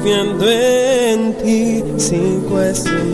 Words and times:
confiando 0.00 0.50
en 0.50 1.34
ti 1.42 1.84
sin 1.98 2.40
cuestionarte, 2.42 3.12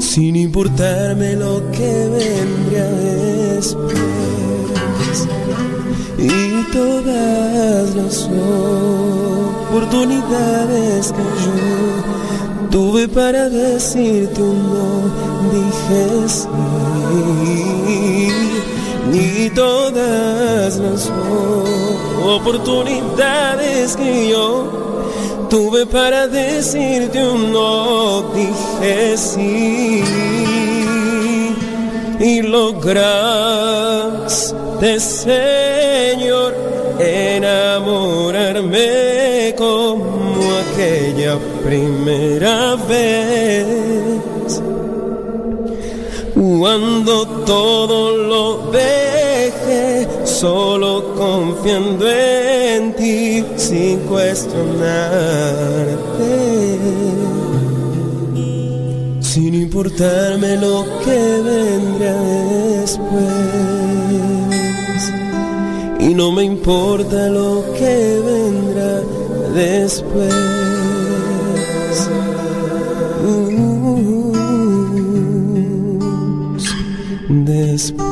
sin 0.00 0.36
importarme 0.36 1.36
lo 1.36 1.62
que 1.70 2.08
vendría 2.08 2.90
después. 3.54 3.96
Y 6.18 6.64
todas 6.72 7.94
las 7.94 8.28
oportunidades 9.68 11.12
que 11.12 11.22
yo 11.44 12.70
tuve 12.70 13.06
para 13.06 13.48
decirte 13.48 14.42
un 14.42 14.58
no, 14.72 15.12
dije 15.52 16.28
sí 16.28 16.46
y 19.12 19.50
todas 19.50 20.78
las 20.78 21.12
oportunidades 22.24 23.94
que 23.96 24.30
yo 24.30 24.86
tuve 25.48 25.86
para 25.86 26.26
decirte 26.26 27.24
un 27.26 27.52
no, 27.52 28.22
dije 28.34 29.16
sí. 29.16 30.02
Y 32.18 32.42
lograste, 32.42 32.98
Señor, 34.98 36.52
enamorarme 36.98 39.54
como 39.56 40.42
aquella 40.72 41.38
primera 41.62 42.74
vez 42.88 43.85
cuando 46.58 47.26
todo 47.44 48.16
lo 48.16 48.70
dejé, 48.70 50.08
solo 50.24 51.14
confiando 51.14 52.08
en 52.08 52.94
ti 52.94 53.44
sin 53.56 53.98
cuestionarte, 54.00 56.78
sin 59.20 59.54
importarme 59.54 60.56
lo 60.56 60.84
que 61.04 61.18
vendrá 61.50 62.14
después. 62.80 63.22
Y 66.00 66.14
no 66.14 66.32
me 66.32 66.44
importa 66.44 67.28
lo 67.28 67.62
que 67.78 68.20
vendrá 68.24 69.02
después. 69.54 70.65
Después. 77.76 78.06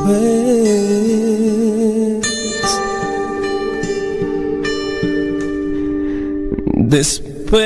Después. 6.76 7.64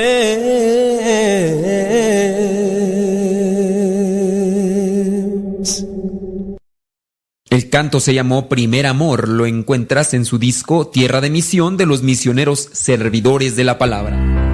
El 7.49 7.69
canto 7.69 7.99
se 7.99 8.13
llamó 8.13 8.47
Primer 8.47 8.85
Amor, 8.85 9.27
lo 9.27 9.45
encuentras 9.45 10.13
en 10.13 10.23
su 10.23 10.39
disco 10.39 10.87
Tierra 10.87 11.19
de 11.19 11.29
Misión 11.29 11.77
de 11.77 11.85
los 11.85 12.03
Misioneros 12.03 12.69
Servidores 12.71 13.55
de 13.55 13.63
la 13.63 13.77
Palabra. 13.77 14.48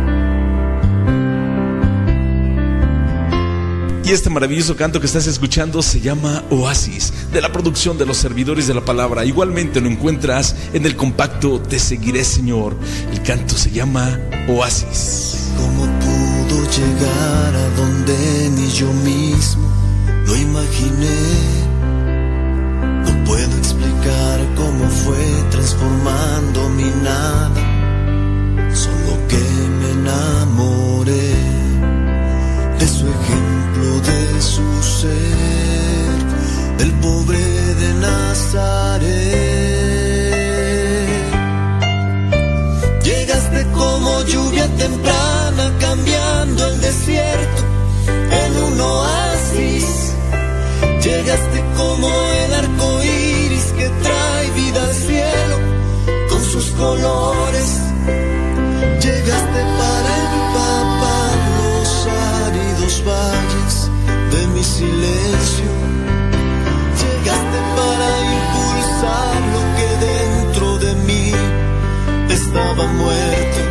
Y 4.06 4.11
este 4.11 4.30
maravilloso 4.30 4.75
canto 4.75 5.00
que 5.00 5.08
estás 5.08 5.25
escuchando 5.25 5.81
se 5.81 6.00
llama 6.00 6.44
Oasis, 6.52 7.11
de 7.34 7.42
la 7.42 7.52
producción 7.52 7.98
de 7.98 8.06
los 8.06 8.17
servidores 8.17 8.67
de 8.67 8.75
la 8.75 8.86
palabra. 8.86 9.25
Igualmente 9.25 9.81
lo 9.81 9.89
encuentras 9.89 10.56
en 10.73 10.86
el 10.86 10.95
compacto 10.95 11.59
Te 11.59 11.80
seguiré, 11.80 12.23
Señor. 12.23 12.78
El 13.11 13.23
canto 13.23 13.58
se 13.58 13.72
llama 13.72 14.20
Oasis. 14.48 15.52
¿Cómo 15.58 15.86
pudo 16.00 16.61
llegar 16.70 17.56
a 17.56 17.70
donde 17.76 18.52
ni 18.52 18.70
yo 18.73 18.94
mismo 18.94 19.67
lo 20.27 20.36
imaginé? 20.36 21.22
No 23.05 23.23
puedo 23.26 23.58
explicar 23.58 24.54
cómo 24.55 24.87
fue 24.87 25.49
transformando 25.49 26.70
mi 26.70 26.92
nada, 27.02 28.70
de 32.80 32.87
su 32.87 33.08
ejemplo, 33.08 34.02
de 34.02 34.41
su 34.41 34.83
ser, 34.83 36.17
del 36.77 36.91
pobre 36.99 37.39
de 37.39 37.93
Nazaret. 37.95 39.05
Llegaste 43.03 43.65
como 43.73 44.23
lluvia 44.23 44.67
temprana, 44.75 45.71
cambiando 45.80 46.67
el 46.67 46.81
desierto 46.81 47.63
en 48.43 48.63
un 48.63 48.81
oasis. 48.81 50.13
Llegaste 51.03 51.63
como 51.77 52.09
el 52.09 52.53
arco 52.53 53.03
iris 53.03 53.65
que 53.77 53.89
trae 54.03 54.52
vida 54.52 54.83
al 54.83 54.93
cielo 54.93 55.57
con 56.30 56.43
sus 56.43 56.65
colores. 56.71 57.45
Silencio. 64.65 65.71
Llegaste 67.02 67.59
para 67.77 68.08
impulsar 68.37 69.36
lo 69.53 69.61
que 69.77 69.87
dentro 70.05 70.77
de 70.80 70.95
mí 71.08 71.31
estaba 72.30 72.87
muerto. 72.87 73.64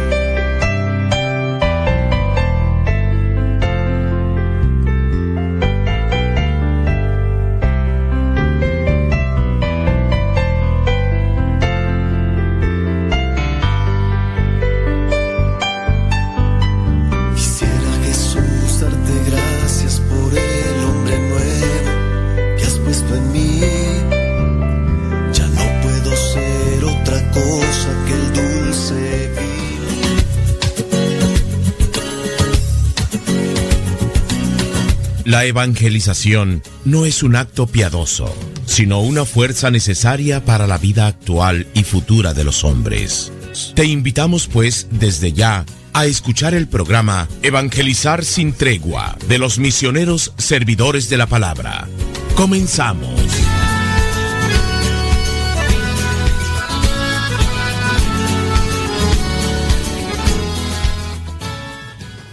La 35.24 35.46
evangelización 35.46 36.62
no 36.84 37.06
es 37.06 37.22
un 37.22 37.34
acto 37.34 37.66
piadoso, 37.66 38.34
sino 38.66 39.00
una 39.00 39.24
fuerza 39.24 39.70
necesaria 39.70 40.44
para 40.44 40.66
la 40.66 40.76
vida 40.76 41.06
actual 41.06 41.66
y 41.72 41.84
futura 41.84 42.34
de 42.34 42.44
los 42.44 42.62
hombres. 42.62 43.32
Te 43.74 43.86
invitamos 43.86 44.48
pues 44.48 44.86
desde 44.90 45.32
ya 45.32 45.64
a 45.94 46.04
escuchar 46.04 46.52
el 46.52 46.68
programa 46.68 47.26
Evangelizar 47.42 48.22
sin 48.22 48.52
tregua 48.52 49.16
de 49.26 49.38
los 49.38 49.58
misioneros 49.58 50.34
servidores 50.36 51.08
de 51.08 51.16
la 51.16 51.26
palabra. 51.26 51.88
Comenzamos. 52.34 53.08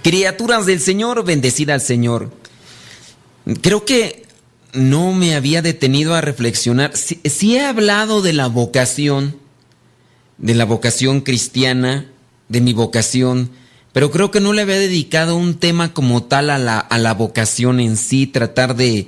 Criaturas 0.04 0.66
del 0.66 0.82
Señor, 0.82 1.24
bendecida 1.24 1.74
al 1.74 1.82
Señor. 1.82 2.41
Creo 3.62 3.86
que 3.86 4.26
no 4.74 5.14
me 5.14 5.36
había 5.36 5.62
detenido 5.62 6.16
a 6.16 6.22
reflexionar. 6.22 6.92
Si, 6.96 7.56
he 7.56 7.66
hablado 7.66 8.22
de 8.22 8.34
la 8.34 8.48
vocación, 8.48 9.38
de 10.38 10.56
la 10.56 10.66
vocación 10.66 11.22
cristiana, 11.22 12.06
de 12.50 12.62
mi 12.62 12.74
vocación, 12.74 13.52
pero 13.94 14.12
creo 14.12 14.32
que 14.32 14.40
no 14.40 14.54
le 14.54 14.62
había 14.62 14.80
dedicado 14.80 15.36
un 15.36 15.56
tema 15.56 15.94
como 15.94 16.24
tal 16.24 16.50
a 16.50 16.58
la, 16.58 16.80
a 16.80 16.98
la 16.98 17.14
vocación 17.14 17.80
en 17.80 17.98
sí, 17.98 18.28
tratar 18.28 18.76
de, 18.76 19.08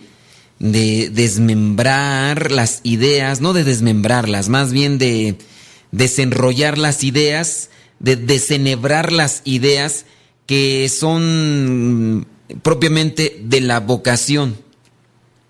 de 0.60 1.10
desmembrar 1.10 2.52
las 2.52 2.82
ideas, 2.84 3.40
no 3.40 3.54
de 3.54 3.64
desmembrarlas, 3.64 4.50
más 4.50 4.74
bien 4.74 4.98
de 4.98 5.38
desenrollar 5.92 6.78
las 6.78 7.04
ideas, 7.04 7.70
de 8.00 8.18
desenhebrar 8.18 9.12
las 9.12 9.42
ideas 9.46 10.06
que 10.46 10.90
son 10.90 12.28
propiamente 12.62 13.40
de 13.44 13.62
la 13.62 13.80
vocación. 13.80 14.58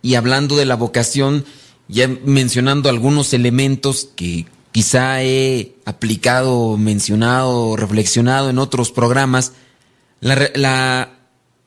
Y 0.02 0.16
hablando 0.16 0.58
de 0.58 0.66
la 0.66 0.76
vocación, 0.76 1.46
ya 1.88 2.08
mencionando 2.08 2.90
algunos 2.90 3.34
elementos 3.34 4.10
que 4.16 4.46
quizá 4.72 5.22
he 5.22 5.76
aplicado, 5.86 6.78
mencionado, 6.78 7.76
reflexionado 7.76 8.50
en 8.50 8.58
otros 8.58 8.92
programas, 8.92 9.54
la, 10.20 11.20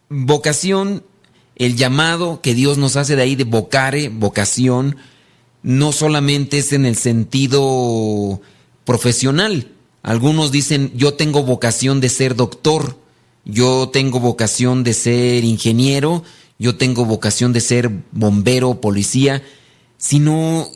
vocación, 0.08 1.04
el 1.56 1.76
llamado 1.76 2.40
que 2.42 2.54
Dios 2.54 2.78
nos 2.78 2.96
hace 2.96 3.16
de 3.16 3.22
ahí 3.22 3.36
de 3.36 3.44
vocare, 3.44 4.08
vocación, 4.08 4.96
no 5.62 5.92
solamente 5.92 6.58
es 6.58 6.72
en 6.72 6.86
el 6.86 6.96
sentido 6.96 8.40
profesional. 8.84 9.68
Algunos 10.02 10.52
dicen, 10.52 10.92
yo 10.94 11.14
tengo 11.14 11.42
vocación 11.42 12.00
de 12.00 12.08
ser 12.08 12.36
doctor, 12.36 12.98
yo 13.46 13.88
tengo 13.90 14.18
vocación 14.18 14.82
de 14.82 14.92
ser 14.92 15.44
ingeniero, 15.44 16.24
yo 16.58 16.76
tengo 16.76 17.04
vocación 17.04 17.52
de 17.52 17.60
ser 17.60 17.90
bombero, 18.10 18.80
policía, 18.80 19.42
sino 19.96 20.68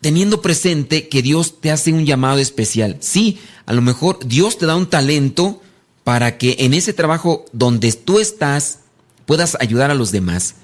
teniendo 0.00 0.42
presente 0.42 1.08
que 1.08 1.22
Dios 1.22 1.60
te 1.60 1.70
hace 1.70 1.92
un 1.92 2.04
llamado 2.04 2.38
especial. 2.38 2.98
Sí, 3.00 3.38
a 3.64 3.72
lo 3.72 3.80
mejor 3.80 4.18
Dios 4.24 4.58
te 4.58 4.66
da 4.66 4.76
un 4.76 4.86
talento 4.86 5.62
para 6.04 6.36
que 6.36 6.56
en 6.60 6.74
ese 6.74 6.92
trabajo 6.92 7.46
donde 7.52 7.90
tú 7.92 8.18
estás 8.18 8.80
puedas 9.24 9.56
ayudar 9.58 9.90
a 9.90 9.94
los 9.94 10.12
demás. 10.12 10.56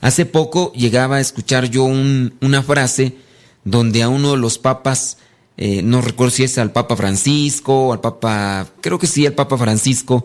Hace 0.00 0.24
poco 0.24 0.72
llegaba 0.72 1.16
a 1.16 1.20
escuchar 1.20 1.68
yo 1.70 1.84
una 1.84 2.62
frase 2.62 3.16
donde 3.64 4.02
a 4.02 4.08
uno 4.08 4.32
de 4.32 4.36
los 4.38 4.58
papas, 4.58 5.18
eh, 5.56 5.82
no 5.82 6.00
recuerdo 6.00 6.30
si 6.30 6.44
es 6.44 6.56
al 6.56 6.72
Papa 6.72 6.96
Francisco, 6.96 7.92
al 7.92 8.00
Papa, 8.00 8.66
creo 8.80 8.98
que 8.98 9.06
sí, 9.06 9.26
al 9.26 9.32
Papa 9.32 9.58
Francisco, 9.58 10.24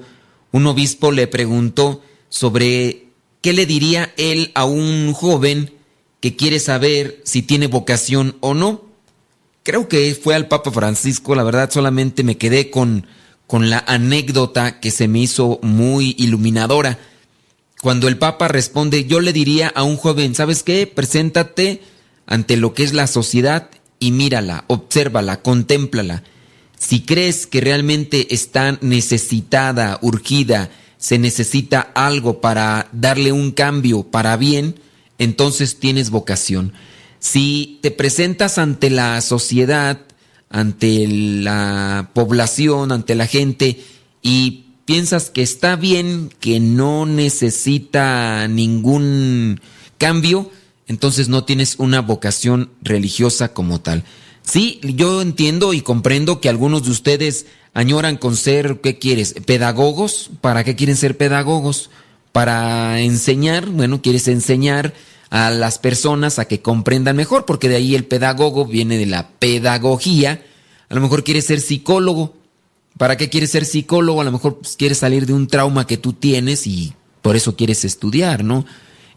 un 0.51 0.67
obispo 0.67 1.11
le 1.11 1.27
preguntó 1.27 2.01
sobre 2.29 3.05
qué 3.41 3.53
le 3.53 3.65
diría 3.65 4.13
él 4.17 4.51
a 4.53 4.65
un 4.65 5.13
joven 5.13 5.73
que 6.19 6.35
quiere 6.35 6.59
saber 6.59 7.21
si 7.25 7.41
tiene 7.41 7.67
vocación 7.67 8.37
o 8.39 8.53
no. 8.53 8.83
Creo 9.63 9.87
que 9.87 10.15
fue 10.15 10.35
al 10.35 10.47
Papa 10.47 10.71
Francisco, 10.71 11.35
la 11.35 11.43
verdad 11.43 11.69
solamente 11.71 12.23
me 12.23 12.37
quedé 12.37 12.69
con, 12.69 13.07
con 13.47 13.69
la 13.69 13.83
anécdota 13.87 14.79
que 14.79 14.91
se 14.91 15.07
me 15.07 15.19
hizo 15.19 15.59
muy 15.61 16.15
iluminadora. 16.17 16.99
Cuando 17.81 18.07
el 18.07 18.17
Papa 18.17 18.47
responde, 18.47 19.05
yo 19.05 19.19
le 19.19 19.33
diría 19.33 19.67
a 19.67 19.83
un 19.83 19.97
joven, 19.97 20.35
¿sabes 20.35 20.63
qué? 20.63 20.85
Preséntate 20.87 21.81
ante 22.27 22.57
lo 22.57 22.73
que 22.73 22.83
es 22.83 22.93
la 22.93 23.07
sociedad 23.07 23.69
y 23.99 24.11
mírala, 24.11 24.65
obsérvala, 24.67 25.41
contémplala. 25.41 26.23
Si 26.81 27.01
crees 27.01 27.45
que 27.45 27.61
realmente 27.61 28.33
está 28.33 28.79
necesitada, 28.81 29.99
urgida, 30.01 30.71
se 30.97 31.19
necesita 31.19 31.79
algo 31.79 32.41
para 32.41 32.89
darle 32.91 33.31
un 33.31 33.51
cambio 33.51 34.01
para 34.01 34.35
bien, 34.35 34.79
entonces 35.19 35.79
tienes 35.79 36.09
vocación. 36.09 36.73
Si 37.19 37.77
te 37.83 37.91
presentas 37.91 38.57
ante 38.57 38.89
la 38.89 39.21
sociedad, 39.21 39.99
ante 40.49 41.07
la 41.07 42.09
población, 42.15 42.91
ante 42.91 43.13
la 43.13 43.27
gente 43.27 43.79
y 44.23 44.65
piensas 44.85 45.29
que 45.29 45.43
está 45.43 45.75
bien, 45.75 46.31
que 46.39 46.59
no 46.59 47.05
necesita 47.05 48.47
ningún 48.47 49.61
cambio, 49.99 50.49
entonces 50.87 51.29
no 51.29 51.43
tienes 51.43 51.75
una 51.77 52.01
vocación 52.01 52.71
religiosa 52.81 53.53
como 53.53 53.81
tal. 53.81 54.03
Sí, 54.43 54.79
yo 54.83 55.21
entiendo 55.21 55.73
y 55.73 55.81
comprendo 55.81 56.41
que 56.41 56.49
algunos 56.49 56.83
de 56.83 56.91
ustedes 56.91 57.45
añoran 57.73 58.17
con 58.17 58.35
ser, 58.35 58.81
¿qué 58.81 58.97
quieres? 58.97 59.35
¿Pedagogos? 59.45 60.31
¿Para 60.41 60.63
qué 60.63 60.75
quieren 60.75 60.97
ser 60.97 61.17
pedagogos? 61.17 61.89
Para 62.31 62.99
enseñar, 63.01 63.67
bueno, 63.67 64.01
quieres 64.01 64.27
enseñar 64.27 64.93
a 65.29 65.49
las 65.49 65.79
personas 65.79 66.39
a 66.39 66.45
que 66.45 66.61
comprendan 66.61 67.15
mejor, 67.15 67.45
porque 67.45 67.69
de 67.69 67.77
ahí 67.77 67.95
el 67.95 68.05
pedagogo 68.05 68.65
viene 68.65 68.97
de 68.97 69.05
la 69.05 69.29
pedagogía. 69.29 70.43
A 70.89 70.95
lo 70.95 71.01
mejor 71.01 71.23
quieres 71.23 71.45
ser 71.45 71.61
psicólogo. 71.61 72.35
¿Para 72.97 73.15
qué 73.15 73.29
quieres 73.29 73.51
ser 73.51 73.65
psicólogo? 73.65 74.21
A 74.21 74.25
lo 74.25 74.31
mejor 74.33 74.57
pues, 74.57 74.75
quieres 74.75 74.97
salir 74.97 75.25
de 75.25 75.33
un 75.33 75.47
trauma 75.47 75.87
que 75.87 75.97
tú 75.97 76.13
tienes 76.13 76.67
y 76.67 76.93
por 77.21 77.35
eso 77.35 77.55
quieres 77.55 77.85
estudiar, 77.85 78.43
¿no? 78.43 78.65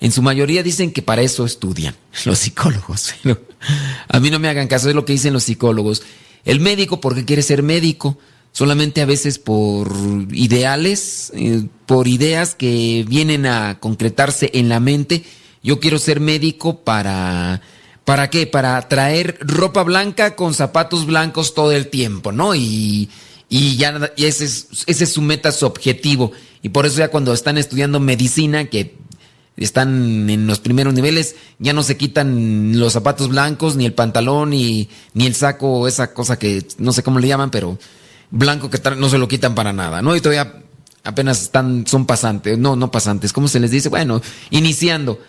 En 0.05 0.13
su 0.13 0.21
mayoría 0.21 0.63
dicen 0.63 0.93
que 0.93 1.01
para 1.01 1.23
eso 1.23 1.47
estudian 1.47 1.97
los 2.27 2.39
psicólogos. 2.39 3.15
a 4.09 4.21
mí 4.21 4.29
no 4.29 4.39
me 4.39 4.49
hagan 4.49 4.69
caso 4.69 4.87
de 4.87 4.93
lo 4.93 5.07
que 5.07 5.15
dicen 5.15 5.33
los 5.33 5.45
psicólogos. 5.45 6.03
El 6.45 6.61
médico, 6.61 7.01
¿por 7.01 7.15
qué 7.15 7.25
quiere 7.25 7.41
ser 7.41 7.63
médico? 7.63 8.19
Solamente 8.53 9.01
a 9.01 9.07
veces 9.07 9.39
por 9.39 9.91
ideales, 10.31 11.33
eh, 11.35 11.65
por 11.87 12.07
ideas 12.07 12.55
que 12.55 13.07
vienen 13.09 13.47
a 13.47 13.81
concretarse 13.81 14.51
en 14.53 14.69
la 14.69 14.79
mente. 14.79 15.25
Yo 15.63 15.81
quiero 15.81 15.99
ser 15.99 16.21
médico 16.21 16.81
para... 16.85 17.63
¿Para 18.05 18.29
qué? 18.29 18.47
Para 18.47 18.87
traer 18.87 19.39
ropa 19.41 19.83
blanca 19.83 20.37
con 20.37 20.53
zapatos 20.53 21.07
blancos 21.07 21.55
todo 21.55 21.73
el 21.73 21.89
tiempo, 21.89 22.31
¿no? 22.31 22.55
Y, 22.55 23.09
y 23.49 23.79
ya 23.79 24.13
y 24.15 24.27
es, 24.27 24.43
ese 24.43 25.05
es 25.05 25.11
su 25.11 25.23
meta, 25.23 25.51
su 25.51 25.65
objetivo. 25.65 26.33
Y 26.61 26.69
por 26.69 26.85
eso 26.85 26.99
ya 26.99 27.09
cuando 27.09 27.33
están 27.33 27.57
estudiando 27.57 28.01
medicina, 28.01 28.67
que 28.67 28.97
están 29.57 30.29
en 30.29 30.47
los 30.47 30.59
primeros 30.59 30.95
niveles, 30.95 31.37
ya 31.59 31.73
no 31.73 31.83
se 31.83 31.97
quitan 31.97 32.79
los 32.79 32.93
zapatos 32.93 33.29
blancos, 33.29 33.77
ni 33.77 33.87
el 33.87 33.93
pantalón, 33.93 34.51
ni, 34.51 34.89
ni 35.13 35.27
el 35.27 35.35
saco, 35.35 35.87
esa 35.87 36.13
cosa 36.13 36.39
que 36.39 36.67
no 36.79 36.93
sé 36.93 37.03
cómo 37.03 37.21
le 37.21 37.29
llaman, 37.29 37.51
pero 37.51 37.79
blanco 38.31 38.69
que 38.69 38.81
no 38.97 39.09
se 39.09 39.19
lo 39.19 39.29
quitan 39.29 39.55
para 39.55 39.73
nada, 39.73 40.03
¿no? 40.03 40.17
Y 40.17 40.21
todavía 40.21 40.65
apenas 41.05 41.43
están, 41.43 41.87
son 41.87 42.07
pasantes, 42.07 42.59
no, 42.59 42.75
no 42.75 42.91
pasantes, 42.91 43.33
¿cómo 43.33 43.47
se 43.47 43.61
les 43.61 43.71
dice? 43.71 43.89
Bueno, 43.89 44.21
iniciando. 44.51 45.21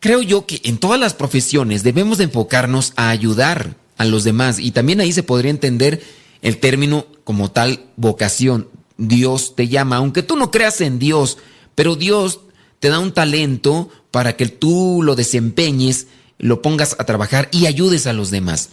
Creo 0.00 0.22
yo 0.22 0.46
que 0.46 0.60
en 0.62 0.78
todas 0.78 1.00
las 1.00 1.12
profesiones 1.12 1.82
debemos 1.82 2.18
de 2.18 2.24
enfocarnos 2.24 2.92
a 2.96 3.10
ayudar 3.10 3.74
a 3.96 4.04
los 4.04 4.22
demás 4.22 4.60
y 4.60 4.70
también 4.70 5.00
ahí 5.00 5.12
se 5.12 5.24
podría 5.24 5.50
entender 5.50 6.00
el 6.40 6.58
término 6.58 7.06
como 7.24 7.50
tal 7.50 7.80
vocación. 7.96 8.68
Dios 8.96 9.56
te 9.56 9.68
llama, 9.68 9.96
aunque 9.96 10.22
tú 10.22 10.36
no 10.36 10.52
creas 10.52 10.80
en 10.80 11.00
Dios, 11.00 11.38
pero 11.74 11.96
Dios 11.96 12.40
te 12.80 12.88
da 12.88 12.98
un 12.98 13.12
talento 13.12 13.90
para 14.10 14.36
que 14.36 14.46
tú 14.46 15.02
lo 15.02 15.16
desempeñes, 15.16 16.06
lo 16.38 16.62
pongas 16.62 16.96
a 16.98 17.04
trabajar 17.04 17.48
y 17.52 17.66
ayudes 17.66 18.06
a 18.06 18.12
los 18.12 18.30
demás. 18.30 18.70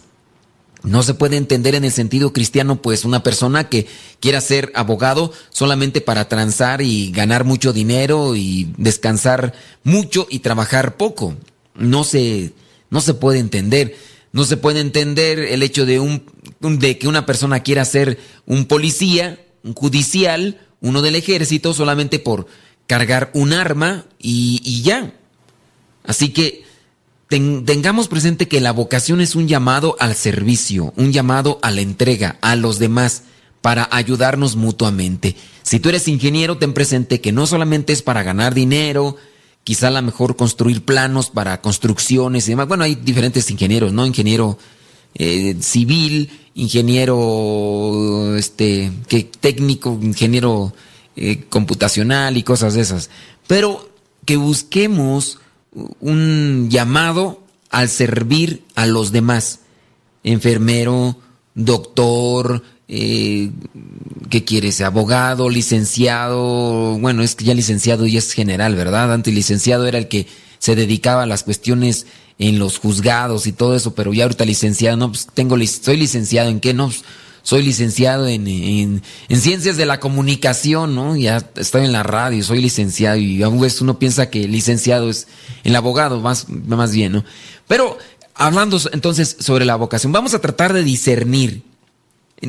No 0.82 1.02
se 1.02 1.14
puede 1.14 1.36
entender 1.36 1.74
en 1.74 1.84
el 1.84 1.90
sentido 1.90 2.32
cristiano, 2.32 2.80
pues 2.80 3.04
una 3.04 3.22
persona 3.22 3.68
que 3.68 3.88
quiera 4.20 4.40
ser 4.40 4.70
abogado 4.74 5.32
solamente 5.50 6.00
para 6.00 6.28
transar 6.28 6.80
y 6.80 7.10
ganar 7.10 7.44
mucho 7.44 7.72
dinero 7.72 8.36
y 8.36 8.72
descansar 8.76 9.52
mucho 9.82 10.28
y 10.30 10.40
trabajar 10.40 10.96
poco. 10.96 11.34
No 11.74 12.04
se, 12.04 12.52
no 12.90 13.00
se 13.00 13.14
puede 13.14 13.40
entender. 13.40 13.96
No 14.32 14.44
se 14.44 14.56
puede 14.56 14.80
entender 14.80 15.40
el 15.40 15.62
hecho 15.62 15.86
de, 15.86 15.98
un, 15.98 16.24
de 16.60 16.98
que 16.98 17.08
una 17.08 17.26
persona 17.26 17.60
quiera 17.60 17.84
ser 17.84 18.18
un 18.44 18.66
policía, 18.66 19.44
un 19.64 19.74
judicial, 19.74 20.60
uno 20.80 21.02
del 21.02 21.16
ejército, 21.16 21.74
solamente 21.74 22.18
por 22.18 22.46
cargar 22.86 23.30
un 23.34 23.52
arma 23.52 24.04
y, 24.18 24.82
ya. 24.82 25.12
Así 26.04 26.30
que 26.30 26.64
tengamos 27.28 28.08
presente 28.08 28.46
que 28.46 28.60
la 28.60 28.72
vocación 28.72 29.20
es 29.20 29.34
un 29.34 29.48
llamado 29.48 29.96
al 29.98 30.14
servicio, 30.14 30.92
un 30.96 31.12
llamado 31.12 31.58
a 31.62 31.70
la 31.70 31.80
entrega 31.80 32.38
a 32.40 32.54
los 32.54 32.78
demás 32.78 33.24
para 33.60 33.88
ayudarnos 33.90 34.54
mutuamente. 34.54 35.34
Si 35.62 35.80
tú 35.80 35.88
eres 35.88 36.06
ingeniero, 36.06 36.58
ten 36.58 36.72
presente 36.72 37.20
que 37.20 37.32
no 37.32 37.46
solamente 37.46 37.92
es 37.92 38.02
para 38.02 38.22
ganar 38.22 38.54
dinero, 38.54 39.16
quizá 39.64 39.88
a 39.88 39.90
lo 39.90 40.02
mejor 40.02 40.36
construir 40.36 40.84
planos 40.84 41.30
para 41.30 41.60
construcciones 41.60 42.46
y 42.46 42.52
demás. 42.52 42.68
Bueno, 42.68 42.84
hay 42.84 42.94
diferentes 42.94 43.50
ingenieros, 43.50 43.92
¿no? 43.92 44.06
Ingeniero 44.06 44.58
eh, 45.16 45.56
civil, 45.60 46.30
ingeniero 46.54 48.36
este, 48.36 48.92
que, 49.08 49.24
técnico, 49.24 49.98
ingeniero 50.00 50.72
eh, 51.16 51.44
computacional 51.48 52.36
y 52.36 52.42
cosas 52.42 52.74
de 52.74 52.82
esas. 52.82 53.10
Pero 53.46 53.90
que 54.24 54.36
busquemos 54.36 55.38
un 56.00 56.68
llamado 56.70 57.42
al 57.70 57.88
servir 57.88 58.64
a 58.74 58.86
los 58.86 59.12
demás. 59.12 59.60
Enfermero, 60.24 61.16
doctor, 61.54 62.62
eh, 62.88 63.50
¿qué 64.30 64.44
quieres? 64.44 64.80
Abogado, 64.80 65.48
licenciado. 65.48 66.98
Bueno, 66.98 67.22
es 67.22 67.34
que 67.34 67.44
ya 67.44 67.54
licenciado 67.54 68.06
ya 68.06 68.18
es 68.18 68.32
general, 68.32 68.74
¿verdad? 68.74 69.12
Antes 69.12 69.34
licenciado 69.34 69.86
era 69.86 69.98
el 69.98 70.08
que 70.08 70.26
se 70.58 70.74
dedicaba 70.74 71.24
a 71.24 71.26
las 71.26 71.42
cuestiones 71.42 72.06
en 72.38 72.58
los 72.58 72.78
juzgados 72.78 73.46
y 73.46 73.52
todo 73.52 73.74
eso, 73.74 73.94
pero 73.94 74.12
ya 74.12 74.24
ahorita 74.24 74.44
licenciado, 74.44 74.96
no, 74.96 75.08
pues 75.08 75.26
tengo, 75.32 75.56
soy 75.66 75.96
licenciado 75.96 76.50
en 76.50 76.60
qué, 76.60 76.74
no, 76.74 76.86
pues, 76.86 77.02
soy 77.46 77.62
licenciado 77.62 78.26
en, 78.26 78.48
en, 78.48 79.02
ciencias 79.40 79.76
de 79.76 79.86
la 79.86 80.00
comunicación, 80.00 80.96
¿no? 80.96 81.14
Ya 81.14 81.48
estoy 81.54 81.84
en 81.84 81.92
la 81.92 82.02
radio, 82.02 82.42
soy 82.42 82.60
licenciado 82.60 83.18
y 83.18 83.40
a 83.40 83.48
veces 83.48 83.82
uno 83.82 84.00
piensa 84.00 84.30
que 84.30 84.48
licenciado 84.48 85.08
es 85.08 85.28
el 85.62 85.76
abogado, 85.76 86.20
más, 86.20 86.48
más 86.48 86.92
bien, 86.92 87.12
¿no? 87.12 87.24
Pero 87.68 87.98
hablando 88.34 88.80
entonces 88.92 89.36
sobre 89.38 89.64
la 89.64 89.76
vocación, 89.76 90.10
vamos 90.10 90.34
a 90.34 90.40
tratar 90.40 90.72
de 90.72 90.82
discernir. 90.82 91.62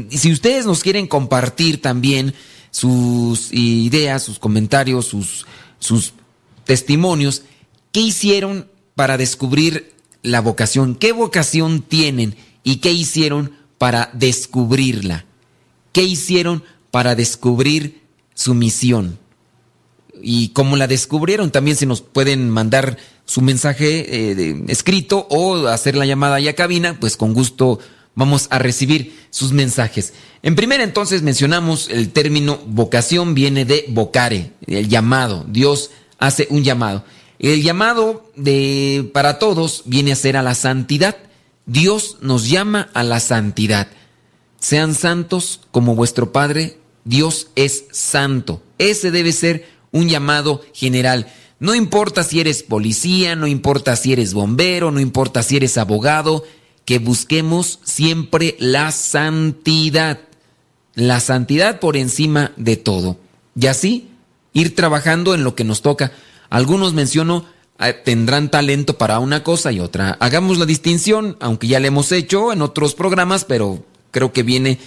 Si 0.10 0.32
ustedes 0.32 0.66
nos 0.66 0.82
quieren 0.82 1.06
compartir 1.06 1.80
también 1.80 2.34
sus 2.72 3.54
ideas, 3.54 4.24
sus 4.24 4.40
comentarios, 4.40 5.06
sus, 5.06 5.46
sus 5.78 6.14
testimonios, 6.64 7.44
¿qué 7.92 8.00
hicieron 8.00 8.68
para 8.96 9.16
descubrir 9.16 9.94
la 10.24 10.42
vocación? 10.42 10.96
¿Qué 10.96 11.12
vocación 11.12 11.84
tienen 11.84 12.36
y 12.64 12.78
qué 12.78 12.92
hicieron 12.94 13.57
para 13.78 14.10
descubrirla? 14.14 15.26
¿Qué 15.92 16.04
hicieron 16.04 16.64
para 16.92 17.16
descubrir 17.16 18.02
su 18.34 18.54
misión? 18.54 19.20
Y 20.22 20.50
cómo 20.50 20.78
la 20.78 20.88
descubrieron, 20.88 21.52
también 21.52 21.78
se 21.78 21.86
nos 21.86 22.02
pueden 22.02 22.50
mandar 22.50 22.98
su 23.26 23.42
mensaje 23.42 24.06
eh, 24.08 24.64
escrito 24.68 25.28
o 25.30 25.68
hacer 25.68 25.96
la 25.96 26.06
llamada 26.06 26.40
ya 26.40 26.56
cabina, 26.56 26.98
pues 27.00 27.18
con 27.18 27.34
gusto 27.34 27.80
vamos 28.16 28.48
a 28.50 28.58
recibir 28.58 29.16
sus 29.30 29.52
mensajes. 29.52 30.14
En 30.42 30.56
primera 30.56 30.84
entonces 30.84 31.22
mencionamos 31.22 31.88
el 31.90 32.10
término 32.10 32.60
vocación 32.66 33.36
viene 33.36 33.64
de 33.64 33.86
vocare, 33.90 34.54
el 34.66 34.90
llamado. 34.90 35.46
Dios 35.48 35.92
hace 36.18 36.48
un 36.50 36.64
llamado. 36.64 37.04
El 37.38 37.62
llamado 37.62 38.32
de 38.36 39.10
para 39.14 39.38
todos 39.38 39.84
viene 39.86 40.12
a 40.12 40.16
ser 40.16 40.36
a 40.36 40.42
la 40.42 40.56
santidad. 40.56 41.16
Dios 41.68 42.18
nos 42.22 42.50
llama 42.50 42.90
a 42.94 43.04
la 43.04 43.20
santidad. 43.20 43.88
Sean 44.60 44.96
santos 44.96 45.60
como 45.72 45.96
vuestro 45.96 46.32
Padre, 46.32 46.80
Dios 47.04 47.50
es 47.56 47.86
santo. 47.92 48.64
Ese 48.78 49.12
debe 49.12 49.34
ser 49.34 49.68
un 49.92 50.08
llamado 50.08 50.62
general. 50.74 51.28
No 51.60 51.76
importa 51.76 52.24
si 52.24 52.40
eres 52.40 52.64
policía, 52.64 53.36
no 53.36 53.48
importa 53.48 53.96
si 53.98 54.14
eres 54.14 54.34
bombero, 54.34 54.92
no 54.92 55.02
importa 55.02 55.44
si 55.44 55.58
eres 55.58 55.78
abogado, 55.78 56.46
que 56.86 57.00
busquemos 57.00 57.80
siempre 57.84 58.56
la 58.60 58.92
santidad. 58.92 60.20
La 60.96 61.20
santidad 61.20 61.82
por 61.82 61.98
encima 61.98 62.54
de 62.56 62.78
todo. 62.78 63.18
Y 63.60 63.68
así 63.68 64.08
ir 64.54 64.74
trabajando 64.74 65.36
en 65.36 65.44
lo 65.44 65.54
que 65.54 65.66
nos 65.66 65.82
toca. 65.82 66.14
Algunos 66.50 66.94
menciono 66.94 67.46
tendrán 68.04 68.50
talento 68.50 68.98
para 68.98 69.20
una 69.20 69.44
cosa 69.44 69.72
y 69.72 69.80
otra. 69.80 70.18
Hagamos 70.20 70.58
la 70.58 70.66
distinción, 70.66 71.38
aunque 71.40 71.68
ya 71.68 71.80
la 71.80 71.88
hemos 71.88 72.12
hecho 72.12 72.52
en 72.52 72.62
otros 72.62 72.96
programas, 72.96 73.46
pero 73.46 73.86
creo 74.12 74.34
que 74.34 74.44
viene 74.44 74.80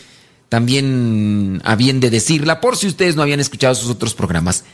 también 0.49 1.62
a 1.64 1.76
bien 1.76 2.00
de 2.00 2.11
decirla 2.11 2.61
por 2.61 2.76
si 2.76 2.88
ustedes 2.88 3.14
no 3.14 3.23
habían 3.23 3.40
escuchado 3.40 3.75
sus 3.75 3.90
otros 3.90 4.14
programas. 4.14 4.64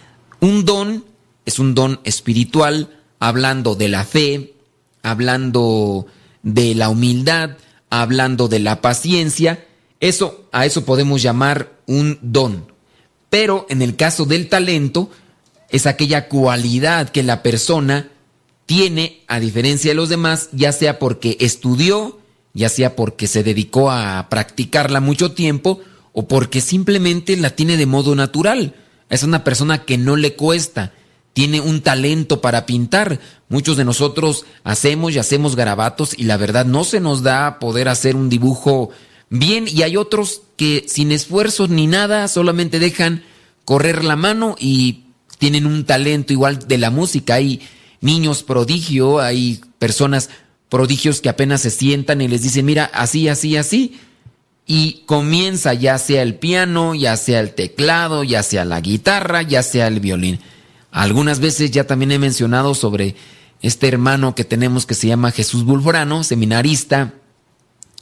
Un 0.40 0.64
don 0.64 1.04
es 1.44 1.58
un 1.58 1.74
don 1.74 2.00
espiritual, 2.04 2.98
hablando 3.20 3.74
de 3.74 3.88
la 3.88 4.04
fe, 4.04 4.54
hablando 5.02 6.06
de 6.42 6.74
la 6.74 6.88
humildad, 6.88 7.58
hablando 7.90 8.48
de 8.48 8.58
la 8.58 8.80
paciencia. 8.80 9.64
Eso, 10.00 10.48
a 10.52 10.66
eso 10.66 10.84
podemos 10.84 11.22
llamar 11.22 11.72
un 11.86 12.18
don. 12.22 12.72
Pero 13.30 13.66
en 13.68 13.82
el 13.82 13.96
caso 13.96 14.24
del 14.24 14.48
talento, 14.48 15.10
es 15.70 15.86
aquella 15.86 16.28
cualidad 16.28 17.08
que 17.08 17.22
la 17.22 17.42
persona 17.42 18.08
tiene 18.66 19.22
a 19.28 19.40
diferencia 19.40 19.92
de 19.92 19.94
los 19.94 20.08
demás, 20.08 20.48
ya 20.52 20.72
sea 20.72 20.98
porque 20.98 21.36
estudió, 21.40 22.18
ya 22.52 22.68
sea 22.68 22.96
porque 22.96 23.26
se 23.26 23.42
dedicó 23.42 23.90
a 23.90 24.28
practicarla 24.28 25.00
mucho 25.00 25.32
tiempo 25.32 25.80
o 26.12 26.26
porque 26.26 26.60
simplemente 26.60 27.36
la 27.36 27.50
tiene 27.50 27.76
de 27.76 27.86
modo 27.86 28.14
natural. 28.14 28.74
Es 29.08 29.22
una 29.22 29.44
persona 29.44 29.84
que 29.84 29.98
no 29.98 30.16
le 30.16 30.34
cuesta, 30.34 30.92
tiene 31.32 31.60
un 31.60 31.82
talento 31.82 32.40
para 32.40 32.66
pintar. 32.66 33.20
Muchos 33.48 33.76
de 33.76 33.84
nosotros 33.84 34.46
hacemos 34.64 35.14
y 35.14 35.18
hacemos 35.18 35.54
garabatos 35.54 36.18
y 36.18 36.24
la 36.24 36.36
verdad 36.36 36.64
no 36.64 36.82
se 36.82 36.98
nos 36.98 37.22
da 37.22 37.58
poder 37.58 37.88
hacer 37.88 38.16
un 38.16 38.28
dibujo 38.28 38.90
bien 39.28 39.66
y 39.68 39.82
hay 39.82 39.96
otros 39.96 40.42
que 40.56 40.86
sin 40.88 41.12
esfuerzo 41.12 41.68
ni 41.68 41.86
nada 41.86 42.26
solamente 42.28 42.78
dejan 42.78 43.22
correr 43.64 44.04
la 44.04 44.16
mano 44.16 44.56
y 44.58 45.05
tienen 45.38 45.66
un 45.66 45.84
talento 45.84 46.32
igual 46.32 46.66
de 46.66 46.78
la 46.78 46.90
música. 46.90 47.34
Hay 47.34 47.60
niños 48.00 48.42
prodigio, 48.42 49.20
hay 49.20 49.60
personas 49.78 50.30
prodigios 50.68 51.20
que 51.20 51.28
apenas 51.28 51.62
se 51.62 51.70
sientan 51.70 52.20
y 52.20 52.28
les 52.28 52.42
dicen, 52.42 52.66
mira, 52.66 52.90
así, 52.92 53.28
así, 53.28 53.56
así. 53.56 53.98
Y 54.66 55.02
comienza 55.06 55.74
ya 55.74 55.96
sea 55.98 56.22
el 56.22 56.34
piano, 56.34 56.94
ya 56.94 57.16
sea 57.16 57.40
el 57.40 57.54
teclado, 57.54 58.24
ya 58.24 58.42
sea 58.42 58.64
la 58.64 58.80
guitarra, 58.80 59.42
ya 59.42 59.62
sea 59.62 59.86
el 59.86 60.00
violín. 60.00 60.40
Algunas 60.90 61.40
veces 61.40 61.70
ya 61.70 61.84
también 61.86 62.12
he 62.12 62.18
mencionado 62.18 62.74
sobre 62.74 63.14
este 63.62 63.88
hermano 63.88 64.34
que 64.34 64.44
tenemos 64.44 64.86
que 64.86 64.94
se 64.94 65.06
llama 65.06 65.30
Jesús 65.30 65.64
Bulforano, 65.64 66.24
seminarista, 66.24 67.14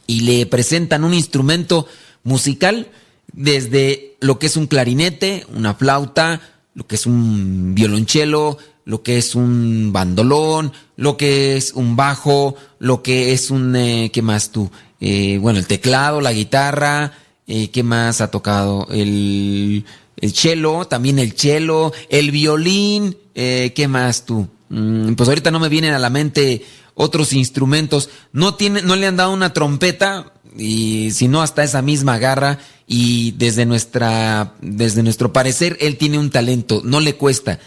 y 0.07 0.21
le 0.21 0.45
presentan 0.45 1.03
un 1.03 1.13
instrumento 1.13 1.87
musical 2.23 2.89
desde 3.31 4.15
lo 4.19 4.39
que 4.39 4.47
es 4.47 4.57
un 4.57 4.67
clarinete, 4.67 5.45
una 5.53 5.73
flauta, 5.73 6.41
lo 6.75 6.85
que 6.85 6.95
es 6.95 7.07
un 7.07 7.73
violonchelo, 7.73 8.59
lo 8.85 9.01
que 9.01 9.17
es 9.17 9.33
un 9.33 9.91
bandolón, 9.91 10.71
lo 10.95 11.17
que 11.17 11.57
es 11.57 11.73
un 11.73 11.95
bajo, 11.95 12.55
lo 12.77 13.01
que 13.01 13.33
es 13.33 13.49
un, 13.49 13.75
eh, 13.75 14.11
¿qué 14.13 14.21
más 14.21 14.51
tú? 14.51 14.69
Eh, 14.99 15.39
bueno, 15.41 15.57
el 15.57 15.65
teclado, 15.65 16.21
la 16.21 16.33
guitarra, 16.33 17.13
eh, 17.47 17.69
¿qué 17.71 17.81
más 17.81 18.21
ha 18.21 18.29
tocado? 18.29 18.87
El 18.91 19.85
el 20.17 20.33
cello, 20.33 20.85
también 20.85 21.19
el 21.19 21.33
cello, 21.33 21.93
el 22.09 22.31
violín, 22.31 23.17
eh, 23.33 23.73
¿qué 23.75 23.87
más 23.87 24.25
tú? 24.25 24.47
Mm, 24.69 25.13
pues 25.13 25.29
ahorita 25.29 25.51
no 25.51 25.59
me 25.59 25.69
vienen 25.69 25.93
a 25.93 25.99
la 25.99 26.09
mente 26.09 26.65
otros 26.93 27.33
instrumentos. 27.33 28.09
No 28.31 28.55
tiene, 28.55 28.81
no 28.81 28.95
le 28.95 29.07
han 29.07 29.17
dado 29.17 29.33
una 29.33 29.53
trompeta 29.53 30.31
y 30.57 31.11
si 31.11 31.27
no 31.27 31.41
hasta 31.41 31.63
esa 31.63 31.81
misma 31.81 32.17
garra 32.17 32.59
y 32.87 33.31
desde 33.31 33.65
nuestra, 33.65 34.53
desde 34.61 35.03
nuestro 35.03 35.33
parecer 35.33 35.77
él 35.81 35.97
tiene 35.97 36.19
un 36.19 36.29
talento, 36.29 36.81
no 36.83 36.99
le 36.99 37.15
cuesta. 37.15 37.59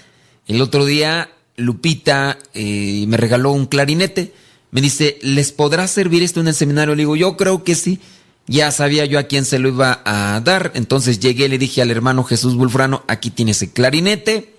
El 0.47 0.63
otro 0.63 0.85
día 0.85 1.31
Lupita 1.57 2.39
eh, 2.55 3.05
me 3.09 3.17
regaló 3.17 3.51
un 3.51 3.67
clarinete. 3.67 4.33
Me 4.71 4.81
dice, 4.81 5.19
¿les 5.23 5.51
podrá 5.51 5.89
servir 5.89 6.23
esto 6.23 6.41
en 6.41 6.49
el 6.49 6.55
seminario? 6.55 6.95
Le 6.95 7.03
digo, 7.03 7.17
yo 7.17 7.37
creo 7.37 7.65
que 7.65 7.75
sí. 7.75 8.01
Ya 8.47 8.71
sabía 8.71 9.05
yo 9.05 9.19
a 9.19 9.25
quién 9.25 9.45
se 9.45 9.59
lo 9.59 9.69
iba 9.69 10.01
a 10.05 10.41
dar. 10.41 10.73
Entonces 10.75 11.21
llegué 11.21 11.49
le 11.49 11.59
dije 11.59 11.83
al 11.83 11.91
hermano 11.91 12.25
Jesús 12.25 12.55
Bulfrano, 12.55 13.03
aquí 13.09 13.31
tienes 13.31 13.61
el 13.63 13.71
clarinete. 13.71 14.55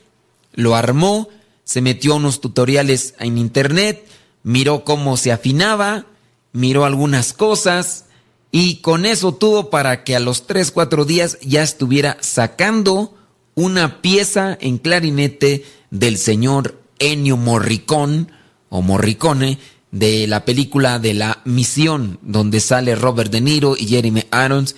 Lo 0.53 0.75
armó, 0.75 1.29
se 1.63 1.81
metió 1.81 2.13
a 2.13 2.17
unos 2.17 2.41
tutoriales 2.41 3.15
en 3.19 3.37
internet, 3.37 4.05
miró 4.43 4.83
cómo 4.83 5.15
se 5.15 5.31
afinaba, 5.31 6.05
miró 6.51 6.85
algunas 6.85 7.33
cosas 7.33 8.05
y 8.51 8.77
con 8.77 9.05
eso 9.05 9.33
tuvo 9.33 9.69
para 9.69 10.03
que 10.03 10.15
a 10.15 10.19
los 10.19 10.47
3, 10.47 10.71
4 10.71 11.05
días 11.05 11.37
ya 11.41 11.61
estuviera 11.61 12.17
sacando 12.21 13.15
una 13.55 14.01
pieza 14.01 14.57
en 14.59 14.77
clarinete 14.77 15.65
del 15.91 16.17
señor 16.17 16.81
Ennio 16.99 17.37
Morricone 17.37 18.27
o 18.69 18.81
Morricone 18.81 19.59
de 19.91 20.27
la 20.27 20.45
película 20.45 20.99
de 20.99 21.13
la 21.13 21.41
misión, 21.45 22.19
donde 22.21 22.59
sale 22.59 22.95
Robert 22.95 23.31
De 23.31 23.41
Niro 23.41 23.75
y 23.77 23.87
Jeremy 23.87 24.23
Irons, 24.45 24.75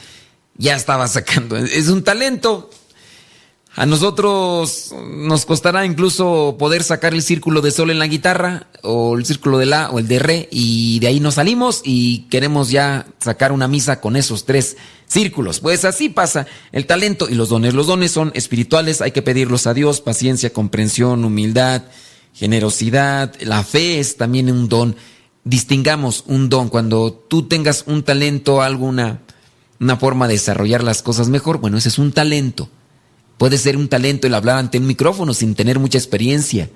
ya 0.57 0.75
estaba 0.75 1.07
sacando. 1.07 1.57
Es 1.57 1.89
un 1.89 2.03
talento. 2.03 2.69
A 3.75 3.85
nosotros 3.85 4.93
nos 5.07 5.45
costará 5.45 5.85
incluso 5.85 6.57
poder 6.59 6.83
sacar 6.83 7.13
el 7.13 7.21
círculo 7.21 7.61
de 7.61 7.71
sol 7.71 7.89
en 7.89 7.99
la 7.99 8.07
guitarra, 8.07 8.67
o 8.83 9.17
el 9.17 9.25
círculo 9.25 9.57
de 9.57 9.65
la, 9.65 9.89
o 9.91 9.99
el 9.99 10.09
de 10.09 10.19
re, 10.19 10.49
y 10.51 10.99
de 10.99 11.07
ahí 11.07 11.21
nos 11.21 11.35
salimos 11.35 11.81
y 11.85 12.27
queremos 12.29 12.69
ya 12.69 13.07
sacar 13.19 13.53
una 13.53 13.69
misa 13.69 14.01
con 14.01 14.17
esos 14.17 14.43
tres 14.43 14.75
círculos. 15.07 15.61
Pues 15.61 15.85
así 15.85 16.09
pasa 16.09 16.47
el 16.73 16.85
talento 16.85 17.29
y 17.29 17.35
los 17.35 17.47
dones. 17.47 17.73
Los 17.73 17.87
dones 17.87 18.11
son 18.11 18.31
espirituales, 18.33 19.01
hay 19.01 19.11
que 19.11 19.21
pedirlos 19.21 19.65
a 19.67 19.73
Dios, 19.73 20.01
paciencia, 20.01 20.51
comprensión, 20.51 21.23
humildad, 21.23 21.83
generosidad, 22.33 23.33
la 23.39 23.63
fe 23.63 23.99
es 23.99 24.17
también 24.17 24.51
un 24.51 24.67
don. 24.67 24.97
Distingamos 25.45 26.25
un 26.27 26.49
don. 26.49 26.67
Cuando 26.67 27.13
tú 27.13 27.47
tengas 27.47 27.85
un 27.87 28.03
talento, 28.03 28.61
alguna 28.61 29.21
una 29.79 29.97
forma 29.97 30.27
de 30.27 30.35
desarrollar 30.35 30.83
las 30.83 31.01
cosas 31.01 31.29
mejor, 31.29 31.57
bueno, 31.57 31.77
ese 31.77 31.89
es 31.89 31.97
un 31.97 32.11
talento. 32.11 32.69
Puede 33.41 33.57
ser 33.57 33.75
un 33.75 33.87
talento 33.87 34.27
el 34.27 34.35
hablar 34.35 34.59
ante 34.59 34.77
un 34.77 34.85
micrófono 34.85 35.33
sin 35.33 35.55
tener 35.55 35.79
mucha 35.79 35.97
experiencia. 35.97 36.69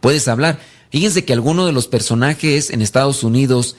Puedes 0.00 0.26
hablar. 0.26 0.58
Fíjense 0.90 1.24
que 1.24 1.32
algunos 1.32 1.66
de 1.66 1.72
los 1.72 1.86
personajes 1.86 2.70
en 2.70 2.82
Estados 2.82 3.22
Unidos 3.22 3.76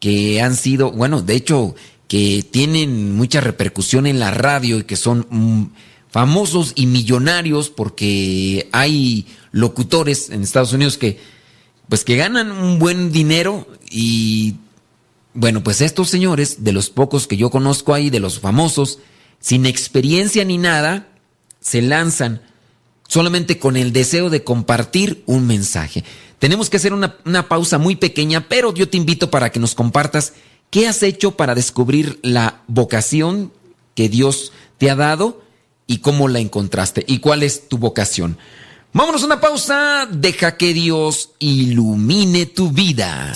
que 0.00 0.42
han 0.42 0.56
sido, 0.56 0.90
bueno, 0.90 1.22
de 1.22 1.36
hecho, 1.36 1.76
que 2.08 2.44
tienen 2.50 3.14
mucha 3.14 3.40
repercusión 3.40 4.08
en 4.08 4.18
la 4.18 4.32
radio 4.32 4.78
y 4.78 4.82
que 4.82 4.96
son 4.96 5.28
mm, 5.30 5.66
famosos 6.10 6.72
y 6.74 6.86
millonarios 6.86 7.70
porque 7.70 8.68
hay 8.72 9.28
locutores 9.52 10.30
en 10.30 10.42
Estados 10.42 10.72
Unidos 10.72 10.98
que 10.98 11.20
pues 11.88 12.02
que 12.02 12.16
ganan 12.16 12.50
un 12.50 12.80
buen 12.80 13.12
dinero 13.12 13.68
y 13.88 14.56
bueno, 15.32 15.62
pues 15.62 15.80
estos 15.80 16.10
señores, 16.10 16.64
de 16.64 16.72
los 16.72 16.90
pocos 16.90 17.28
que 17.28 17.36
yo 17.36 17.50
conozco 17.50 17.94
ahí, 17.94 18.10
de 18.10 18.18
los 18.18 18.40
famosos, 18.40 18.98
sin 19.38 19.64
experiencia 19.64 20.44
ni 20.44 20.58
nada, 20.58 21.06
se 21.68 21.82
lanzan 21.82 22.40
solamente 23.06 23.58
con 23.58 23.76
el 23.76 23.92
deseo 23.92 24.30
de 24.30 24.42
compartir 24.42 25.22
un 25.26 25.46
mensaje. 25.46 26.04
Tenemos 26.38 26.70
que 26.70 26.78
hacer 26.78 26.92
una, 26.92 27.16
una, 27.24 27.48
pausa 27.48 27.78
muy 27.78 27.96
pequeña, 27.96 28.48
pero 28.48 28.72
yo 28.72 28.88
te 28.88 28.96
invito 28.96 29.30
para 29.30 29.50
que 29.50 29.60
nos 29.60 29.74
compartas 29.74 30.32
qué 30.70 30.88
has 30.88 31.02
hecho 31.02 31.32
para 31.32 31.54
descubrir 31.54 32.18
la 32.22 32.62
vocación 32.68 33.52
que 33.94 34.08
Dios 34.08 34.52
te 34.78 34.90
ha 34.90 34.94
dado 34.94 35.42
y 35.86 35.98
cómo 35.98 36.28
la 36.28 36.38
encontraste 36.38 37.04
y 37.06 37.18
cuál 37.18 37.42
es 37.42 37.68
tu 37.68 37.78
vocación. 37.78 38.38
Vámonos 38.92 39.22
a 39.22 39.26
una 39.26 39.40
pausa, 39.40 40.08
deja 40.10 40.56
que 40.56 40.72
Dios 40.72 41.30
ilumine 41.38 42.46
tu 42.46 42.70
vida. 42.70 43.34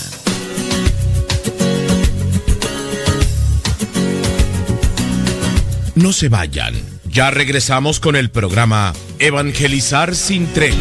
No 5.94 6.12
se 6.12 6.28
vayan, 6.28 6.74
ya 7.12 7.30
regresamos 7.30 8.00
con 8.00 8.16
el 8.16 8.30
programa 8.30 8.94
Evangelizar 9.18 10.14
sin 10.14 10.46
tregua. 10.46 10.78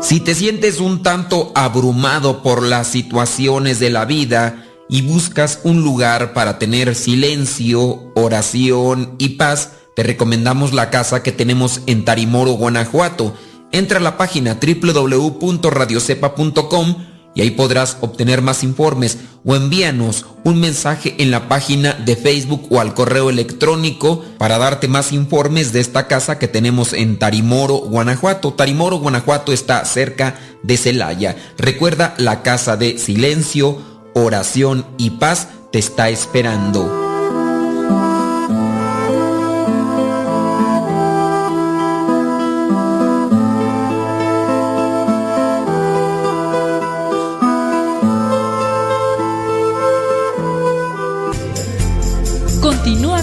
Si 0.00 0.20
te 0.20 0.34
sientes 0.34 0.80
un 0.80 1.02
tanto 1.02 1.52
abrumado 1.54 2.42
por 2.42 2.62
las 2.62 2.86
situaciones 2.86 3.78
de 3.78 3.90
la 3.90 4.06
vida, 4.06 4.69
y 4.90 5.02
buscas 5.02 5.60
un 5.62 5.82
lugar 5.82 6.32
para 6.32 6.58
tener 6.58 6.96
silencio, 6.96 8.10
oración 8.14 9.14
y 9.18 9.28
paz, 9.30 9.70
te 9.94 10.02
recomendamos 10.02 10.72
la 10.72 10.90
casa 10.90 11.22
que 11.22 11.30
tenemos 11.30 11.82
en 11.86 12.04
Tarimoro, 12.04 12.50
Guanajuato. 12.52 13.32
Entra 13.70 13.98
a 13.98 14.02
la 14.02 14.18
página 14.18 14.58
www.radiocepa.com 14.60 16.96
y 17.34 17.42
ahí 17.42 17.50
podrás 17.52 17.98
obtener 18.00 18.42
más 18.42 18.64
informes 18.64 19.18
o 19.44 19.54
envíanos 19.54 20.26
un 20.44 20.58
mensaje 20.58 21.14
en 21.18 21.30
la 21.30 21.48
página 21.48 21.92
de 21.92 22.16
Facebook 22.16 22.66
o 22.70 22.80
al 22.80 22.94
correo 22.94 23.30
electrónico 23.30 24.24
para 24.38 24.58
darte 24.58 24.88
más 24.88 25.12
informes 25.12 25.72
de 25.72 25.80
esta 25.80 26.08
casa 26.08 26.38
que 26.38 26.48
tenemos 26.48 26.92
en 26.92 27.18
Tarimoro, 27.18 27.76
Guanajuato. 27.76 28.54
Tarimoro, 28.54 28.98
Guanajuato 28.98 29.52
está 29.52 29.84
cerca 29.84 30.38
de 30.62 30.76
Celaya. 30.76 31.36
Recuerda, 31.56 32.14
la 32.18 32.42
casa 32.42 32.76
de 32.76 32.98
silencio, 32.98 33.78
oración 34.14 34.86
y 34.98 35.10
paz 35.10 35.48
te 35.70 35.78
está 35.78 36.08
esperando. 36.08 37.00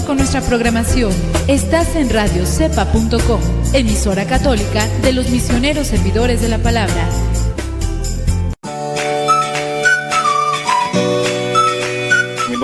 con 0.08 0.16
nuestra 0.16 0.40
programación. 0.40 1.12
Estás 1.48 1.94
en 1.94 2.08
radiocepa.com, 2.08 3.40
emisora 3.74 4.26
católica 4.26 4.86
de 5.02 5.12
los 5.12 5.28
misioneros 5.28 5.88
servidores 5.88 6.40
de 6.40 6.48
la 6.48 6.56
palabra. 6.56 7.27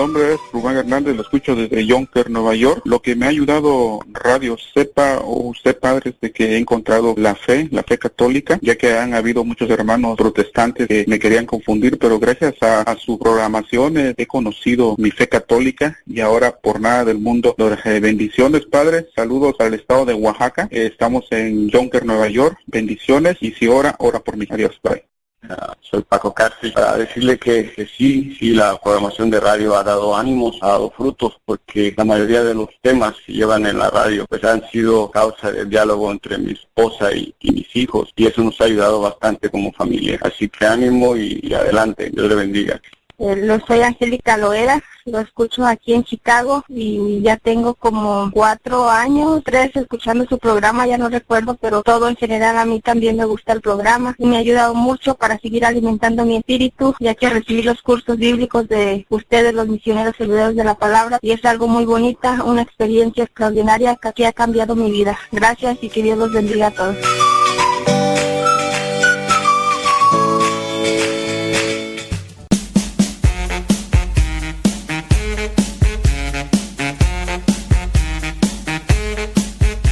Nombre 0.05 0.35
es 0.35 0.39
Rubén 0.53 0.77
Hernández, 0.77 1.15
lo 1.15 1.23
escucho 1.23 1.55
desde 1.55 1.83
Yonker, 1.83 2.29
Nueva 2.29 2.53
York. 2.53 2.83
Lo 2.85 3.01
que 3.01 3.15
me 3.15 3.25
ha 3.25 3.29
ayudado 3.29 4.01
Radio 4.11 4.55
Sepa 4.55 5.19
o 5.23 5.51
padre, 5.81 6.11
es 6.11 6.19
de 6.21 6.31
que 6.31 6.53
he 6.53 6.57
encontrado 6.57 7.15
la 7.17 7.33
fe, 7.33 7.67
la 7.71 7.81
fe 7.81 7.97
católica, 7.97 8.59
ya 8.61 8.75
que 8.75 8.93
han 8.93 9.15
habido 9.15 9.43
muchos 9.43 9.67
hermanos 9.67 10.15
protestantes 10.15 10.87
que 10.87 11.05
me 11.07 11.17
querían 11.17 11.47
confundir, 11.47 11.97
pero 11.97 12.19
gracias 12.19 12.53
a, 12.61 12.95
su 12.97 13.17
programación 13.17 13.97
he 13.97 14.27
conocido 14.27 14.95
mi 14.99 15.09
fe 15.09 15.27
católica 15.27 15.97
y 16.05 16.19
ahora 16.19 16.55
por 16.55 16.79
nada 16.79 17.05
del 17.05 17.17
mundo. 17.17 17.55
Eh, 17.57 17.99
bendiciones, 17.99 18.65
padre. 18.67 19.07
Saludos 19.15 19.55
al 19.57 19.73
estado 19.73 20.05
de 20.05 20.13
Oaxaca. 20.13 20.67
estamos 20.69 21.25
en 21.31 21.67
Yonker, 21.69 22.05
Nueva 22.05 22.27
York. 22.27 22.59
Bendiciones 22.67 23.37
y 23.41 23.53
si 23.53 23.67
ora, 23.67 23.95
ora 23.97 24.19
por 24.19 24.37
mí. 24.37 24.45
Adiós, 24.51 24.79
bye. 24.83 25.14
Ah, 25.49 25.75
soy 25.81 26.01
Paco 26.03 26.33
Cárcel, 26.33 26.73
para 26.73 26.97
decirle 26.97 27.37
que, 27.37 27.87
sí, 27.97 28.35
sí, 28.39 28.53
la 28.53 28.79
programación 28.81 29.29
de 29.29 29.39
radio 29.39 29.75
ha 29.75 29.83
dado 29.83 30.15
ánimos, 30.15 30.57
ha 30.61 30.69
dado 30.69 30.91
frutos, 30.91 31.39
porque 31.45 31.93
la 31.95 32.05
mayoría 32.05 32.43
de 32.43 32.53
los 32.53 32.69
temas 32.81 33.15
que 33.25 33.33
llevan 33.33 33.65
en 33.65 33.77
la 33.77 33.89
radio 33.89 34.25
pues 34.27 34.43
han 34.43 34.67
sido 34.69 35.11
causa 35.11 35.51
de 35.51 35.65
diálogo 35.65 36.11
entre 36.11 36.37
mi 36.37 36.53
esposa 36.53 37.13
y, 37.13 37.33
mis 37.41 37.75
hijos, 37.75 38.11
y 38.15 38.27
eso 38.27 38.41
nos 38.43 38.59
ha 38.61 38.65
ayudado 38.65 39.01
bastante 39.01 39.49
como 39.49 39.71
familia. 39.73 40.19
Así 40.21 40.49
que 40.49 40.65
ánimo 40.65 41.15
y 41.15 41.53
adelante, 41.53 42.09
Dios 42.11 42.27
le 42.27 42.35
bendiga. 42.35 42.81
Eh, 43.17 43.35
lo 43.37 43.59
soy 43.65 43.81
Angélica 43.81 44.37
Loera, 44.37 44.83
lo 45.05 45.19
escucho 45.19 45.65
aquí 45.65 45.93
en 45.93 46.03
Chicago 46.03 46.63
y 46.67 47.21
ya 47.21 47.37
tengo 47.37 47.75
como 47.75 48.29
cuatro 48.33 48.89
años, 48.89 49.41
tres 49.45 49.75
escuchando 49.75 50.25
su 50.25 50.37
programa, 50.37 50.85
ya 50.85 50.97
no 50.97 51.09
recuerdo, 51.09 51.55
pero 51.55 51.81
todo 51.81 52.09
en 52.09 52.15
general 52.15 52.57
a 52.57 52.65
mí 52.65 52.81
también 52.81 53.15
me 53.15 53.25
gusta 53.25 53.53
el 53.53 53.61
programa 53.61 54.15
y 54.17 54.25
me 54.25 54.35
ha 54.35 54.39
ayudado 54.39 54.73
mucho 54.73 55.15
para 55.15 55.39
seguir 55.39 55.65
alimentando 55.65 56.25
mi 56.25 56.37
espíritu, 56.37 56.93
ya 56.99 57.15
que 57.15 57.29
recibí 57.29 57.61
los 57.61 57.81
cursos 57.81 58.17
bíblicos 58.17 58.67
de 58.67 59.05
ustedes, 59.09 59.53
los 59.53 59.67
misioneros 59.67 60.15
servidores 60.17 60.55
de 60.55 60.63
la 60.63 60.75
palabra, 60.75 61.19
y 61.21 61.31
es 61.31 61.45
algo 61.45 61.67
muy 61.67 61.85
bonita, 61.85 62.43
una 62.43 62.63
experiencia 62.63 63.23
extraordinaria 63.23 63.95
que 64.15 64.25
ha 64.25 64.33
cambiado 64.33 64.75
mi 64.75 64.91
vida. 64.91 65.17
Gracias 65.31 65.77
y 65.81 65.89
que 65.89 66.03
Dios 66.03 66.17
los 66.17 66.31
bendiga 66.31 66.67
a 66.67 66.71
todos. 66.71 66.97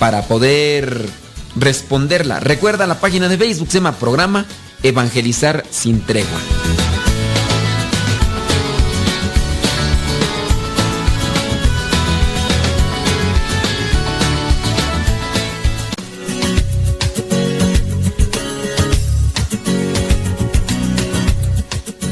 para 0.00 0.22
poder 0.22 1.06
responderla. 1.54 2.40
Recuerda 2.40 2.88
la 2.88 2.98
página 2.98 3.28
de 3.28 3.38
Facebook, 3.38 3.68
se 3.68 3.78
llama 3.78 3.92
Programa 3.92 4.46
Evangelizar 4.82 5.64
sin 5.70 6.00
tregua. 6.00 6.40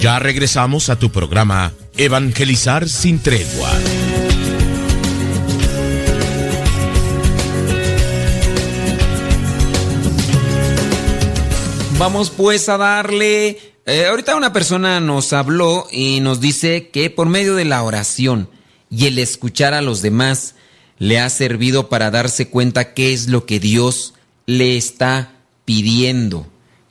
Ya 0.01 0.18
regresamos 0.20 0.90
a 0.90 0.98
tu 0.98 1.11
programa 1.11 1.72
Evangelizar 1.96 2.88
sin 2.88 3.18
tregua. 3.18 3.70
Vamos 11.99 12.31
pues 12.31 12.69
a 12.69 12.77
darle... 12.77 13.59
Eh, 13.85 14.07
ahorita 14.07 14.37
una 14.37 14.53
persona 14.53 15.01
nos 15.01 15.33
habló 15.33 15.89
y 15.91 16.21
nos 16.21 16.41
dice 16.41 16.91
que 16.91 17.11
por 17.11 17.29
medio 17.29 17.57
de 17.57 17.65
la 17.65 17.83
oración 17.83 18.49
y 18.89 19.07
el 19.07 19.19
escuchar 19.19 19.75
a 19.75 19.83
los 19.83 20.01
demás 20.01 20.55
le 20.99 21.19
ha 21.19 21.29
servido 21.29 21.89
para 21.89 22.13
darse 22.13 22.51
cuenta 22.51 22.95
qué 22.95 23.13
es 23.13 23.27
lo 23.27 23.47
que 23.47 23.59
Dios 23.59 24.15
le 24.47 24.77
está 24.77 25.33
pidiendo, 25.65 26.47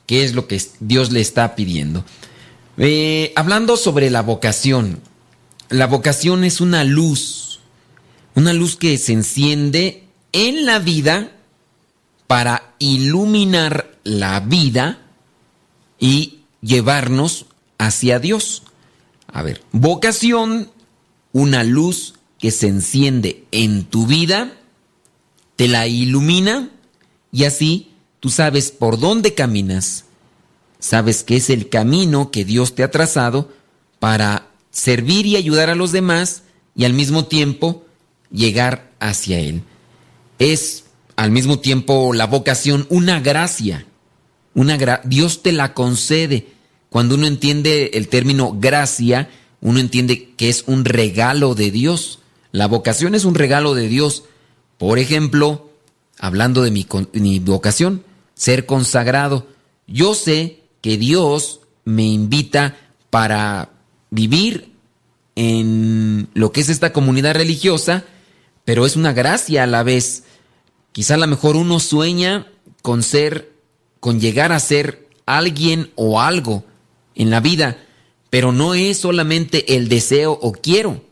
qué 0.07 0.25
es 0.25 0.35
lo 0.35 0.45
que 0.45 0.61
Dios 0.81 1.13
le 1.13 1.21
está 1.21 1.55
pidiendo. 1.55 2.03
Eh, 2.77 3.31
hablando 3.37 3.77
sobre 3.77 4.09
la 4.09 4.21
vocación, 4.21 4.99
la 5.69 5.87
vocación 5.87 6.43
es 6.43 6.59
una 6.59 6.83
luz, 6.83 7.61
una 8.35 8.51
luz 8.51 8.75
que 8.75 8.97
se 8.97 9.13
enciende 9.13 10.03
en 10.33 10.65
la 10.65 10.79
vida 10.79 11.36
para 12.27 12.73
iluminar 12.79 13.97
la 14.03 14.39
vida 14.41 14.99
y 15.99 16.39
llevarnos 16.61 17.47
hacia 17.77 18.19
Dios. 18.19 18.63
A 19.27 19.41
ver, 19.41 19.61
vocación, 19.71 20.69
una 21.31 21.63
luz 21.63 22.15
que 22.39 22.51
se 22.51 22.67
enciende 22.67 23.45
en 23.51 23.85
tu 23.85 24.05
vida, 24.05 24.53
te 25.55 25.67
la 25.67 25.87
ilumina 25.87 26.69
y 27.31 27.45
así 27.45 27.91
tú 28.19 28.29
sabes 28.29 28.71
por 28.71 28.99
dónde 28.99 29.33
caminas, 29.33 30.05
sabes 30.79 31.23
que 31.23 31.37
es 31.37 31.49
el 31.49 31.69
camino 31.69 32.31
que 32.31 32.45
Dios 32.45 32.75
te 32.75 32.83
ha 32.83 32.91
trazado 32.91 33.51
para 33.99 34.47
servir 34.71 35.25
y 35.25 35.35
ayudar 35.35 35.69
a 35.69 35.75
los 35.75 35.91
demás 35.91 36.43
y 36.75 36.85
al 36.85 36.93
mismo 36.93 37.25
tiempo 37.25 37.85
llegar 38.31 38.91
hacia 38.99 39.39
Él. 39.39 39.63
Es 40.39 40.85
al 41.17 41.31
mismo 41.31 41.59
tiempo 41.59 42.13
la 42.13 42.27
vocación 42.27 42.87
una 42.89 43.19
gracia. 43.19 43.85
Una 44.53 45.01
Dios 45.03 45.43
te 45.43 45.51
la 45.51 45.73
concede. 45.73 46.47
Cuando 46.89 47.15
uno 47.15 47.27
entiende 47.27 47.91
el 47.95 48.07
término 48.07 48.55
gracia, 48.57 49.29
uno 49.59 49.79
entiende 49.79 50.29
que 50.37 50.47
es 50.47 50.63
un 50.67 50.85
regalo 50.85 51.53
de 51.55 51.71
Dios. 51.71 52.19
La 52.51 52.67
vocación 52.67 53.13
es 53.13 53.25
un 53.25 53.35
regalo 53.35 53.73
de 53.73 53.89
Dios. 53.89 54.23
Por 54.77 54.99
ejemplo, 54.99 55.71
hablando 56.19 56.61
de 56.61 56.71
mi, 56.71 56.87
mi 57.13 57.39
vocación, 57.39 58.03
ser 58.35 58.65
consagrado. 58.65 59.47
Yo 59.87 60.13
sé 60.13 60.61
que 60.81 60.97
Dios 60.97 61.61
me 61.83 62.03
invita 62.03 62.77
para 63.09 63.69
vivir 64.11 64.71
en 65.35 66.29
lo 66.33 66.51
que 66.51 66.61
es 66.61 66.69
esta 66.69 66.93
comunidad 66.93 67.35
religiosa, 67.35 68.05
pero 68.65 68.85
es 68.85 68.95
una 68.95 69.13
gracia 69.13 69.63
a 69.63 69.67
la 69.67 69.83
vez. 69.83 70.23
Quizá 70.97 71.13
a 71.13 71.17
lo 71.17 71.27
mejor 71.27 71.55
uno 71.55 71.79
sueña 71.79 72.47
con 72.81 73.03
ser, 73.03 73.51
con 73.99 74.19
llegar 74.19 74.51
a 74.51 74.59
ser 74.59 75.07
alguien 75.27 75.91
o 75.93 76.19
algo 76.19 76.63
en 77.13 77.29
la 77.29 77.39
vida, 77.39 77.77
pero 78.31 78.51
no 78.51 78.73
es 78.73 78.97
solamente 78.97 79.75
el 79.75 79.89
deseo 79.89 80.39
o 80.41 80.53
quiero, 80.53 81.03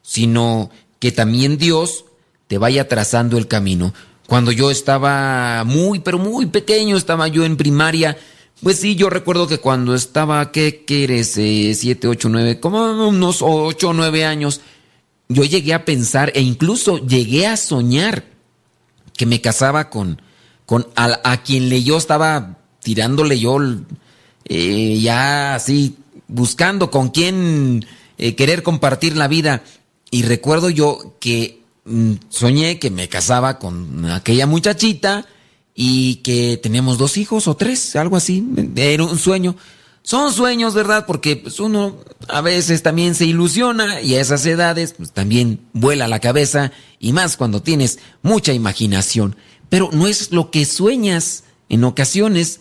sino 0.00 0.70
que 1.00 1.10
también 1.10 1.58
Dios 1.58 2.04
te 2.46 2.56
vaya 2.56 2.86
trazando 2.86 3.36
el 3.36 3.48
camino. 3.48 3.92
Cuando 4.28 4.52
yo 4.52 4.70
estaba 4.70 5.64
muy, 5.64 5.98
pero 5.98 6.20
muy 6.20 6.46
pequeño, 6.46 6.96
estaba 6.96 7.26
yo 7.26 7.44
en 7.44 7.56
primaria, 7.56 8.16
pues 8.62 8.78
sí, 8.78 8.94
yo 8.94 9.10
recuerdo 9.10 9.48
que 9.48 9.58
cuando 9.58 9.96
estaba, 9.96 10.52
¿qué, 10.52 10.84
quieres? 10.86 11.36
Eh, 11.36 11.74
siete, 11.74 12.06
ocho, 12.06 12.28
nueve, 12.28 12.60
como 12.60 13.08
unos 13.08 13.38
ocho 13.42 13.88
o 13.88 13.92
nueve 13.92 14.24
años, 14.24 14.60
yo 15.28 15.42
llegué 15.42 15.74
a 15.74 15.84
pensar 15.84 16.30
e 16.36 16.42
incluso 16.42 17.04
llegué 17.04 17.48
a 17.48 17.56
soñar 17.56 18.30
que 19.16 19.26
me 19.26 19.40
casaba 19.40 19.90
con, 19.90 20.20
con 20.66 20.86
a, 20.96 21.42
quien 21.42 21.68
le 21.68 21.82
yo 21.82 21.96
estaba 21.96 22.58
tirándole 22.82 23.38
yo 23.38 23.58
eh, 24.44 24.98
ya 25.00 25.54
así, 25.54 25.96
buscando 26.28 26.90
con 26.90 27.10
quién 27.10 27.86
eh, 28.18 28.34
querer 28.34 28.62
compartir 28.62 29.16
la 29.16 29.28
vida. 29.28 29.62
Y 30.10 30.22
recuerdo 30.22 30.70
yo 30.70 31.16
que 31.20 31.62
mm, 31.84 32.12
soñé 32.28 32.78
que 32.78 32.90
me 32.90 33.08
casaba 33.08 33.58
con 33.58 34.10
aquella 34.10 34.46
muchachita 34.46 35.26
y 35.74 36.16
que 36.16 36.58
teníamos 36.62 36.98
dos 36.98 37.16
hijos 37.16 37.48
o 37.48 37.56
tres, 37.56 37.96
algo 37.96 38.16
así, 38.16 38.46
era 38.76 39.04
un 39.04 39.18
sueño. 39.18 39.56
Son 40.02 40.32
sueños, 40.32 40.74
¿verdad? 40.74 41.06
Porque 41.06 41.36
pues, 41.36 41.60
uno 41.60 41.96
a 42.28 42.40
veces 42.40 42.82
también 42.82 43.14
se 43.14 43.24
ilusiona 43.24 44.00
y 44.00 44.16
a 44.16 44.20
esas 44.20 44.44
edades 44.46 44.94
pues, 44.96 45.12
también 45.12 45.60
vuela 45.72 46.08
la 46.08 46.18
cabeza 46.18 46.72
y 47.02 47.12
más 47.12 47.36
cuando 47.36 47.60
tienes 47.60 47.98
mucha 48.22 48.54
imaginación. 48.54 49.36
Pero 49.68 49.90
no 49.92 50.06
es 50.06 50.30
lo 50.30 50.50
que 50.50 50.64
sueñas 50.64 51.42
en 51.68 51.84
ocasiones, 51.84 52.60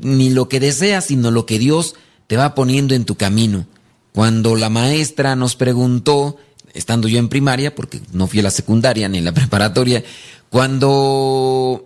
ni 0.00 0.30
lo 0.30 0.48
que 0.48 0.58
deseas, 0.58 1.04
sino 1.04 1.30
lo 1.30 1.44
que 1.44 1.58
Dios 1.58 1.94
te 2.26 2.38
va 2.38 2.54
poniendo 2.54 2.94
en 2.94 3.04
tu 3.04 3.16
camino. 3.16 3.66
Cuando 4.12 4.56
la 4.56 4.70
maestra 4.70 5.36
nos 5.36 5.54
preguntó, 5.54 6.38
estando 6.72 7.08
yo 7.08 7.18
en 7.18 7.28
primaria, 7.28 7.74
porque 7.74 8.00
no 8.12 8.26
fui 8.26 8.40
a 8.40 8.44
la 8.44 8.50
secundaria 8.50 9.06
ni 9.08 9.18
a 9.18 9.22
la 9.22 9.32
preparatoria, 9.34 10.02
cuando 10.48 11.84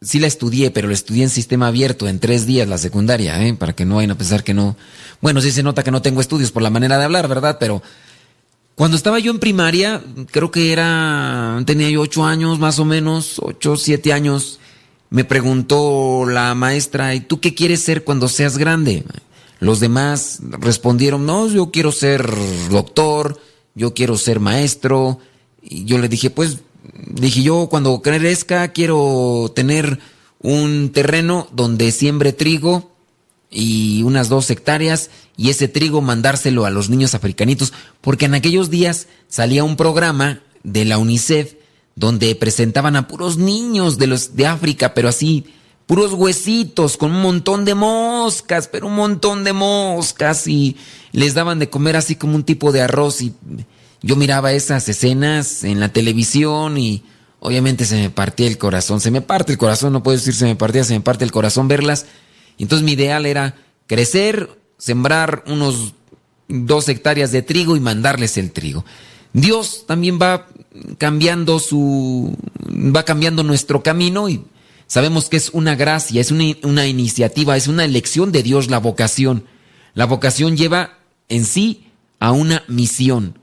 sí 0.00 0.18
la 0.18 0.28
estudié, 0.28 0.70
pero 0.70 0.88
la 0.88 0.94
estudié 0.94 1.24
en 1.24 1.30
sistema 1.30 1.66
abierto 1.66 2.08
en 2.08 2.20
tres 2.20 2.46
días 2.46 2.66
la 2.66 2.78
secundaria, 2.78 3.44
¿eh? 3.46 3.52
para 3.52 3.74
que 3.74 3.84
no 3.84 3.96
vayan 3.96 4.12
a 4.12 4.18
pensar 4.18 4.44
que 4.44 4.54
no. 4.54 4.76
Bueno, 5.20 5.42
sí 5.42 5.52
se 5.52 5.62
nota 5.62 5.82
que 5.82 5.90
no 5.90 6.00
tengo 6.00 6.22
estudios 6.22 6.52
por 6.52 6.62
la 6.62 6.70
manera 6.70 6.96
de 6.96 7.04
hablar, 7.04 7.28
¿verdad? 7.28 7.58
Pero 7.60 7.82
cuando 8.74 8.96
estaba 8.96 9.18
yo 9.18 9.30
en 9.30 9.38
primaria, 9.38 10.02
creo 10.30 10.50
que 10.50 10.72
era, 10.72 11.62
tenía 11.66 11.90
yo 11.90 12.00
ocho 12.00 12.24
años 12.24 12.58
más 12.58 12.78
o 12.78 12.84
menos, 12.84 13.38
ocho, 13.38 13.76
siete 13.76 14.12
años, 14.12 14.58
me 15.10 15.24
preguntó 15.24 16.24
la 16.26 16.54
maestra, 16.54 17.14
¿y 17.14 17.20
tú 17.20 17.40
qué 17.40 17.54
quieres 17.54 17.82
ser 17.82 18.02
cuando 18.04 18.28
seas 18.28 18.56
grande? 18.56 19.04
Los 19.60 19.78
demás 19.78 20.40
respondieron, 20.42 21.26
no, 21.26 21.48
yo 21.48 21.70
quiero 21.70 21.92
ser 21.92 22.28
doctor, 22.70 23.38
yo 23.74 23.94
quiero 23.94 24.16
ser 24.16 24.40
maestro. 24.40 25.18
Y 25.62 25.84
yo 25.84 25.98
le 25.98 26.08
dije, 26.08 26.30
pues 26.30 26.58
dije 27.06 27.42
yo, 27.42 27.68
cuando 27.70 28.02
crezca 28.02 28.72
quiero 28.72 29.52
tener 29.54 30.00
un 30.40 30.90
terreno 30.90 31.46
donde 31.52 31.92
siembre 31.92 32.32
trigo 32.32 32.91
y 33.52 34.02
unas 34.02 34.28
dos 34.28 34.50
hectáreas 34.50 35.10
y 35.36 35.50
ese 35.50 35.68
trigo 35.68 36.00
mandárselo 36.00 36.64
a 36.64 36.70
los 36.70 36.88
niños 36.88 37.14
africanitos, 37.14 37.72
porque 38.00 38.24
en 38.24 38.34
aquellos 38.34 38.70
días 38.70 39.06
salía 39.28 39.64
un 39.64 39.76
programa 39.76 40.40
de 40.64 40.84
la 40.84 40.98
UNICEF 40.98 41.54
donde 41.94 42.34
presentaban 42.34 42.96
a 42.96 43.06
puros 43.06 43.36
niños 43.36 43.98
de 43.98 44.06
los 44.06 44.34
de 44.34 44.46
África, 44.46 44.94
pero 44.94 45.08
así 45.08 45.44
puros 45.86 46.14
huesitos 46.14 46.96
con 46.96 47.12
un 47.12 47.20
montón 47.20 47.64
de 47.64 47.74
moscas, 47.74 48.68
pero 48.68 48.86
un 48.86 48.94
montón 48.94 49.44
de 49.44 49.52
moscas 49.52 50.46
y 50.46 50.76
les 51.12 51.34
daban 51.34 51.58
de 51.58 51.68
comer 51.68 51.96
así 51.96 52.16
como 52.16 52.34
un 52.34 52.44
tipo 52.44 52.72
de 52.72 52.80
arroz 52.80 53.20
y 53.20 53.34
yo 54.00 54.16
miraba 54.16 54.52
esas 54.52 54.88
escenas 54.88 55.64
en 55.64 55.80
la 55.80 55.90
televisión 55.90 56.78
y 56.78 57.04
obviamente 57.40 57.84
se 57.84 57.96
me 57.96 58.10
partía 58.10 58.46
el 58.46 58.58
corazón. 58.58 59.00
Se 59.00 59.10
me 59.10 59.20
parte 59.20 59.52
el 59.52 59.58
corazón, 59.58 59.92
no 59.92 60.02
puedo 60.02 60.16
decir 60.16 60.34
se 60.34 60.44
me 60.44 60.56
partía, 60.56 60.84
se 60.84 60.94
me 60.94 61.00
parte 61.00 61.24
el 61.24 61.32
corazón 61.32 61.68
verlas. 61.68 62.06
Entonces 62.62 62.84
mi 62.84 62.92
ideal 62.92 63.26
era 63.26 63.56
crecer, 63.88 64.48
sembrar 64.78 65.42
unos 65.46 65.94
dos 66.48 66.88
hectáreas 66.88 67.32
de 67.32 67.42
trigo 67.42 67.76
y 67.76 67.80
mandarles 67.80 68.38
el 68.38 68.52
trigo. 68.52 68.84
Dios 69.32 69.84
también 69.86 70.18
va 70.20 70.46
cambiando 70.98 71.58
su, 71.58 72.36
va 72.70 73.04
cambiando 73.04 73.42
nuestro 73.42 73.82
camino 73.82 74.28
y 74.28 74.44
sabemos 74.86 75.28
que 75.28 75.38
es 75.38 75.50
una 75.50 75.74
gracia, 75.74 76.20
es 76.20 76.30
una, 76.30 76.44
una 76.62 76.86
iniciativa, 76.86 77.56
es 77.56 77.66
una 77.66 77.84
elección 77.84 78.30
de 78.30 78.44
Dios 78.44 78.70
la 78.70 78.78
vocación. 78.78 79.44
La 79.94 80.06
vocación 80.06 80.56
lleva 80.56 80.98
en 81.28 81.44
sí 81.44 81.86
a 82.20 82.30
una 82.30 82.62
misión. 82.68 83.38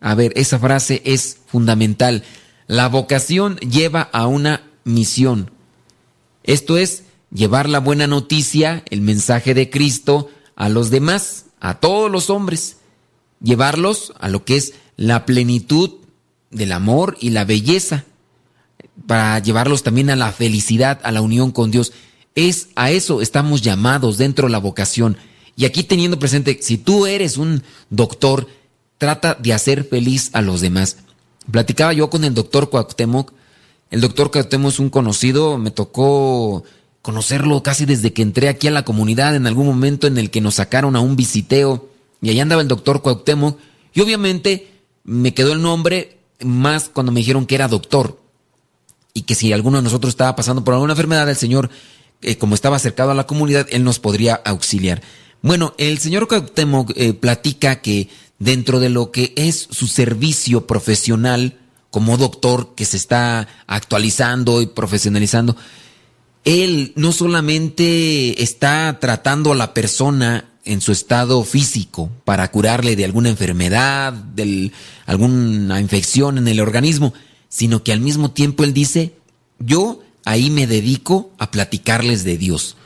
A 0.00 0.14
ver, 0.14 0.34
esa 0.36 0.58
frase 0.58 1.00
es 1.06 1.38
fundamental. 1.46 2.24
La 2.66 2.88
vocación 2.88 3.56
lleva 3.56 4.02
a 4.02 4.26
una 4.26 4.64
misión. 4.84 5.50
Esto 6.42 6.76
es 6.76 7.04
llevar 7.34 7.68
la 7.68 7.80
buena 7.80 8.06
noticia, 8.06 8.82
el 8.88 9.02
mensaje 9.02 9.52
de 9.52 9.68
Cristo 9.68 10.30
a 10.56 10.70
los 10.70 10.88
demás, 10.88 11.46
a 11.60 11.80
todos 11.80 12.10
los 12.10 12.30
hombres. 12.30 12.78
Llevarlos 13.42 14.14
a 14.20 14.28
lo 14.30 14.44
que 14.44 14.56
es 14.56 14.72
la 14.96 15.26
plenitud 15.26 15.90
del 16.50 16.72
amor 16.72 17.18
y 17.20 17.30
la 17.30 17.44
belleza. 17.44 18.04
Para 19.06 19.38
llevarlos 19.40 19.82
también 19.82 20.08
a 20.08 20.16
la 20.16 20.32
felicidad, 20.32 21.00
a 21.02 21.12
la 21.12 21.20
unión 21.20 21.50
con 21.50 21.70
Dios. 21.70 21.92
Es 22.34 22.68
a 22.76 22.90
eso 22.90 23.20
estamos 23.20 23.60
llamados 23.60 24.16
dentro 24.16 24.46
de 24.46 24.52
la 24.52 24.58
vocación. 24.58 25.18
Y 25.56 25.66
aquí 25.66 25.82
teniendo 25.82 26.18
presente, 26.18 26.58
si 26.62 26.78
tú 26.78 27.06
eres 27.06 27.36
un 27.36 27.62
doctor, 27.90 28.48
trata 28.98 29.34
de 29.34 29.52
hacer 29.52 29.84
feliz 29.84 30.30
a 30.32 30.40
los 30.40 30.60
demás. 30.60 30.98
Platicaba 31.50 31.92
yo 31.92 32.08
con 32.08 32.24
el 32.24 32.34
doctor 32.34 32.70
Cuauhtémoc. 32.70 33.32
El 33.90 34.00
doctor 34.00 34.30
Cuauhtémoc 34.30 34.72
es 34.72 34.78
un 34.78 34.90
conocido, 34.90 35.58
me 35.58 35.70
tocó 35.70 36.64
conocerlo 37.04 37.62
casi 37.62 37.84
desde 37.84 38.14
que 38.14 38.22
entré 38.22 38.48
aquí 38.48 38.66
a 38.66 38.70
la 38.70 38.86
comunidad 38.86 39.36
en 39.36 39.46
algún 39.46 39.66
momento 39.66 40.06
en 40.06 40.16
el 40.16 40.30
que 40.30 40.40
nos 40.40 40.54
sacaron 40.54 40.96
a 40.96 41.00
un 41.00 41.16
visiteo 41.16 41.90
y 42.22 42.30
allá 42.30 42.40
andaba 42.40 42.62
el 42.62 42.68
doctor 42.68 43.02
Cuauhtémoc 43.02 43.58
y 43.92 44.00
obviamente 44.00 44.72
me 45.04 45.34
quedó 45.34 45.52
el 45.52 45.60
nombre 45.60 46.16
más 46.40 46.88
cuando 46.88 47.12
me 47.12 47.20
dijeron 47.20 47.44
que 47.44 47.56
era 47.56 47.68
doctor 47.68 48.18
y 49.12 49.22
que 49.22 49.34
si 49.34 49.52
alguno 49.52 49.76
de 49.76 49.82
nosotros 49.82 50.14
estaba 50.14 50.34
pasando 50.34 50.64
por 50.64 50.72
alguna 50.72 50.94
enfermedad, 50.94 51.28
el 51.28 51.36
Señor, 51.36 51.68
eh, 52.22 52.38
como 52.38 52.54
estaba 52.54 52.76
acercado 52.76 53.10
a 53.10 53.14
la 53.14 53.26
comunidad, 53.26 53.66
Él 53.68 53.84
nos 53.84 53.98
podría 53.98 54.36
auxiliar. 54.36 55.02
Bueno, 55.42 55.74
el 55.76 55.98
señor 55.98 56.26
Cuauhtémoc 56.26 56.92
eh, 56.96 57.12
platica 57.12 57.82
que 57.82 58.08
dentro 58.38 58.80
de 58.80 58.88
lo 58.88 59.10
que 59.10 59.34
es 59.36 59.68
su 59.70 59.88
servicio 59.88 60.66
profesional 60.66 61.58
como 61.90 62.16
doctor 62.16 62.74
que 62.74 62.86
se 62.86 62.96
está 62.96 63.46
actualizando 63.66 64.62
y 64.62 64.66
profesionalizando, 64.66 65.54
él 66.44 66.92
no 66.96 67.12
solamente 67.12 68.42
está 68.42 68.98
tratando 69.00 69.52
a 69.52 69.56
la 69.56 69.74
persona 69.74 70.50
en 70.64 70.80
su 70.80 70.92
estado 70.92 71.42
físico 71.44 72.10
para 72.24 72.50
curarle 72.50 72.96
de 72.96 73.04
alguna 73.04 73.28
enfermedad, 73.30 74.12
de 74.12 74.72
alguna 75.06 75.80
infección 75.80 76.38
en 76.38 76.48
el 76.48 76.60
organismo, 76.60 77.12
sino 77.48 77.82
que 77.82 77.92
al 77.92 78.00
mismo 78.00 78.30
tiempo 78.30 78.64
él 78.64 78.74
dice, 78.74 79.14
yo 79.58 80.02
ahí 80.24 80.50
me 80.50 80.66
dedico 80.66 81.32
a 81.38 81.50
platicarles 81.50 82.24
de 82.24 82.38
Dios. 82.38 82.76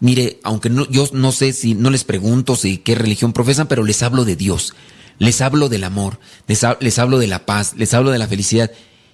Mire, 0.00 0.40
aunque 0.42 0.70
no, 0.70 0.88
yo 0.88 1.08
no 1.12 1.30
sé 1.30 1.52
si, 1.52 1.74
no 1.74 1.90
les 1.90 2.04
pregunto 2.04 2.56
si 2.56 2.78
qué 2.78 2.94
religión 2.94 3.32
profesan, 3.32 3.68
pero 3.68 3.84
les 3.84 4.02
hablo 4.02 4.24
de 4.24 4.34
Dios, 4.34 4.74
les 5.18 5.40
hablo 5.40 5.68
del 5.68 5.84
amor, 5.84 6.18
les, 6.46 6.62
les 6.80 6.98
hablo 6.98 7.18
de 7.18 7.26
la 7.26 7.46
paz, 7.46 7.74
les 7.76 7.94
hablo 7.94 8.10
de 8.10 8.18
la 8.18 8.26
felicidad. 8.26 8.70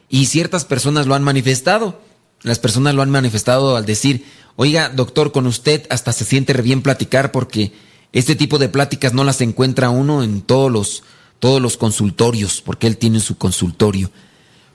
Y 0.08 0.26
ciertas 0.26 0.64
personas 0.64 1.06
lo 1.06 1.14
han 1.14 1.24
manifestado. 1.24 2.00
Las 2.42 2.58
personas 2.58 2.94
lo 2.94 3.02
han 3.02 3.10
manifestado 3.10 3.76
al 3.76 3.86
decir, 3.86 4.24
oiga, 4.56 4.88
doctor, 4.88 5.32
con 5.32 5.46
usted 5.46 5.86
hasta 5.90 6.12
se 6.12 6.24
siente 6.24 6.52
bien 6.54 6.82
platicar 6.82 7.32
porque 7.32 7.72
este 8.12 8.34
tipo 8.34 8.58
de 8.58 8.68
pláticas 8.68 9.12
no 9.12 9.24
las 9.24 9.40
encuentra 9.40 9.90
uno 9.90 10.22
en 10.22 10.42
todos 10.42 10.70
los 10.70 11.02
todos 11.38 11.60
los 11.60 11.76
consultorios, 11.76 12.62
porque 12.64 12.86
él 12.86 12.96
tiene 12.96 13.20
su 13.20 13.36
consultorio. 13.36 14.10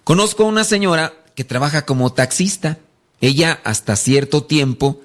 Conozco 0.03 0.43
a 0.43 0.47
una 0.47 0.63
señora 0.63 1.13
que 1.35 1.43
trabaja 1.43 1.85
como 1.85 2.13
taxista. 2.13 2.79
Ella 3.19 3.59
hasta 3.63 3.95
cierto 3.95 4.43
tiempo 4.43 5.01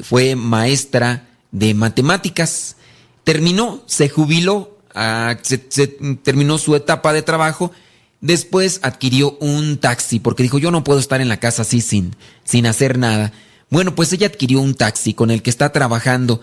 fue 0.00 0.36
maestra 0.36 1.28
de 1.50 1.74
matemáticas. 1.74 2.76
Terminó, 3.24 3.82
se 3.86 4.08
jubiló, 4.08 4.78
ah, 4.94 5.36
se, 5.42 5.58
terminó 5.58 6.58
su 6.58 6.74
etapa 6.74 7.12
de 7.12 7.22
trabajo. 7.22 7.72
Después 8.20 8.80
adquirió 8.82 9.36
un 9.40 9.78
taxi 9.78 10.18
porque 10.18 10.42
dijo 10.42 10.58
yo 10.58 10.70
no 10.70 10.84
puedo 10.84 10.98
estar 10.98 11.20
en 11.20 11.28
la 11.28 11.40
casa 11.40 11.62
así 11.62 11.80
sin, 11.80 12.16
sin 12.44 12.66
hacer 12.66 12.98
nada. 12.98 13.32
Bueno, 13.70 13.94
pues 13.94 14.12
ella 14.12 14.26
adquirió 14.26 14.60
un 14.60 14.74
taxi 14.74 15.14
con 15.14 15.30
el 15.30 15.42
que 15.42 15.50
está 15.50 15.72
trabajando. 15.72 16.40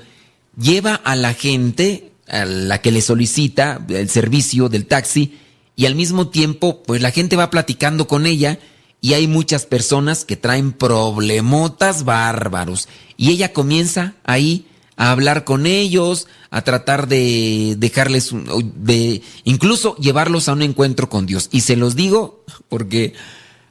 Lleva 0.58 0.96
a 0.96 1.16
la 1.16 1.34
gente 1.34 2.12
a 2.28 2.46
la 2.46 2.82
que 2.82 2.92
le 2.92 3.02
solicita 3.02 3.86
el 3.90 4.10
servicio 4.10 4.70
del 4.70 4.86
taxi 4.86 5.38
y 5.76 5.86
al 5.86 5.96
mismo 5.96 6.30
tiempo 6.30 6.82
pues 6.84 7.02
la 7.02 7.12
gente 7.12 7.36
va 7.36 7.50
platicando 7.50 8.08
con 8.08 8.26
ella 8.26 8.60
y 9.02 9.14
hay 9.14 9.28
muchas 9.28 9.66
personas 9.66 10.26
que 10.26 10.38
traen 10.38 10.72
problemotas 10.72 12.06
bárbaros. 12.06 12.88
Y 13.18 13.32
ella 13.32 13.54
comienza 13.54 14.16
ahí 14.24 14.66
a 14.98 15.12
hablar 15.12 15.44
con 15.44 15.66
ellos, 15.66 16.28
a 16.50 16.64
tratar 16.64 17.08
de 17.08 17.76
dejarles, 17.78 18.32
de 18.76 19.22
incluso 19.44 19.96
llevarlos 19.98 20.48
a 20.48 20.54
un 20.54 20.62
encuentro 20.62 21.10
con 21.10 21.26
Dios. 21.26 21.50
Y 21.52 21.62
se 21.62 21.76
los 21.76 21.96
digo 21.96 22.44
porque 22.70 23.14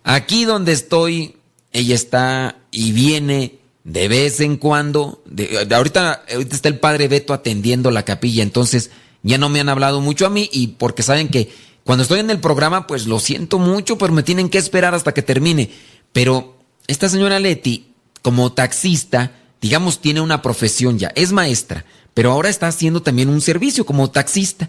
aquí 0.02 0.44
donde 0.44 0.72
estoy, 0.72 1.36
ella 1.72 1.94
está 1.94 2.58
y 2.70 2.92
viene 2.92 3.58
de 3.84 4.08
vez 4.08 4.40
en 4.40 4.56
cuando. 4.56 5.22
De, 5.26 5.66
ahorita, 5.74 6.24
ahorita 6.32 6.56
está 6.56 6.68
el 6.68 6.78
padre 6.78 7.08
Beto 7.08 7.32
atendiendo 7.32 7.90
la 7.90 8.04
capilla, 8.04 8.42
entonces 8.42 8.90
ya 9.22 9.38
no 9.38 9.48
me 9.48 9.60
han 9.60 9.70
hablado 9.70 10.00
mucho 10.00 10.26
a 10.26 10.30
mí 10.30 10.50
y 10.52 10.68
porque 10.68 11.02
saben 11.02 11.28
que 11.28 11.50
cuando 11.84 12.02
estoy 12.02 12.20
en 12.20 12.30
el 12.30 12.40
programa, 12.40 12.86
pues 12.86 13.06
lo 13.06 13.18
siento 13.18 13.58
mucho, 13.58 13.98
pero 13.98 14.12
me 14.12 14.22
tienen 14.22 14.48
que 14.48 14.58
esperar 14.58 14.94
hasta 14.94 15.12
que 15.12 15.22
termine. 15.22 15.70
Pero 16.12 16.56
esta 16.86 17.08
señora 17.08 17.38
Leti, 17.38 17.92
como 18.22 18.52
taxista, 18.52 19.32
digamos, 19.64 20.02
tiene 20.02 20.20
una 20.20 20.42
profesión 20.42 20.98
ya, 20.98 21.10
es 21.14 21.32
maestra, 21.32 21.86
pero 22.12 22.30
ahora 22.30 22.50
está 22.50 22.66
haciendo 22.66 23.00
también 23.00 23.30
un 23.30 23.40
servicio 23.40 23.86
como 23.86 24.10
taxista. 24.10 24.68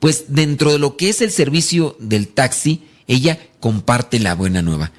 Pues 0.00 0.24
dentro 0.26 0.72
de 0.72 0.80
lo 0.80 0.96
que 0.96 1.10
es 1.10 1.20
el 1.20 1.30
servicio 1.30 1.94
del 2.00 2.26
taxi, 2.26 2.82
ella 3.06 3.38
comparte 3.60 4.18
la 4.18 4.34
buena 4.34 4.62
nueva. 4.62 4.90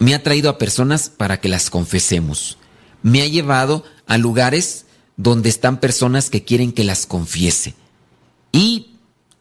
Me 0.00 0.16
ha 0.16 0.24
traído 0.24 0.50
a 0.50 0.58
personas 0.58 1.10
para 1.10 1.38
que 1.38 1.48
las 1.48 1.70
confesemos. 1.70 2.58
Me 3.04 3.22
ha 3.22 3.26
llevado 3.28 3.84
a 4.08 4.18
lugares 4.18 4.86
donde 5.16 5.48
están 5.48 5.78
personas 5.78 6.28
que 6.28 6.42
quieren 6.42 6.72
que 6.72 6.82
las 6.82 7.06
confiese. 7.06 7.76
Y 8.50 8.88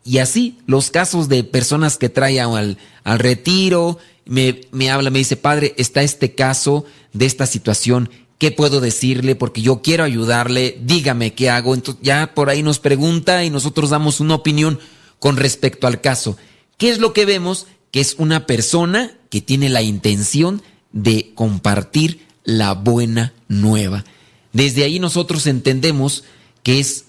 y 0.04 0.19
así, 0.19 0.60
los 0.67 0.91
casos 0.91 1.30
de 1.30 1.43
personas 1.43 1.97
que 1.97 2.10
traen 2.10 2.41
al, 2.41 2.77
al 3.04 3.19
retiro, 3.19 3.97
me, 4.25 4.62
me, 4.71 4.91
habla, 4.91 5.10
me 5.10 5.19
dice, 5.19 5.36
padre, 5.36 5.73
está 5.77 6.04
este 6.04 6.36
caso 6.36 6.86
de 7.13 7.25
esta 7.25 7.47
situación, 7.47 8.10
¿qué 8.41 8.51
puedo 8.51 8.82
decirle? 8.82 9.36
Porque 9.36 9.62
yo 9.62 9.84
quiero 9.84 10.04
ayudarle, 10.04 10.80
dígame 10.82 11.36
qué 11.36 11.51
hago. 11.51 11.75
Entonces 11.75 12.01
ya 12.04 12.34
por 12.34 12.49
ahí 12.49 12.63
nos 12.63 12.80
pregunta 12.80 13.45
y 13.45 13.51
nosotros 13.51 13.91
damos 13.91 14.19
una 14.19 14.34
opinión 14.34 14.80
con 15.19 15.38
respecto 15.38 15.86
al 15.86 16.01
caso. 16.01 16.38
¿Qué 16.80 16.89
es 16.89 16.97
lo 16.97 17.13
que 17.13 17.25
vemos? 17.25 17.67
Que 17.91 17.99
es 17.99 18.15
una 18.17 18.47
persona 18.47 19.12
que 19.30 19.41
tiene 19.41 19.69
la 19.69 19.84
intención 19.84 20.63
de 20.91 21.34
compartir 21.36 22.25
la 22.43 22.73
buena 22.73 23.32
nueva. 23.47 24.06
Desde 24.54 24.86
ahí 24.86 24.97
nosotros 24.97 25.45
entendemos 25.45 26.23
que 26.63 26.80
es 26.80 27.06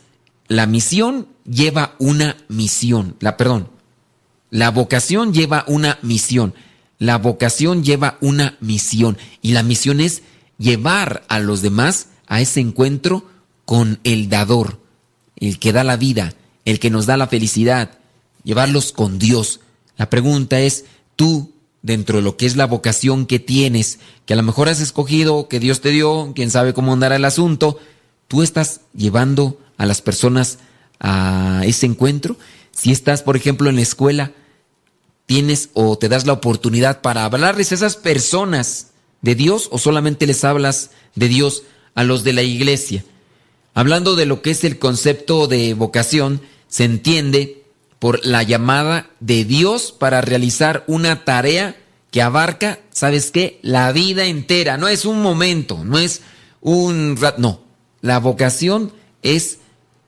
la 0.49 0.66
misión 0.66 1.29
lleva 1.47 1.97
una 1.99 2.37
misión. 2.49 3.16
La, 3.21 3.38
perdón, 3.38 3.71
la 4.51 4.71
vocación 4.71 5.33
lleva 5.33 5.64
una 5.66 5.99
misión. 6.03 6.53
La 6.99 7.16
vocación 7.16 7.83
lleva 7.83 8.18
una 8.21 8.59
misión. 8.61 9.16
Y 9.40 9.53
la 9.53 9.62
misión 9.62 9.99
es 10.03 10.23
llevar 10.59 11.25
a 11.29 11.38
los 11.41 11.62
demás 11.62 12.09
a 12.27 12.41
ese 12.41 12.61
encuentro 12.61 13.27
con 13.65 14.01
el 14.05 14.29
dador, 14.29 14.81
el 15.37 15.59
que 15.59 15.73
da 15.73 15.85
la 15.85 15.97
vida, 15.97 16.35
el 16.65 16.79
que 16.79 16.91
nos 16.91 17.07
da 17.07 17.17
la 17.17 17.27
felicidad, 17.29 17.99
llevarlos 18.45 18.93
con 18.93 19.19
Dios. 19.19 19.61
La 19.97 20.11
pregunta 20.11 20.61
es, 20.61 20.85
tú, 21.17 21.53
dentro 21.83 22.19
de 22.19 22.23
lo 22.23 22.37
que 22.37 22.47
es 22.47 22.57
la 22.57 22.67
vocación 22.67 23.27
que 23.27 23.38
tienes, 23.38 23.99
que 24.27 24.35
a 24.35 24.37
lo 24.37 24.43
mejor 24.43 24.69
has 24.69 24.81
escogido, 24.81 25.49
que 25.49 25.61
Dios 25.61 25.81
te 25.81 25.91
dio, 25.91 26.33
quién 26.35 26.51
sabe 26.51 26.75
cómo 26.75 26.93
andará 26.93 27.17
el 27.17 27.25
asunto, 27.25 27.79
tú 28.29 28.43
estás 28.43 28.83
llevando 28.95 29.59
a 29.77 29.87
las 29.87 30.01
personas 30.01 30.59
a 31.01 31.62
ese 31.65 31.87
encuentro. 31.87 32.37
Si 32.71 32.93
estás, 32.93 33.23
por 33.23 33.37
ejemplo, 33.37 33.69
en 33.69 33.77
la 33.77 33.83
escuela, 33.83 34.33
tienes 35.27 35.71
o 35.75 35.99
te 35.99 36.09
das 36.09 36.27
la 36.27 36.33
oportunidad 36.33 37.01
para 37.01 37.25
hablarles 37.25 37.73
a 37.73 37.75
esas 37.75 37.97
personas 37.97 38.91
de 39.23 39.35
Dios 39.35 39.69
o 39.73 39.79
solamente 39.79 40.27
les 40.27 40.45
hablas 40.45 40.91
de 41.15 41.29
Dios 41.29 41.63
a 41.95 42.05
los 42.05 42.25
de 42.25 42.33
la 42.33 42.43
iglesia. 42.43 43.05
Hablando 43.75 44.17
de 44.17 44.27
lo 44.27 44.43
que 44.43 44.51
es 44.51 44.65
el 44.65 44.79
concepto 44.79 45.47
de 45.47 45.73
vocación, 45.75 46.43
se 46.69 46.85
entiende 46.85 47.63
por 47.99 48.25
la 48.27 48.43
llamada 48.43 49.11
de 49.21 49.45
Dios 49.45 49.93
para 49.93 50.21
realizar 50.21 50.85
una 50.87 51.25
tarea 51.25 51.77
que 52.11 52.21
abarca, 52.21 52.81
¿sabes 52.91 53.31
qué? 53.31 53.59
La 53.63 53.93
vida 53.93 54.27
entera. 54.27 54.77
No 54.77 54.89
es 54.89 55.05
un 55.07 55.23
momento, 55.23 55.83
no 55.85 55.99
es 55.99 56.21
un... 56.61 57.19
No, 57.39 57.63
la 58.03 58.19
vocación 58.19 58.93
es 59.23 59.59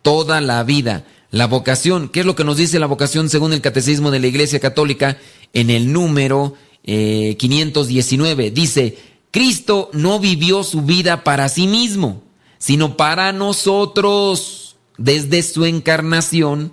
toda 0.02 0.40
la 0.40 0.62
vida. 0.64 1.06
La 1.30 1.46
vocación, 1.46 2.08
¿qué 2.10 2.20
es 2.20 2.26
lo 2.26 2.36
que 2.36 2.44
nos 2.44 2.58
dice 2.58 2.78
la 2.78 2.86
vocación 2.86 3.30
según 3.30 3.52
el 3.52 3.60
Catecismo 3.60 4.10
de 4.10 4.20
la 4.20 4.26
Iglesia 4.26 4.60
Católica 4.60 5.16
en 5.52 5.70
el 5.70 5.92
número 5.92 6.54
519? 6.84 8.46
Eh, 8.46 8.50
dice, 8.50 8.98
Cristo 9.30 9.90
no 9.92 10.20
vivió 10.20 10.62
su 10.62 10.82
vida 10.82 11.24
para 11.24 11.48
sí 11.48 11.66
mismo, 11.66 12.22
sino 12.58 12.96
para 12.96 13.32
nosotros, 13.32 14.76
desde 14.96 15.42
su 15.42 15.64
encarnación, 15.64 16.72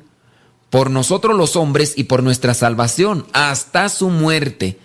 por 0.69 0.89
nosotros 0.89 1.36
los 1.36 1.56
hombres 1.56 1.93
y 1.97 2.06
por 2.06 2.24
nuestra 2.24 2.54
salvación, 2.54 3.26
hasta 3.34 3.89
su 3.89 4.10
muerte, 4.10 4.80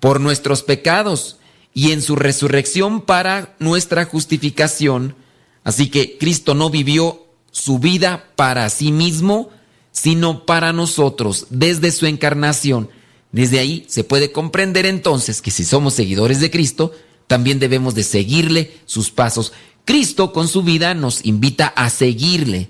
por 0.00 0.20
nuestros 0.20 0.62
pecados 0.62 1.38
y 1.72 1.92
en 1.92 2.02
su 2.02 2.16
resurrección 2.16 3.00
para 3.00 3.54
nuestra 3.58 4.04
justificación. 4.04 5.14
Así 5.62 5.88
que 5.88 6.18
Cristo 6.18 6.54
no 6.54 6.68
vivió 6.68 7.26
su 7.50 7.78
vida 7.78 8.30
para 8.36 8.68
sí 8.70 8.92
mismo, 8.92 9.50
sino 9.92 10.46
para 10.46 10.72
nosotros, 10.72 11.46
desde 11.50 11.90
su 11.90 12.06
encarnación. 12.06 12.90
Desde 13.32 13.60
ahí 13.60 13.84
se 13.88 14.04
puede 14.04 14.32
comprender 14.32 14.86
entonces 14.86 15.40
que 15.40 15.50
si 15.50 15.64
somos 15.64 15.94
seguidores 15.94 16.40
de 16.40 16.50
Cristo, 16.50 16.92
también 17.26 17.58
debemos 17.60 17.94
de 17.94 18.02
seguirle 18.02 18.78
sus 18.86 19.10
pasos. 19.10 19.52
Cristo 19.84 20.32
con 20.32 20.48
su 20.48 20.62
vida 20.62 20.94
nos 20.94 21.24
invita 21.24 21.68
a 21.68 21.90
seguirle. 21.90 22.68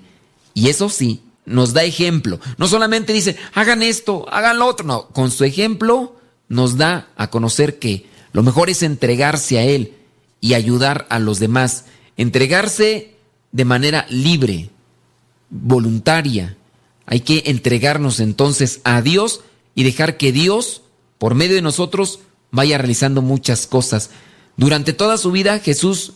Y 0.53 0.69
eso 0.69 0.89
sí, 0.89 1.21
nos 1.45 1.73
da 1.73 1.83
ejemplo. 1.83 2.39
No 2.57 2.67
solamente 2.67 3.13
dice, 3.13 3.37
hagan 3.53 3.81
esto, 3.81 4.27
hagan 4.29 4.59
lo 4.59 4.67
otro. 4.67 4.85
No, 4.85 5.07
con 5.07 5.31
su 5.31 5.43
ejemplo 5.43 6.15
nos 6.47 6.77
da 6.77 7.09
a 7.15 7.29
conocer 7.29 7.79
que 7.79 8.05
lo 8.33 8.43
mejor 8.43 8.69
es 8.69 8.83
entregarse 8.83 9.57
a 9.57 9.63
Él 9.63 9.93
y 10.39 10.53
ayudar 10.53 11.07
a 11.09 11.19
los 11.19 11.39
demás. 11.39 11.85
Entregarse 12.17 13.15
de 13.51 13.65
manera 13.65 14.05
libre, 14.09 14.69
voluntaria. 15.49 16.55
Hay 17.05 17.21
que 17.21 17.43
entregarnos 17.47 18.19
entonces 18.19 18.79
a 18.83 19.01
Dios 19.01 19.41
y 19.75 19.83
dejar 19.83 20.17
que 20.17 20.31
Dios, 20.31 20.83
por 21.17 21.35
medio 21.35 21.55
de 21.55 21.61
nosotros, 21.61 22.19
vaya 22.51 22.77
realizando 22.77 23.21
muchas 23.21 23.67
cosas. 23.67 24.09
Durante 24.57 24.93
toda 24.93 25.17
su 25.17 25.31
vida 25.31 25.59
Jesús 25.59 26.13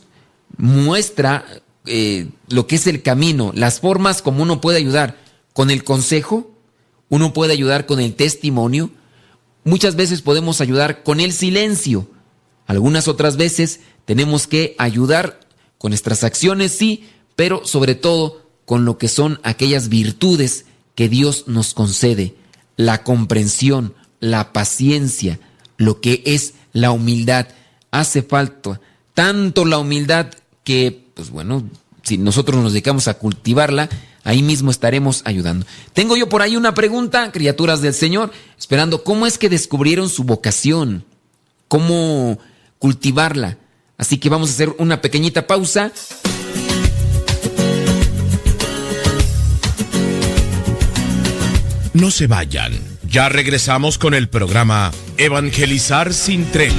muestra 0.58 1.46
eh, 1.86 2.30
lo 2.50 2.68
que 2.68 2.76
es 2.76 2.88
el 2.88 3.02
camino, 3.02 3.52
las 3.56 3.80
formas 3.80 4.22
como 4.22 4.44
uno 4.44 4.62
puede 4.62 4.78
ayudar. 4.78 5.18
Con 5.54 5.72
el 5.72 5.84
consejo, 5.84 6.52
uno 7.10 7.34
puede 7.34 7.54
ayudar 7.54 7.86
con 7.86 8.00
el 8.00 8.15
testimonio. 8.15 8.91
Muchas 9.63 9.96
veces 9.96 10.22
podemos 10.22 10.62
ayudar 10.62 11.04
con 11.04 11.20
el 11.20 11.32
silencio. 11.32 12.10
Algunas 12.68 13.08
otras 13.08 13.38
veces 13.38 13.80
tenemos 14.06 14.48
que 14.48 14.76
ayudar 14.78 15.39
con 15.78 15.91
nuestras 15.91 16.24
acciones, 16.24 16.72
sí, 16.72 17.08
pero 17.36 17.65
sobre 17.65 17.96
todo 17.96 18.46
con 18.65 18.86
lo 18.86 18.98
que 18.98 19.08
son 19.08 19.39
aquellas 19.44 19.89
virtudes 19.89 20.65
que 20.96 21.10
Dios 21.10 21.46
nos 21.48 21.74
concede, 21.74 22.36
la 22.78 23.04
comprensión, 23.04 23.94
la 24.20 24.54
paciencia, 24.54 25.40
lo 25.78 26.02
que 26.02 26.24
es 26.26 26.54
la 26.74 26.92
humildad. 26.92 27.48
Hace 27.92 28.22
falta 28.22 28.82
tanto 29.14 29.66
la 29.66 29.78
humildad 29.78 30.28
que, 30.64 31.08
pues 31.14 31.30
bueno, 31.30 31.64
si 32.04 32.18
nosotros 32.18 32.62
nos 32.62 32.74
dedicamos 32.74 33.08
a 33.08 33.16
cultivarla, 33.16 33.90
ahí 34.24 34.44
mismo 34.44 34.72
estaremos 34.72 35.22
ayudando. 35.26 35.66
Tengo 35.94 36.18
yo 36.18 36.28
por 36.30 36.42
ahí 36.42 36.56
una 36.56 36.74
pregunta, 36.74 37.32
criaturas 37.32 37.82
del 37.82 37.94
Señor, 37.94 38.32
esperando 38.60 39.04
cómo 39.04 39.26
es 39.26 39.38
que 39.38 39.50
descubrieron 39.50 40.10
su 40.10 40.24
vocación, 40.24 41.06
cómo 41.68 42.38
cultivarla. 42.80 43.58
Así 43.98 44.18
que 44.18 44.30
vamos 44.30 44.50
a 44.50 44.54
hacer 44.54 44.76
una 44.78 45.02
pequeñita 45.02 45.48
pausa. 45.48 45.92
No 51.95 52.12
se 52.12 52.27
vayan. 52.27 52.73
Ya 53.10 53.29
regresamos 53.29 53.97
con 53.97 54.13
el 54.13 54.27
programa 54.27 54.91
Evangelizar 55.15 56.13
sin 56.13 56.43
tregua. 56.51 56.75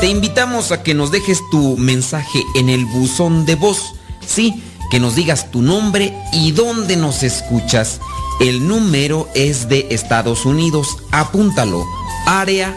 Te 0.00 0.08
invitamos 0.08 0.72
a 0.72 0.82
que 0.82 0.92
nos 0.92 1.12
dejes 1.12 1.40
tu 1.52 1.76
mensaje 1.76 2.42
en 2.56 2.68
el 2.68 2.84
buzón 2.84 3.46
de 3.46 3.54
voz. 3.54 3.94
Sí, 4.26 4.60
que 4.90 4.98
nos 4.98 5.14
digas 5.14 5.52
tu 5.52 5.62
nombre 5.62 6.12
y 6.32 6.50
dónde 6.50 6.96
nos 6.96 7.22
escuchas. 7.22 8.00
El 8.40 8.66
número 8.66 9.28
es 9.36 9.68
de 9.68 9.86
Estados 9.90 10.46
Unidos. 10.46 10.96
Apúntalo. 11.12 11.86
Área 12.26 12.76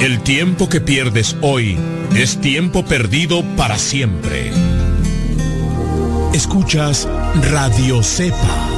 El 0.00 0.22
tiempo 0.22 0.68
que 0.68 0.80
pierdes 0.80 1.36
hoy 1.42 1.76
es 2.14 2.40
tiempo 2.40 2.84
perdido 2.84 3.42
para 3.56 3.78
siempre. 3.78 4.52
Escuchas 6.32 7.08
Radio 7.50 8.02
Cepa. 8.02 8.77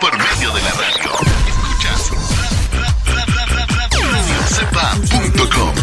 por 0.00 0.16
medio 0.16 0.52
de 0.52 0.62
la 0.62 0.70
radio. 0.70 1.10
Escuchas 1.48 2.10
radiocepa.com. 4.10 5.74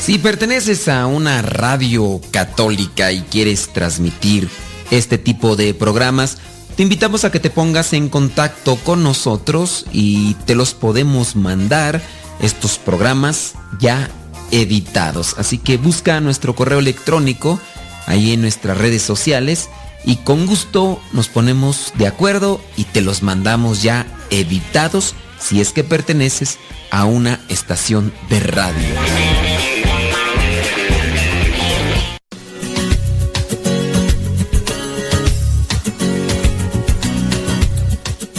Si 0.00 0.18
perteneces 0.18 0.88
a 0.88 1.06
una 1.06 1.42
radio 1.42 2.20
católica 2.30 3.10
y 3.10 3.22
quieres 3.22 3.72
transmitir 3.72 4.48
este 4.90 5.18
tipo 5.18 5.56
de 5.56 5.74
programas, 5.74 6.38
te 6.76 6.82
invitamos 6.84 7.24
a 7.24 7.32
que 7.32 7.40
te 7.40 7.50
pongas 7.50 7.92
en 7.92 8.08
contacto 8.08 8.76
con 8.76 9.02
nosotros 9.02 9.86
y 9.92 10.34
te 10.46 10.54
los 10.54 10.74
podemos 10.74 11.34
mandar 11.34 12.00
estos 12.40 12.78
programas 12.78 13.54
ya 13.80 14.08
editados. 14.52 15.34
Así 15.38 15.58
que 15.58 15.78
busca 15.78 16.20
nuestro 16.20 16.54
correo 16.54 16.78
electrónico 16.78 17.58
ahí 18.06 18.32
en 18.32 18.42
nuestras 18.42 18.78
redes 18.78 19.02
sociales 19.02 19.68
y 20.06 20.16
con 20.16 20.46
gusto 20.46 21.02
nos 21.12 21.28
ponemos 21.28 21.92
de 21.98 22.06
acuerdo 22.06 22.60
y 22.76 22.84
te 22.84 23.02
los 23.02 23.22
mandamos 23.22 23.82
ya 23.82 24.06
editados 24.30 25.14
si 25.38 25.60
es 25.60 25.72
que 25.72 25.84
perteneces 25.84 26.58
a 26.90 27.04
una 27.04 27.40
estación 27.48 28.14
de 28.30 28.40
radio. 28.40 28.88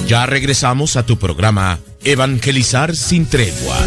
Ya 0.08 0.26
regresamos 0.26 0.96
a 0.96 1.06
tu 1.06 1.20
programa 1.20 1.80
Evangelizar 2.06 2.96
sin 2.96 3.26
tregua. 3.26 3.78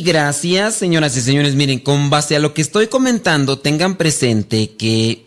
Gracias, 0.00 0.76
señoras 0.76 1.16
y 1.16 1.20
señores. 1.20 1.54
Miren, 1.54 1.78
con 1.78 2.08
base 2.08 2.36
a 2.36 2.38
lo 2.38 2.54
que 2.54 2.62
estoy 2.62 2.86
comentando, 2.86 3.58
tengan 3.58 3.96
presente 3.96 4.74
que 4.76 5.26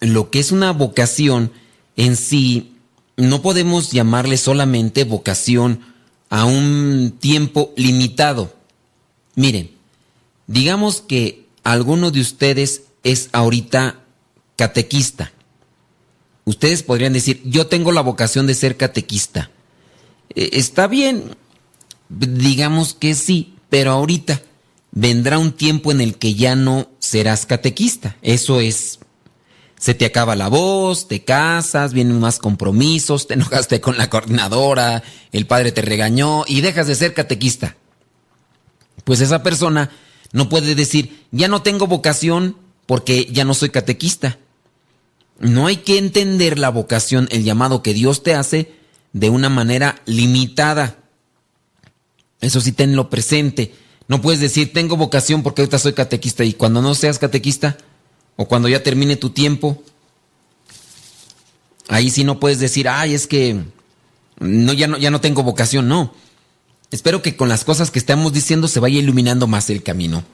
lo 0.00 0.30
que 0.30 0.40
es 0.40 0.52
una 0.52 0.72
vocación 0.72 1.52
en 1.96 2.16
sí, 2.16 2.72
no 3.16 3.42
podemos 3.42 3.92
llamarle 3.92 4.38
solamente 4.38 5.04
vocación 5.04 5.80
a 6.30 6.46
un 6.46 7.16
tiempo 7.20 7.72
limitado. 7.76 8.54
Miren, 9.34 9.70
digamos 10.46 11.02
que 11.02 11.46
alguno 11.62 12.10
de 12.10 12.20
ustedes 12.20 12.82
es 13.02 13.28
ahorita 13.32 14.00
catequista. 14.56 15.32
Ustedes 16.44 16.82
podrían 16.82 17.12
decir, 17.12 17.42
yo 17.44 17.66
tengo 17.66 17.92
la 17.92 18.00
vocación 18.00 18.46
de 18.46 18.54
ser 18.54 18.76
catequista. 18.76 19.50
Eh, 20.34 20.50
está 20.54 20.86
bien, 20.86 21.36
digamos 22.08 22.94
que 22.94 23.14
sí, 23.14 23.54
pero 23.70 23.92
ahorita 23.92 24.42
vendrá 24.92 25.38
un 25.38 25.52
tiempo 25.52 25.92
en 25.92 26.00
el 26.00 26.16
que 26.16 26.34
ya 26.34 26.56
no 26.56 26.88
serás 26.98 27.46
catequista. 27.46 28.16
Eso 28.22 28.60
es, 28.60 28.98
se 29.78 29.94
te 29.94 30.04
acaba 30.04 30.36
la 30.36 30.48
voz, 30.48 31.08
te 31.08 31.24
casas, 31.24 31.94
vienen 31.94 32.20
más 32.20 32.38
compromisos, 32.38 33.26
te 33.26 33.34
enojaste 33.40 33.80
con 33.80 33.96
la 33.96 34.10
coordinadora, 34.10 35.02
el 35.32 35.46
padre 35.46 35.72
te 35.72 35.82
regañó 35.82 36.44
y 36.46 36.60
dejas 36.60 36.86
de 36.86 36.96
ser 36.96 37.14
catequista. 37.14 37.76
Pues 39.04 39.20
esa 39.20 39.42
persona 39.42 39.90
no 40.32 40.48
puede 40.48 40.74
decir, 40.74 41.26
ya 41.30 41.48
no 41.48 41.62
tengo 41.62 41.86
vocación 41.86 42.56
porque 42.86 43.26
ya 43.30 43.44
no 43.44 43.54
soy 43.54 43.70
catequista. 43.70 44.38
No 45.38 45.66
hay 45.66 45.78
que 45.78 45.96
entender 45.96 46.58
la 46.58 46.68
vocación, 46.68 47.26
el 47.30 47.44
llamado 47.44 47.82
que 47.82 47.94
Dios 47.94 48.22
te 48.22 48.34
hace, 48.34 48.74
de 49.12 49.30
una 49.30 49.48
manera 49.48 50.02
limitada. 50.04 50.98
Eso 52.40 52.60
sí, 52.60 52.72
tenlo 52.72 53.10
presente. 53.10 53.74
No 54.08 54.20
puedes 54.20 54.40
decir, 54.40 54.72
tengo 54.72 54.96
vocación 54.96 55.42
porque 55.42 55.62
ahorita 55.62 55.78
soy 55.78 55.92
catequista 55.92 56.44
y 56.44 56.54
cuando 56.54 56.82
no 56.82 56.94
seas 56.94 57.18
catequista 57.18 57.76
o 58.36 58.46
cuando 58.46 58.68
ya 58.68 58.82
termine 58.82 59.16
tu 59.16 59.30
tiempo, 59.30 59.82
ahí 61.88 62.10
sí 62.10 62.24
no 62.24 62.40
puedes 62.40 62.58
decir, 62.58 62.88
ay, 62.88 63.14
es 63.14 63.26
que 63.26 63.60
no, 64.40 64.72
ya, 64.72 64.88
no, 64.88 64.98
ya 64.98 65.10
no 65.10 65.20
tengo 65.20 65.42
vocación. 65.42 65.86
No. 65.88 66.14
Espero 66.90 67.22
que 67.22 67.36
con 67.36 67.48
las 67.48 67.64
cosas 67.64 67.90
que 67.90 67.98
estamos 67.98 68.32
diciendo 68.32 68.66
se 68.66 68.80
vaya 68.80 68.98
iluminando 68.98 69.46
más 69.46 69.70
el 69.70 69.82
camino. 69.82 70.24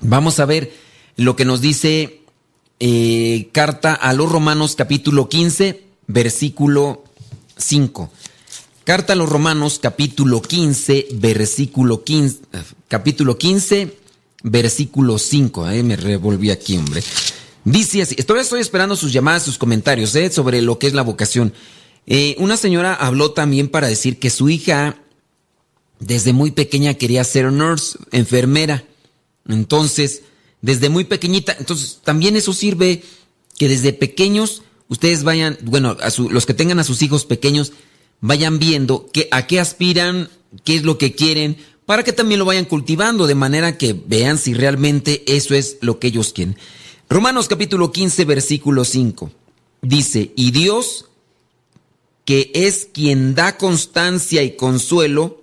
Vamos 0.00 0.38
a 0.38 0.44
ver 0.44 0.72
lo 1.16 1.34
que 1.34 1.44
nos 1.44 1.60
dice 1.60 2.22
eh, 2.80 3.48
carta 3.52 3.94
a 3.94 4.12
los 4.12 4.30
Romanos 4.30 4.76
capítulo 4.76 5.28
15, 5.28 5.84
versículo 6.06 7.04
5. 7.56 8.10
Carta 8.88 9.12
a 9.12 9.16
los 9.16 9.28
Romanos 9.28 9.78
capítulo 9.82 10.40
15, 10.40 11.08
versículo 11.16 12.04
15, 12.04 12.38
capítulo 12.88 13.36
15, 13.36 13.94
versículo 14.44 15.18
5. 15.18 15.66
me 15.84 15.94
revolví 15.94 16.50
aquí, 16.50 16.78
hombre. 16.78 17.02
Dice 17.66 18.00
así, 18.00 18.16
estoy, 18.16 18.62
esperando 18.62 18.96
sus 18.96 19.12
llamadas, 19.12 19.42
sus 19.42 19.58
comentarios 19.58 20.14
¿eh? 20.14 20.30
sobre 20.30 20.62
lo 20.62 20.78
que 20.78 20.86
es 20.86 20.94
la 20.94 21.02
vocación. 21.02 21.52
Eh, 22.06 22.34
una 22.38 22.56
señora 22.56 22.94
habló 22.94 23.32
también 23.32 23.68
para 23.68 23.88
decir 23.88 24.18
que 24.18 24.30
su 24.30 24.48
hija 24.48 24.96
desde 26.00 26.32
muy 26.32 26.52
pequeña 26.52 26.94
quería 26.94 27.24
ser 27.24 27.52
nurse, 27.52 27.98
enfermera. 28.10 28.84
Entonces, 29.46 30.22
desde 30.62 30.88
muy 30.88 31.04
pequeñita, 31.04 31.54
entonces 31.58 32.00
también 32.04 32.36
eso 32.36 32.54
sirve 32.54 33.02
que 33.58 33.68
desde 33.68 33.92
pequeños 33.92 34.62
ustedes 34.88 35.24
vayan, 35.24 35.58
bueno, 35.60 35.94
a 36.00 36.08
los 36.30 36.46
que 36.46 36.54
tengan 36.54 36.78
a 36.78 36.84
sus 36.84 37.02
hijos 37.02 37.26
pequeños, 37.26 37.74
vayan 38.20 38.58
viendo 38.58 39.06
que, 39.12 39.28
a 39.30 39.46
qué 39.46 39.60
aspiran, 39.60 40.28
qué 40.64 40.76
es 40.76 40.82
lo 40.82 40.98
que 40.98 41.14
quieren, 41.14 41.56
para 41.86 42.02
que 42.02 42.12
también 42.12 42.38
lo 42.38 42.44
vayan 42.44 42.64
cultivando 42.64 43.26
de 43.26 43.34
manera 43.34 43.78
que 43.78 43.94
vean 43.94 44.38
si 44.38 44.54
realmente 44.54 45.24
eso 45.26 45.54
es 45.54 45.78
lo 45.80 45.98
que 45.98 46.08
ellos 46.08 46.32
quieren. 46.32 46.56
Romanos 47.08 47.48
capítulo 47.48 47.92
15, 47.92 48.24
versículo 48.26 48.84
5. 48.84 49.30
Dice, 49.80 50.32
y 50.36 50.50
Dios, 50.50 51.06
que 52.24 52.50
es 52.52 52.88
quien 52.92 53.34
da 53.34 53.56
constancia 53.56 54.42
y 54.42 54.56
consuelo, 54.56 55.42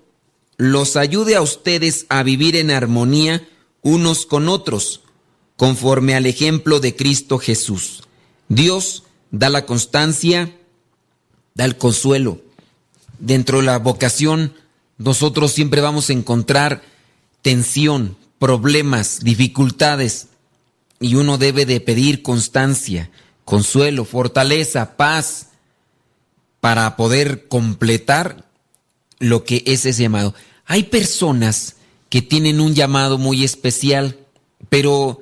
los 0.57 0.95
ayude 0.95 1.35
a 1.35 1.41
ustedes 1.41 2.05
a 2.09 2.21
vivir 2.21 2.55
en 2.55 2.69
armonía 2.69 3.47
unos 3.81 4.25
con 4.25 4.47
otros, 4.47 5.01
conforme 5.57 6.15
al 6.15 6.25
ejemplo 6.25 6.79
de 6.79 6.95
Cristo 6.95 7.39
Jesús. 7.39 8.03
Dios 8.47 9.03
da 9.31 9.49
la 9.49 9.65
constancia, 9.65 10.55
da 11.55 11.65
el 11.65 11.77
consuelo. 11.77 12.44
Dentro 13.19 13.59
de 13.59 13.65
la 13.65 13.79
vocación, 13.79 14.53
nosotros 14.97 15.51
siempre 15.51 15.81
vamos 15.81 16.09
a 16.09 16.13
encontrar 16.13 16.81
tensión, 17.41 18.17
problemas, 18.39 19.19
dificultades 19.21 20.27
y 20.99 21.15
uno 21.15 21.37
debe 21.37 21.65
de 21.65 21.79
pedir 21.81 22.21
constancia, 22.21 23.11
consuelo, 23.43 24.05
fortaleza, 24.05 24.97
paz 24.97 25.47
para 26.59 26.95
poder 26.95 27.47
completar 27.47 28.45
lo 29.19 29.43
que 29.43 29.63
es 29.65 29.85
ese 29.85 30.03
llamado. 30.03 30.33
Hay 30.65 30.83
personas 30.83 31.75
que 32.09 32.21
tienen 32.21 32.59
un 32.59 32.73
llamado 32.73 33.17
muy 33.17 33.43
especial, 33.43 34.17
pero 34.69 35.21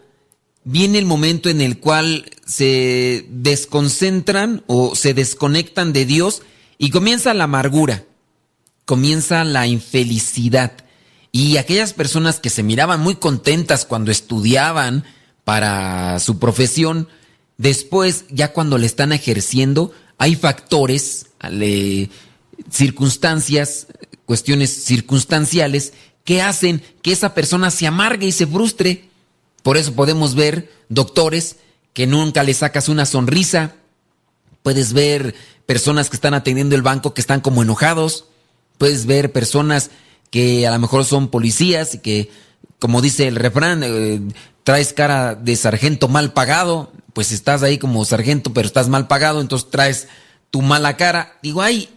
viene 0.64 1.00
el 1.00 1.06
momento 1.06 1.50
en 1.50 1.62
el 1.62 1.80
cual 1.80 2.32
se 2.46 3.26
desconcentran 3.30 4.64
o 4.68 4.96
se 4.96 5.14
desconectan 5.14 5.92
de 5.92 6.06
Dios 6.06 6.44
y 6.84 6.90
comienza 6.90 7.34
la 7.34 7.46
amargura, 7.46 8.04
comienza 8.84 9.46
la 9.46 9.68
infelicidad. 9.68 10.74
Y 11.32 11.56
aquellas 11.56 11.94
personas 11.94 12.42
que 12.42 12.50
se 12.50 12.62
miraban 12.62 13.00
muy 13.00 13.16
contentas 13.16 13.86
cuando 13.86 14.12
estudiaban, 14.12 15.06
para 15.46 16.20
su 16.20 16.40
profesión, 16.40 17.08
después 17.58 18.26
ya 18.32 18.52
cuando 18.52 18.78
le 18.78 18.86
están 18.86 19.14
ejerciendo, 19.14 19.94
hay 20.18 20.36
factores, 20.36 21.28
circunstancias, 22.70 23.88
cuestiones 24.26 24.84
circunstanciales 24.84 25.94
que 26.26 26.42
hacen 26.42 26.84
que 27.02 27.14
esa 27.14 27.34
persona 27.34 27.72
se 27.72 27.88
amargue 27.88 28.28
y 28.28 28.34
se 28.34 28.46
frustre. 28.46 29.06
Por 29.62 29.78
eso 29.78 29.94
podemos 29.94 30.36
ver 30.36 30.70
doctores 30.90 31.56
que 31.94 32.08
nunca 32.08 32.44
le 32.44 32.54
sacas 32.54 32.90
una 32.90 33.06
sonrisa. 33.06 33.76
Puedes 34.64 34.92
ver 34.92 35.34
personas 35.66 36.10
que 36.10 36.16
están 36.16 36.34
atendiendo 36.34 36.76
el 36.76 36.82
banco 36.82 37.14
que 37.14 37.22
están 37.22 37.42
como 37.42 37.64
enojados. 37.64 38.26
Puedes 38.78 39.06
ver 39.06 39.32
personas 39.32 39.92
que 40.30 40.68
a 40.68 40.72
lo 40.72 40.80
mejor 40.80 41.06
son 41.06 41.28
policías 41.28 41.96
y 41.96 42.00
que, 42.00 42.32
como 42.80 43.02
dice 43.02 43.28
el 43.28 43.36
refrán, 43.36 43.84
eh, 43.84 44.22
traes 44.64 44.94
cara 44.94 45.36
de 45.36 45.56
sargento 45.56 46.08
mal 46.08 46.34
pagado, 46.34 46.92
pues 47.14 47.32
estás 47.32 47.64
ahí 47.64 47.78
como 47.78 48.04
sargento, 48.06 48.54
pero 48.54 48.68
estás 48.68 48.90
mal 48.90 49.08
pagado, 49.08 49.42
entonces 49.42 49.70
traes 49.70 50.08
tu 50.50 50.62
mala 50.62 50.98
cara. 50.98 51.38
Digo, 51.44 51.62
hay 51.62 51.90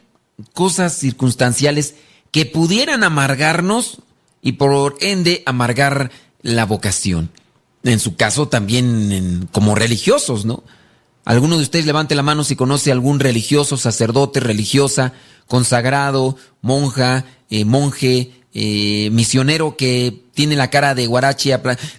cosas 0.52 0.94
circunstanciales 0.94 1.94
que 2.30 2.44
pudieran 2.44 3.04
amargarnos 3.04 3.98
y 4.42 4.52
por 4.52 4.96
ende 5.00 5.42
amargar 5.46 6.10
la 6.42 6.66
vocación. 6.66 7.30
En 7.82 8.00
su 8.00 8.16
caso 8.16 8.48
también 8.48 9.48
como 9.52 9.74
religiosos, 9.74 10.44
¿no? 10.44 10.62
Alguno 11.26 11.56
de 11.56 11.64
ustedes 11.64 11.86
levante 11.86 12.14
la 12.14 12.22
mano 12.22 12.44
si 12.44 12.54
conoce 12.54 12.92
algún 12.92 13.18
religioso, 13.18 13.76
sacerdote, 13.76 14.38
religiosa, 14.38 15.12
consagrado, 15.48 16.36
monja, 16.62 17.24
eh, 17.50 17.64
monje, 17.64 18.30
eh, 18.54 19.10
misionero 19.10 19.76
que 19.76 20.22
tiene 20.34 20.54
la 20.54 20.70
cara 20.70 20.94
de 20.94 21.08
guarachi. 21.08 21.50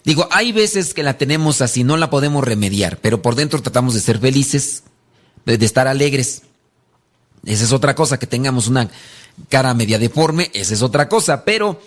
Digo, 0.05 0.29
hay 0.31 0.53
veces 0.53 0.93
que 0.93 1.03
la 1.03 1.17
tenemos 1.17 1.61
así, 1.61 1.83
no 1.83 1.97
la 1.97 2.09
podemos 2.09 2.41
remediar, 2.41 2.99
pero 2.99 3.21
por 3.21 3.35
dentro 3.35 3.61
tratamos 3.61 3.93
de 3.95 3.99
ser 3.99 4.17
felices, 4.17 4.83
de 5.43 5.53
estar 5.55 5.89
alegres. 5.89 6.43
Esa 7.45 7.65
es 7.65 7.73
otra 7.73 7.95
cosa, 7.95 8.17
que 8.17 8.27
tengamos 8.27 8.69
una 8.69 8.89
cara 9.49 9.73
media 9.73 9.99
deforme, 9.99 10.51
esa 10.53 10.73
es 10.73 10.81
otra 10.81 11.09
cosa, 11.09 11.43
pero 11.43 11.81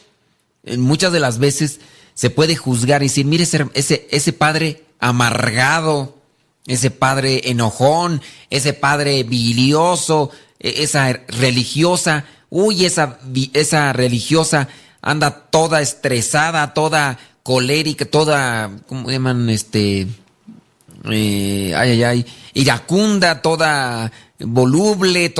muchas 0.76 1.10
de 1.10 1.20
las 1.20 1.38
veces 1.38 1.80
se 2.12 2.28
puede 2.28 2.54
juzgar 2.54 3.02
y 3.02 3.06
decir, 3.06 3.24
mire 3.24 3.44
ese, 3.44 4.08
ese 4.10 4.32
padre 4.34 4.84
amargado, 4.98 6.19
ese 6.70 6.90
padre 6.90 7.50
enojón, 7.50 8.22
ese 8.48 8.72
padre 8.72 9.22
bilioso, 9.24 10.30
e, 10.58 10.82
esa 10.82 11.12
religiosa, 11.28 12.24
uy, 12.48 12.84
esa, 12.84 13.18
esa 13.54 13.92
religiosa 13.92 14.68
anda 15.02 15.46
toda 15.50 15.80
estresada, 15.80 16.74
toda 16.74 17.18
colérica, 17.42 18.04
toda, 18.04 18.70
¿cómo 18.86 19.10
llaman? 19.10 19.50
Este, 19.50 20.06
eh, 21.10 21.72
ay, 21.76 21.90
ay, 21.90 22.02
ay, 22.04 22.26
iracunda, 22.54 23.42
toda 23.42 24.12
voluble, 24.38 25.34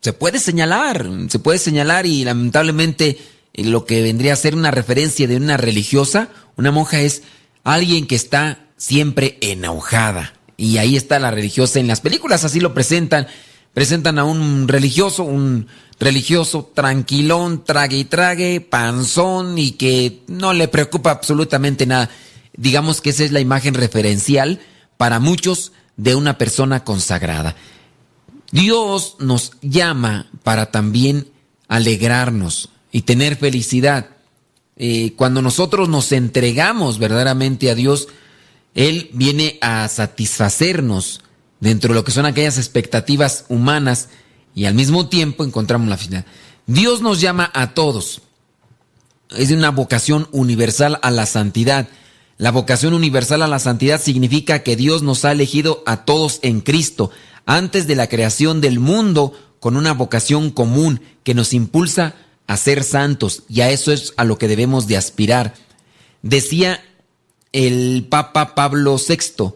se 0.00 0.12
puede 0.12 0.38
señalar, 0.38 1.06
se 1.28 1.38
puede 1.38 1.58
señalar 1.58 2.06
y 2.06 2.24
lamentablemente 2.24 3.18
eh, 3.52 3.64
lo 3.64 3.84
que 3.84 4.02
vendría 4.02 4.32
a 4.32 4.36
ser 4.36 4.54
una 4.54 4.70
referencia 4.70 5.26
de 5.26 5.36
una 5.36 5.56
religiosa, 5.56 6.28
una 6.56 6.70
monja 6.70 7.00
es 7.00 7.22
alguien 7.64 8.06
que 8.06 8.14
está 8.14 8.66
siempre 8.76 9.38
enojada. 9.40 10.33
Y 10.56 10.78
ahí 10.78 10.96
está 10.96 11.18
la 11.18 11.30
religiosa. 11.30 11.80
En 11.80 11.88
las 11.88 12.00
películas 12.00 12.44
así 12.44 12.60
lo 12.60 12.74
presentan. 12.74 13.26
Presentan 13.72 14.18
a 14.18 14.24
un 14.24 14.68
religioso, 14.68 15.24
un 15.24 15.66
religioso 15.98 16.70
tranquilón, 16.74 17.64
trague 17.64 17.96
y 17.96 18.04
trague, 18.04 18.60
panzón 18.60 19.58
y 19.58 19.72
que 19.72 20.22
no 20.28 20.52
le 20.52 20.68
preocupa 20.68 21.10
absolutamente 21.10 21.86
nada. 21.86 22.10
Digamos 22.56 23.00
que 23.00 23.10
esa 23.10 23.24
es 23.24 23.32
la 23.32 23.40
imagen 23.40 23.74
referencial 23.74 24.60
para 24.96 25.18
muchos 25.18 25.72
de 25.96 26.14
una 26.14 26.38
persona 26.38 26.84
consagrada. 26.84 27.56
Dios 28.52 29.16
nos 29.18 29.52
llama 29.62 30.30
para 30.44 30.70
también 30.70 31.28
alegrarnos 31.66 32.68
y 32.92 33.02
tener 33.02 33.36
felicidad. 33.36 34.10
Eh, 34.76 35.14
cuando 35.16 35.42
nosotros 35.42 35.88
nos 35.88 36.12
entregamos 36.12 36.98
verdaderamente 36.98 37.70
a 37.70 37.74
Dios, 37.74 38.08
Él 38.74 39.10
viene 39.12 39.58
a 39.60 39.88
satisfacernos 39.88 41.20
dentro 41.60 41.88
de 41.88 41.94
lo 41.94 42.04
que 42.04 42.12
son 42.12 42.26
aquellas 42.26 42.58
expectativas 42.58 43.46
humanas 43.48 44.08
y 44.54 44.66
al 44.66 44.74
mismo 44.74 45.08
tiempo 45.08 45.44
encontramos 45.44 45.88
la 45.88 45.96
finalidad. 45.96 46.30
Dios 46.66 47.00
nos 47.00 47.20
llama 47.20 47.50
a 47.54 47.74
todos. 47.74 48.22
Es 49.30 49.50
una 49.50 49.70
vocación 49.70 50.28
universal 50.32 50.98
a 51.02 51.10
la 51.10 51.26
santidad. 51.26 51.88
La 52.36 52.50
vocación 52.50 52.94
universal 52.94 53.42
a 53.42 53.48
la 53.48 53.58
santidad 53.58 54.00
significa 54.00 54.62
que 54.62 54.76
Dios 54.76 55.02
nos 55.02 55.24
ha 55.24 55.32
elegido 55.32 55.82
a 55.86 56.04
todos 56.04 56.40
en 56.42 56.60
Cristo 56.60 57.10
antes 57.46 57.86
de 57.86 57.94
la 57.94 58.08
creación 58.08 58.60
del 58.60 58.80
mundo 58.80 59.32
con 59.60 59.76
una 59.76 59.92
vocación 59.92 60.50
común 60.50 61.00
que 61.22 61.34
nos 61.34 61.54
impulsa 61.54 62.16
a 62.46 62.56
ser 62.56 62.84
santos 62.84 63.44
y 63.48 63.60
a 63.60 63.70
eso 63.70 63.92
es 63.92 64.12
a 64.16 64.24
lo 64.24 64.36
que 64.36 64.48
debemos 64.48 64.86
de 64.86 64.96
aspirar. 64.96 65.54
Decía 66.22 66.82
el 67.54 68.04
Papa 68.10 68.56
Pablo 68.56 68.96
VI, 68.96 69.54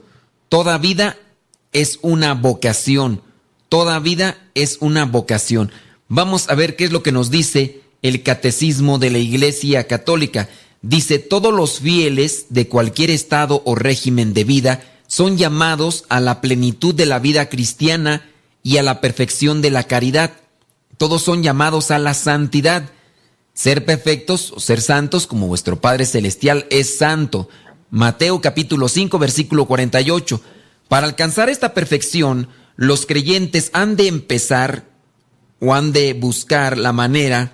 toda 0.48 0.78
vida 0.78 1.18
es 1.72 1.98
una 2.00 2.32
vocación. 2.32 3.22
Toda 3.68 3.98
vida 3.98 4.38
es 4.54 4.78
una 4.80 5.04
vocación. 5.04 5.72
Vamos 6.06 6.48
a 6.48 6.54
ver 6.54 6.76
qué 6.76 6.84
es 6.84 6.92
lo 6.92 7.02
que 7.02 7.12
nos 7.12 7.30
dice 7.30 7.82
el 8.00 8.22
catecismo 8.22 8.98
de 8.98 9.10
la 9.10 9.18
Iglesia 9.18 9.88
Católica. 9.88 10.48
Dice, 10.80 11.18
todos 11.18 11.52
los 11.52 11.80
fieles 11.80 12.46
de 12.50 12.68
cualquier 12.68 13.10
estado 13.10 13.62
o 13.66 13.74
régimen 13.74 14.32
de 14.32 14.44
vida 14.44 14.84
son 15.08 15.36
llamados 15.36 16.04
a 16.08 16.20
la 16.20 16.40
plenitud 16.40 16.94
de 16.94 17.04
la 17.04 17.18
vida 17.18 17.48
cristiana 17.48 18.30
y 18.62 18.76
a 18.76 18.84
la 18.84 19.00
perfección 19.00 19.60
de 19.60 19.72
la 19.72 19.82
caridad. 19.82 20.34
Todos 20.98 21.22
son 21.22 21.42
llamados 21.42 21.90
a 21.90 21.98
la 21.98 22.14
santidad. 22.14 22.90
Ser 23.54 23.84
perfectos 23.84 24.52
o 24.52 24.60
ser 24.60 24.80
santos 24.80 25.26
como 25.26 25.48
vuestro 25.48 25.80
Padre 25.80 26.06
Celestial 26.06 26.66
es 26.70 26.96
santo. 26.96 27.48
Mateo 27.90 28.40
capítulo 28.40 28.88
5 28.88 29.18
versículo 29.18 29.66
48. 29.66 30.40
Para 30.88 31.06
alcanzar 31.06 31.48
esta 31.48 31.74
perfección, 31.74 32.48
los 32.76 33.06
creyentes 33.06 33.70
han 33.72 33.96
de 33.96 34.08
empezar 34.08 34.84
o 35.60 35.74
han 35.74 35.92
de 35.92 36.12
buscar 36.12 36.76
la 36.78 36.92
manera 36.92 37.52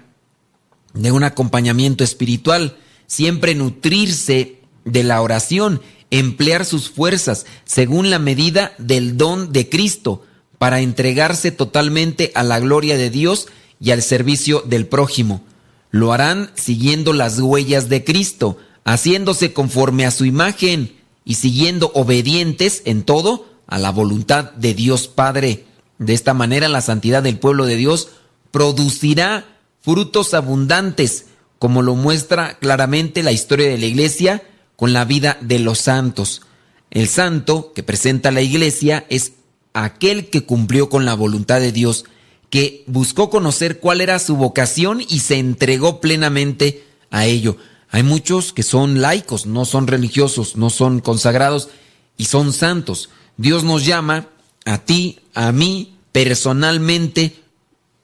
de 0.92 1.12
un 1.12 1.24
acompañamiento 1.24 2.04
espiritual, 2.04 2.76
siempre 3.06 3.54
nutrirse 3.54 4.60
de 4.84 5.04
la 5.04 5.22
oración, 5.22 5.80
emplear 6.10 6.64
sus 6.64 6.90
fuerzas 6.90 7.46
según 7.64 8.10
la 8.10 8.18
medida 8.18 8.72
del 8.78 9.16
don 9.16 9.52
de 9.52 9.68
Cristo 9.68 10.24
para 10.58 10.80
entregarse 10.80 11.52
totalmente 11.52 12.32
a 12.34 12.42
la 12.42 12.60
gloria 12.60 12.96
de 12.96 13.10
Dios 13.10 13.48
y 13.80 13.90
al 13.90 14.02
servicio 14.02 14.62
del 14.66 14.86
prójimo. 14.86 15.42
Lo 15.90 16.12
harán 16.12 16.50
siguiendo 16.54 17.12
las 17.12 17.38
huellas 17.38 17.88
de 17.88 18.04
Cristo, 18.04 18.58
haciéndose 18.84 19.52
conforme 19.52 20.06
a 20.06 20.10
su 20.10 20.24
imagen 20.24 20.96
y 21.24 21.34
siguiendo 21.34 21.90
obedientes 21.94 22.82
en 22.84 23.02
todo 23.02 23.46
a 23.66 23.78
la 23.78 23.90
voluntad 23.90 24.52
de 24.52 24.74
Dios 24.74 25.08
Padre. 25.08 25.64
De 25.98 26.12
esta 26.12 26.34
manera 26.34 26.68
la 26.68 26.80
santidad 26.80 27.22
del 27.22 27.38
pueblo 27.38 27.66
de 27.66 27.76
Dios 27.76 28.08
producirá 28.50 29.46
frutos 29.80 30.34
abundantes, 30.34 31.26
como 31.58 31.82
lo 31.82 31.94
muestra 31.94 32.58
claramente 32.58 33.22
la 33.22 33.32
historia 33.32 33.68
de 33.68 33.78
la 33.78 33.86
iglesia 33.86 34.42
con 34.76 34.92
la 34.92 35.04
vida 35.04 35.38
de 35.40 35.58
los 35.58 35.78
santos. 35.78 36.42
El 36.90 37.08
santo 37.08 37.72
que 37.74 37.82
presenta 37.82 38.30
la 38.30 38.42
iglesia 38.42 39.06
es 39.08 39.32
aquel 39.72 40.30
que 40.30 40.44
cumplió 40.44 40.88
con 40.88 41.04
la 41.04 41.14
voluntad 41.14 41.60
de 41.60 41.72
Dios, 41.72 42.04
que 42.50 42.84
buscó 42.86 43.30
conocer 43.30 43.80
cuál 43.80 44.00
era 44.00 44.18
su 44.18 44.36
vocación 44.36 45.00
y 45.00 45.20
se 45.20 45.38
entregó 45.38 46.00
plenamente 46.00 46.84
a 47.10 47.26
ello. 47.26 47.56
Hay 47.94 48.02
muchos 48.02 48.52
que 48.52 48.64
son 48.64 49.00
laicos, 49.00 49.46
no 49.46 49.64
son 49.64 49.86
religiosos, 49.86 50.56
no 50.56 50.68
son 50.68 50.98
consagrados 50.98 51.68
y 52.16 52.24
son 52.24 52.52
santos. 52.52 53.08
Dios 53.36 53.62
nos 53.62 53.86
llama 53.86 54.30
a 54.64 54.78
ti, 54.78 55.20
a 55.32 55.52
mí, 55.52 55.94
personalmente, 56.10 57.36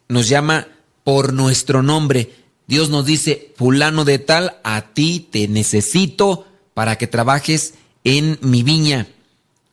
nos 0.07 0.28
llama 0.28 0.68
por 1.03 1.32
nuestro 1.32 1.82
nombre. 1.82 2.32
Dios 2.68 2.88
nos 2.88 3.05
dice, 3.05 3.53
fulano 3.57 4.05
de 4.05 4.20
tal, 4.20 4.59
a 4.62 4.93
ti 4.93 5.26
te 5.28 5.49
necesito 5.49 6.47
para 6.72 6.97
que 6.97 7.09
trabajes 7.09 7.74
en 8.05 8.38
mi 8.43 8.62
viña. 8.62 9.09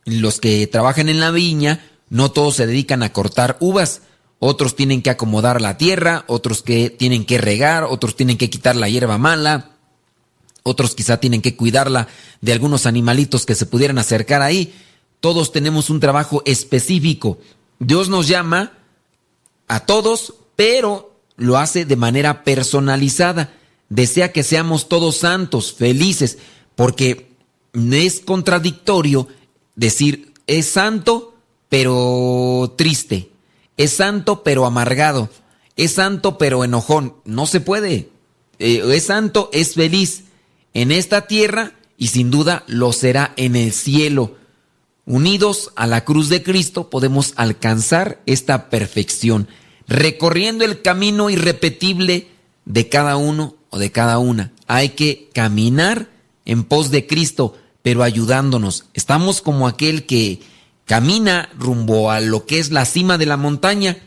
Los 0.04 0.40
que 0.40 0.66
trabajan 0.66 1.08
en 1.08 1.20
la 1.20 1.30
viña, 1.30 1.88
no 2.10 2.32
todos 2.32 2.56
se 2.56 2.66
dedican 2.66 3.04
a 3.04 3.12
cortar 3.12 3.56
uvas. 3.60 4.02
Otros 4.40 4.74
tienen 4.74 5.00
que 5.00 5.10
acomodar 5.10 5.60
la 5.60 5.78
tierra, 5.78 6.24
otros 6.26 6.62
que 6.62 6.90
tienen 6.90 7.24
que 7.24 7.38
regar, 7.38 7.84
otros 7.84 8.16
tienen 8.16 8.36
que 8.36 8.50
quitar 8.50 8.74
la 8.74 8.88
hierba 8.88 9.16
mala, 9.16 9.77
otros 10.68 10.94
quizá 10.94 11.18
tienen 11.18 11.42
que 11.42 11.56
cuidarla 11.56 12.08
de 12.40 12.52
algunos 12.52 12.86
animalitos 12.86 13.46
que 13.46 13.54
se 13.54 13.66
pudieran 13.66 13.98
acercar 13.98 14.42
ahí. 14.42 14.74
Todos 15.20 15.50
tenemos 15.52 15.90
un 15.90 16.00
trabajo 16.00 16.42
específico. 16.46 17.38
Dios 17.78 18.08
nos 18.08 18.28
llama 18.28 18.72
a 19.66 19.80
todos, 19.80 20.34
pero 20.56 21.16
lo 21.36 21.58
hace 21.58 21.84
de 21.84 21.96
manera 21.96 22.44
personalizada. 22.44 23.52
Desea 23.88 24.32
que 24.32 24.42
seamos 24.42 24.88
todos 24.88 25.16
santos, 25.16 25.72
felices, 25.72 26.38
porque 26.76 27.30
es 27.72 28.20
contradictorio 28.20 29.28
decir 29.74 30.32
es 30.46 30.66
santo 30.66 31.34
pero 31.68 32.74
triste, 32.76 33.30
es 33.76 33.92
santo 33.92 34.42
pero 34.42 34.66
amargado, 34.66 35.28
es 35.76 35.92
santo 35.92 36.38
pero 36.38 36.64
enojón. 36.64 37.14
No 37.24 37.46
se 37.46 37.60
puede. 37.60 38.10
Eh, 38.58 38.82
es 38.92 39.04
santo, 39.04 39.50
es 39.52 39.74
feliz 39.74 40.24
en 40.74 40.92
esta 40.92 41.26
tierra 41.26 41.72
y 41.96 42.08
sin 42.08 42.30
duda 42.30 42.64
lo 42.66 42.92
será 42.92 43.32
en 43.36 43.56
el 43.56 43.72
cielo. 43.72 44.36
Unidos 45.04 45.72
a 45.74 45.86
la 45.86 46.04
cruz 46.04 46.28
de 46.28 46.42
Cristo 46.42 46.90
podemos 46.90 47.32
alcanzar 47.36 48.20
esta 48.26 48.70
perfección, 48.70 49.48
recorriendo 49.86 50.64
el 50.64 50.82
camino 50.82 51.30
irrepetible 51.30 52.28
de 52.64 52.88
cada 52.88 53.16
uno 53.16 53.56
o 53.70 53.78
de 53.78 53.90
cada 53.90 54.18
una. 54.18 54.52
Hay 54.66 54.90
que 54.90 55.30
caminar 55.32 56.10
en 56.44 56.64
pos 56.64 56.90
de 56.90 57.06
Cristo, 57.06 57.56
pero 57.82 58.02
ayudándonos. 58.02 58.84
Estamos 58.94 59.40
como 59.40 59.66
aquel 59.66 60.06
que 60.06 60.40
camina 60.84 61.50
rumbo 61.58 62.10
a 62.10 62.20
lo 62.20 62.46
que 62.46 62.58
es 62.58 62.70
la 62.70 62.84
cima 62.84 63.18
de 63.18 63.26
la 63.26 63.36
montaña, 63.36 63.98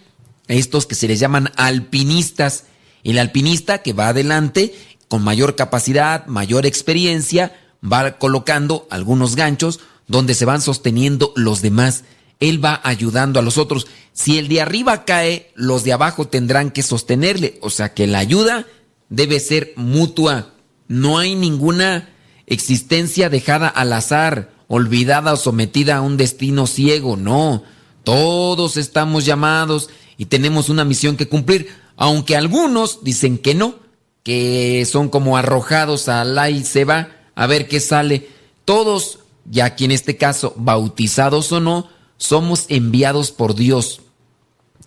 estos 0.47 0.85
que 0.85 0.95
se 0.95 1.07
les 1.07 1.19
llaman 1.19 1.51
alpinistas. 1.55 2.65
El 3.03 3.17
alpinista 3.17 3.81
que 3.81 3.93
va 3.93 4.09
adelante 4.09 4.75
con 5.11 5.25
mayor 5.25 5.57
capacidad, 5.57 6.25
mayor 6.27 6.65
experiencia, 6.65 7.51
va 7.83 8.17
colocando 8.17 8.87
algunos 8.89 9.35
ganchos 9.35 9.81
donde 10.07 10.33
se 10.33 10.45
van 10.45 10.61
sosteniendo 10.61 11.33
los 11.35 11.61
demás. 11.61 12.05
Él 12.39 12.63
va 12.63 12.79
ayudando 12.81 13.37
a 13.37 13.43
los 13.43 13.57
otros. 13.57 13.87
Si 14.13 14.37
el 14.37 14.47
de 14.47 14.61
arriba 14.61 15.03
cae, 15.03 15.51
los 15.53 15.83
de 15.83 15.91
abajo 15.91 16.29
tendrán 16.29 16.71
que 16.71 16.81
sostenerle. 16.81 17.59
O 17.61 17.69
sea 17.69 17.93
que 17.93 18.07
la 18.07 18.19
ayuda 18.19 18.67
debe 19.09 19.41
ser 19.41 19.73
mutua. 19.75 20.53
No 20.87 21.17
hay 21.17 21.35
ninguna 21.35 22.07
existencia 22.47 23.27
dejada 23.27 23.67
al 23.67 23.91
azar, 23.91 24.53
olvidada 24.69 25.33
o 25.33 25.35
sometida 25.35 25.97
a 25.97 26.01
un 26.01 26.15
destino 26.15 26.67
ciego. 26.67 27.17
No, 27.17 27.63
todos 28.05 28.77
estamos 28.77 29.25
llamados 29.25 29.89
y 30.17 30.27
tenemos 30.27 30.69
una 30.69 30.85
misión 30.85 31.17
que 31.17 31.27
cumplir, 31.27 31.67
aunque 31.97 32.37
algunos 32.37 33.03
dicen 33.03 33.37
que 33.37 33.55
no, 33.55 33.80
que 34.23 34.85
son 34.85 35.09
como 35.09 35.37
arrojados 35.37 36.09
al 36.09 36.37
y 36.51 36.63
se 36.63 36.85
va 36.85 37.09
a 37.35 37.47
ver 37.47 37.67
qué 37.67 37.79
sale. 37.79 38.29
Todos 38.65 39.19
ya 39.49 39.75
que 39.75 39.85
en 39.85 39.91
este 39.91 40.17
caso, 40.17 40.53
bautizados 40.57 41.51
o 41.51 41.59
no, 41.59 41.89
somos 42.17 42.65
enviados 42.69 43.31
por 43.31 43.55
Dios. 43.55 44.01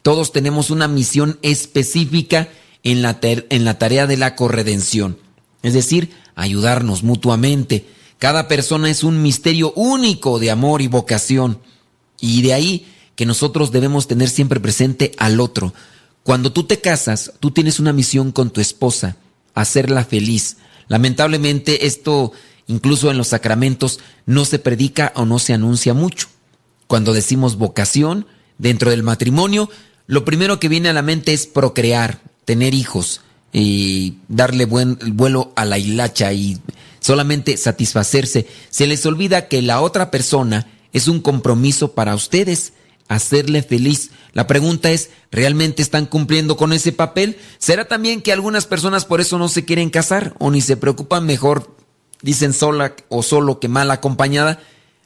Todos 0.03 0.32
tenemos 0.32 0.70
una 0.70 0.89
misión 0.89 1.39
específica 1.43 2.49
en 2.82 3.03
la, 3.03 3.18
en 3.22 3.64
la 3.64 3.78
tarea 3.78 4.07
de 4.07 4.16
la 4.16 4.37
corredención, 4.37 5.18
es 5.62 5.72
decir, 5.72 6.12
ayudarnos 6.35 7.03
mutuamente. 7.03 7.87
Cada 8.18 8.47
persona 8.49 8.91
es 8.91 9.03
un 9.03 9.22
misterio 9.22 9.72
único 9.74 10.39
de 10.39 10.51
amor 10.51 10.82
y 10.82 10.89
vocación. 10.89 11.59
Y 12.20 12.43
de 12.43 12.55
ahí 12.55 12.87
que 13.16 13.26
nosotros 13.26 13.72
debemos 13.72 14.07
tener 14.07 14.28
siempre 14.28 14.61
presente 14.61 15.12
al 15.18 15.41
otro. 15.41 15.74
Cuando 16.22 16.53
tú 16.53 16.64
te 16.64 16.80
casas, 16.80 17.32
tú 17.41 17.51
tienes 17.51 17.80
una 17.80 17.93
misión 17.93 18.32
con 18.32 18.51
tu 18.51 18.61
esposa, 18.61 19.16
hacerla 19.55 20.05
feliz. 20.05 20.59
Lamentablemente 20.88 21.86
esto 21.86 22.32
incluso 22.66 23.11
en 23.11 23.16
los 23.16 23.28
sacramentos, 23.28 24.00
no 24.26 24.44
se 24.44 24.59
predica 24.59 25.12
o 25.16 25.24
no 25.24 25.38
se 25.38 25.52
anuncia 25.52 25.94
mucho. 25.94 26.28
Cuando 26.86 27.12
decimos 27.12 27.57
vocación 27.57 28.26
dentro 28.59 28.90
del 28.90 29.02
matrimonio, 29.02 29.70
lo 30.07 30.24
primero 30.24 30.61
que 30.61 30.68
viene 30.68 30.88
a 30.88 30.92
la 30.92 31.02
mente 31.02 31.32
es 31.32 31.46
procrear, 31.46 32.20
tener 32.44 32.74
hijos 32.74 33.22
y 33.52 34.18
darle 34.28 34.66
buen 34.66 34.98
vuelo 35.12 35.52
a 35.57 35.64
la 35.64 35.78
hilacha 35.78 36.32
y 36.32 36.59
solamente 37.00 37.57
satisfacerse. 37.57 38.46
Se 38.70 38.86
les 38.86 39.05
olvida 39.07 39.48
que 39.48 39.62
la 39.62 39.80
otra 39.80 40.11
persona 40.11 40.66
es 40.92 41.09
un 41.09 41.20
compromiso 41.20 41.92
para 41.92 42.14
ustedes, 42.14 42.72
hacerle 43.09 43.62
feliz. 43.62 44.11
La 44.32 44.46
pregunta 44.46 44.90
es, 44.90 45.11
¿realmente 45.30 45.82
están 45.82 46.07
cumpliendo 46.07 46.57
con 46.57 46.72
ese 46.72 46.92
papel? 46.92 47.38
¿Será 47.59 47.86
también 47.86 48.22
que 48.22 48.32
algunas 48.32 48.66
personas 48.66 49.05
por 49.05 49.20
eso 49.20 49.38
no 49.38 49.48
se 49.48 49.64
quieren 49.64 49.90
casar 49.90 50.34
o 50.38 50.50
ni 50.50 50.61
se 50.61 50.76
preocupan 50.76 51.26
mejor 51.26 51.74
dicen 52.24 52.55
sola 52.55 52.96
o 53.11 53.22
solo 53.22 53.61
que 53.61 53.68
mal 53.68 53.90
acompañada, 53.90 54.59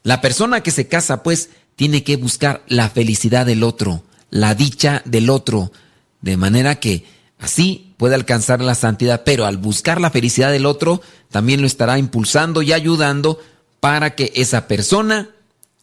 la 0.04 0.20
persona 0.20 0.62
que 0.62 0.70
se 0.70 0.86
casa 0.86 1.24
pues 1.24 1.50
tiene 1.74 2.04
que 2.04 2.16
buscar 2.16 2.62
la 2.68 2.88
felicidad 2.88 3.44
del 3.44 3.64
otro, 3.64 4.04
la 4.30 4.54
dicha 4.54 5.02
del 5.04 5.28
otro, 5.28 5.72
de 6.20 6.36
manera 6.36 6.76
que 6.76 7.04
así 7.38 7.92
puede 7.96 8.14
alcanzar 8.14 8.60
la 8.60 8.76
santidad, 8.76 9.24
pero 9.24 9.46
al 9.46 9.56
buscar 9.56 10.00
la 10.00 10.10
felicidad 10.10 10.52
del 10.52 10.64
otro, 10.64 11.02
también 11.30 11.60
lo 11.60 11.66
estará 11.66 11.98
impulsando 11.98 12.62
y 12.62 12.72
ayudando 12.72 13.40
para 13.80 14.14
que 14.14 14.32
esa 14.36 14.68
persona 14.68 15.30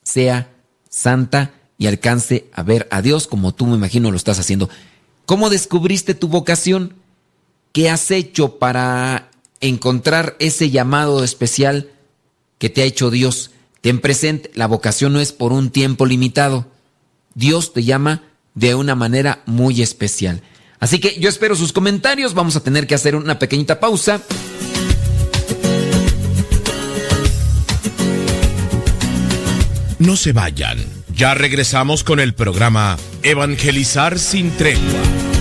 sea 0.03 0.49
santa 0.89 1.51
y 1.77 1.87
alcance 1.87 2.45
a 2.53 2.63
ver 2.63 2.87
a 2.91 3.01
Dios 3.01 3.27
como 3.27 3.53
tú 3.53 3.65
me 3.65 3.75
imagino 3.75 4.11
lo 4.11 4.17
estás 4.17 4.39
haciendo. 4.39 4.69
¿Cómo 5.25 5.49
descubriste 5.49 6.13
tu 6.13 6.27
vocación? 6.27 6.93
¿Qué 7.71 7.89
has 7.89 8.11
hecho 8.11 8.57
para 8.57 9.29
encontrar 9.59 10.35
ese 10.39 10.69
llamado 10.69 11.23
especial 11.23 11.89
que 12.57 12.69
te 12.69 12.81
ha 12.81 12.85
hecho 12.85 13.11
Dios. 13.11 13.51
Ten 13.81 13.99
presente, 13.99 14.51
la 14.55 14.67
vocación 14.67 15.13
no 15.13 15.19
es 15.19 15.31
por 15.31 15.53
un 15.53 15.69
tiempo 15.69 16.05
limitado. 16.05 16.67
Dios 17.33 17.73
te 17.73 17.83
llama 17.83 18.23
de 18.53 18.75
una 18.75 18.95
manera 18.95 19.43
muy 19.45 19.81
especial. 19.81 20.41
Así 20.79 20.99
que 20.99 21.19
yo 21.19 21.29
espero 21.29 21.55
sus 21.55 21.73
comentarios. 21.73 22.33
Vamos 22.33 22.55
a 22.55 22.63
tener 22.63 22.87
que 22.87 22.95
hacer 22.95 23.15
una 23.15 23.39
pequeñita 23.39 23.79
pausa. 23.79 24.21
No 29.99 30.15
se 30.15 30.33
vayan. 30.33 30.94
Ya 31.15 31.33
regresamos 31.33 32.03
con 32.03 32.19
el 32.19 32.33
programa 32.33 32.97
Evangelizar 33.23 34.19
sin 34.19 34.51
tregua. 34.51 35.34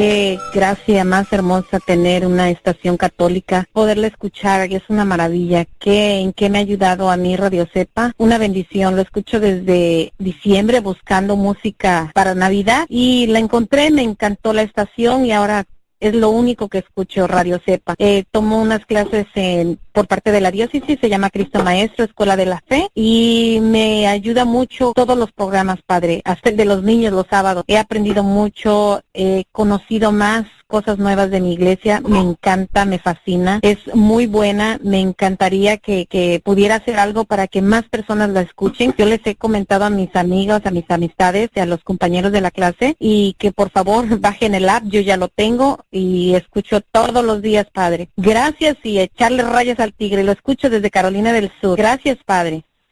Qué 0.00 0.38
gracia 0.54 1.04
más 1.04 1.30
hermosa 1.30 1.78
tener 1.78 2.26
una 2.26 2.48
estación 2.48 2.96
católica, 2.96 3.66
poderla 3.70 4.06
escuchar, 4.06 4.72
es 4.72 4.82
una 4.88 5.04
maravilla. 5.04 5.66
¿Qué, 5.78 6.20
¿En 6.20 6.32
qué 6.32 6.48
me 6.48 6.56
ha 6.56 6.62
ayudado 6.62 7.10
a 7.10 7.18
mí 7.18 7.36
Radio 7.36 7.66
Cepa? 7.70 8.14
Una 8.16 8.38
bendición, 8.38 8.96
lo 8.96 9.02
escucho 9.02 9.40
desde 9.40 10.14
diciembre 10.16 10.80
buscando 10.80 11.36
música 11.36 12.10
para 12.14 12.34
Navidad 12.34 12.86
y 12.88 13.26
la 13.26 13.40
encontré, 13.40 13.90
me 13.90 14.00
encantó 14.00 14.54
la 14.54 14.62
estación 14.62 15.26
y 15.26 15.32
ahora 15.32 15.66
es 16.00 16.14
lo 16.14 16.30
único 16.30 16.68
que 16.68 16.78
escucho 16.78 17.26
Radio 17.26 17.60
Cepa. 17.64 17.94
Eh, 17.98 18.24
tomo 18.30 18.60
unas 18.60 18.84
clases 18.86 19.26
en, 19.34 19.78
por 19.92 20.06
parte 20.06 20.32
de 20.32 20.40
la 20.40 20.50
diócesis, 20.50 20.98
se 21.00 21.08
llama 21.08 21.30
Cristo 21.30 21.62
Maestro, 21.62 22.04
Escuela 22.04 22.36
de 22.36 22.46
la 22.46 22.62
Fe, 22.66 22.88
y 22.94 23.58
me 23.62 24.08
ayuda 24.08 24.44
mucho 24.44 24.92
todos 24.94 25.16
los 25.16 25.32
programas, 25.32 25.80
Padre, 25.84 26.22
hasta 26.24 26.50
el 26.50 26.56
de 26.56 26.64
los 26.64 26.82
niños 26.82 27.12
los 27.12 27.26
sábados. 27.28 27.64
He 27.66 27.78
aprendido 27.78 28.22
mucho, 28.22 29.02
he 29.14 29.44
conocido 29.52 30.10
más 30.10 30.46
cosas 30.70 30.98
nuevas 30.98 31.30
de 31.30 31.40
mi 31.40 31.52
iglesia, 31.52 32.00
me 32.00 32.20
encanta, 32.20 32.86
me 32.86 32.98
fascina, 32.98 33.58
es 33.60 33.78
muy 33.94 34.26
buena, 34.26 34.78
me 34.82 35.00
encantaría 35.00 35.76
que, 35.76 36.06
que 36.06 36.40
pudiera 36.42 36.76
hacer 36.76 36.98
algo 36.98 37.24
para 37.24 37.48
que 37.48 37.60
más 37.60 37.82
personas 37.88 38.30
la 38.30 38.40
escuchen. 38.40 38.94
Yo 38.96 39.04
les 39.04 39.20
he 39.26 39.34
comentado 39.34 39.84
a 39.84 39.90
mis 39.90 40.14
amigos, 40.16 40.62
a 40.64 40.70
mis 40.70 40.88
amistades, 40.88 41.50
a 41.56 41.66
los 41.66 41.82
compañeros 41.82 42.32
de 42.32 42.40
la 42.40 42.50
clase 42.50 42.96
y 42.98 43.34
que 43.38 43.52
por 43.52 43.70
favor 43.70 44.18
bajen 44.20 44.54
el 44.54 44.68
app, 44.68 44.84
yo 44.86 45.00
ya 45.00 45.16
lo 45.16 45.28
tengo 45.28 45.84
y 45.90 46.34
escucho 46.34 46.80
todos 46.80 47.24
los 47.24 47.42
días, 47.42 47.66
Padre. 47.72 48.08
Gracias 48.16 48.76
y 48.84 49.00
echarle 49.00 49.42
rayas 49.42 49.80
al 49.80 49.92
tigre, 49.92 50.24
lo 50.24 50.32
escucho 50.32 50.70
desde 50.70 50.90
Carolina 50.90 51.32
del 51.32 51.50
Sur. 51.60 51.76
Gracias, 51.76 52.18
Padre. 52.24 52.64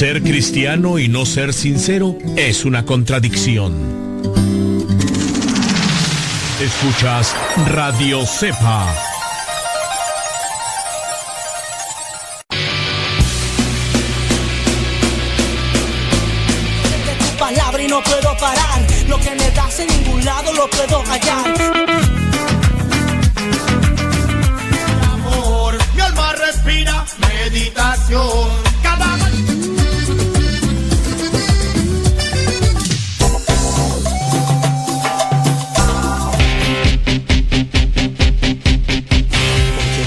Ser 0.00 0.22
cristiano 0.22 0.98
y 0.98 1.08
no 1.08 1.26
ser 1.26 1.52
sincero 1.52 2.16
es 2.38 2.64
una 2.64 2.86
contradicción. 2.86 3.74
Escuchas 6.58 7.36
Radio 7.66 8.24
Cepa. 8.24 8.94
palabra 17.38 17.82
y 17.82 17.88
no 17.88 18.02
puedo 18.02 18.34
parar. 18.38 18.80
Lo 19.06 19.20
que 19.20 19.34
me 19.34 19.50
das 19.50 19.80
en 19.80 19.88
ningún 19.88 20.24
lado 20.24 20.50
lo 20.54 20.70
puedo 20.70 21.02
hallar. 21.02 21.54
amor, 25.12 25.74
mi 25.94 26.00
alma 26.00 26.32
respira 26.32 27.04
meditación. 27.18 28.69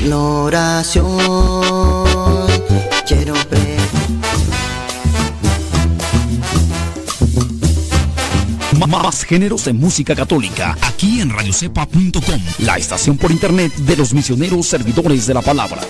Cada 0.04 0.10
La 0.10 0.18
oración 0.18 1.18
quiero 3.08 3.34
pre 3.50 3.78
Más 8.88 9.24
géneros 9.24 9.66
de 9.66 9.74
música 9.74 10.16
católica 10.16 10.78
aquí 10.82 11.22
en 11.22 11.30
radiocepa.com, 11.30 12.42
la 12.60 12.78
estación 12.78 13.18
por 13.18 13.32
internet 13.32 13.74
de 13.76 13.96
los 13.96 14.14
misioneros 14.14 14.68
servidores 14.68 15.26
de 15.26 15.34
la 15.34 15.42
palabra. 15.42 15.82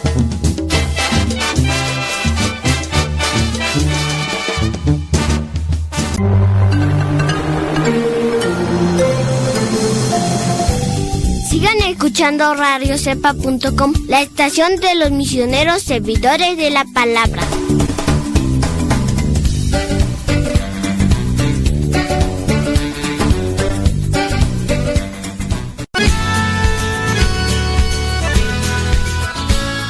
Escuchando 12.14 12.54
radiocepa.com, 12.54 13.92
la 14.08 14.22
estación 14.22 14.76
de 14.76 14.94
los 14.94 15.10
misioneros 15.10 15.82
servidores 15.82 16.58
de 16.58 16.70
la 16.70 16.86
palabra. 16.94 17.42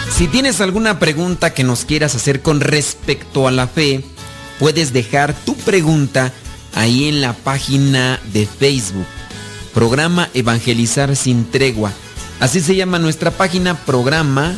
Si 0.10 0.28
tienes 0.30 0.62
alguna 0.62 1.00
pregunta 1.00 1.54
que 1.54 1.66
nos 1.66 1.84
quieras 1.84 2.16
hacer 2.16 2.42
con 2.42 2.62
respecto 2.62 3.50
a 3.50 3.52
la 3.52 3.68
fe, 3.68 4.02
puedes 4.60 4.94
dejar 4.94 5.34
tu 5.34 5.56
pregunta 5.56 6.32
ahí 6.74 7.10
en 7.10 7.20
la 7.20 7.34
página 7.34 8.22
de 8.32 8.46
Facebook. 8.46 9.08
Programa 9.74 10.30
Evangelizar 10.34 11.18
sin 11.18 11.52
tregua. 11.52 11.92
Así 12.44 12.60
se 12.60 12.76
llama 12.76 13.00
nuestra 13.00 13.32
página, 13.32 13.74
Programa 13.86 14.58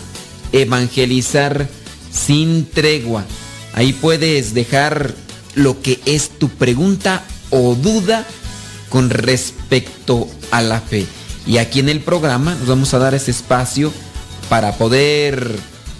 Evangelizar 0.51 1.67
sin 2.11 2.65
tregua. 2.65 3.23
Ahí 3.73 3.93
puedes 3.93 4.55
dejar 4.55 5.13
lo 5.53 5.79
que 5.83 5.99
es 6.07 6.29
tu 6.29 6.49
pregunta 6.49 7.23
o 7.51 7.75
duda 7.75 8.25
con 8.89 9.11
respecto 9.11 10.27
a 10.49 10.63
la 10.63 10.81
fe. 10.81 11.05
Y 11.45 11.59
aquí 11.59 11.79
en 11.79 11.89
el 11.89 11.99
programa 11.99 12.55
nos 12.55 12.67
vamos 12.67 12.91
a 12.95 12.97
dar 12.97 13.13
ese 13.13 13.29
espacio 13.29 13.93
para 14.49 14.71
poder 14.79 15.55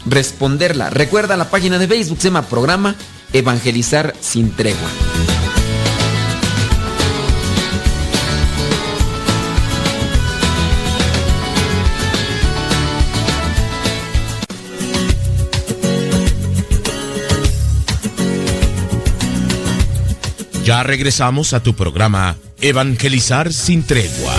responderla. 0.08 0.90
Recuerda 0.90 1.38
la 1.38 1.52
página 1.52 1.78
de 1.78 1.88
Facebook, 1.88 2.18
se 2.20 2.30
llama 2.30 2.48
Programa 2.48 2.96
Evangelizar 3.32 4.16
sin 4.22 4.50
tregua. 4.56 5.35
Ya 20.66 20.82
regresamos 20.82 21.54
a 21.54 21.62
tu 21.62 21.76
programa 21.76 22.38
Evangelizar 22.60 23.54
sin 23.54 23.84
tregua. 23.84 24.34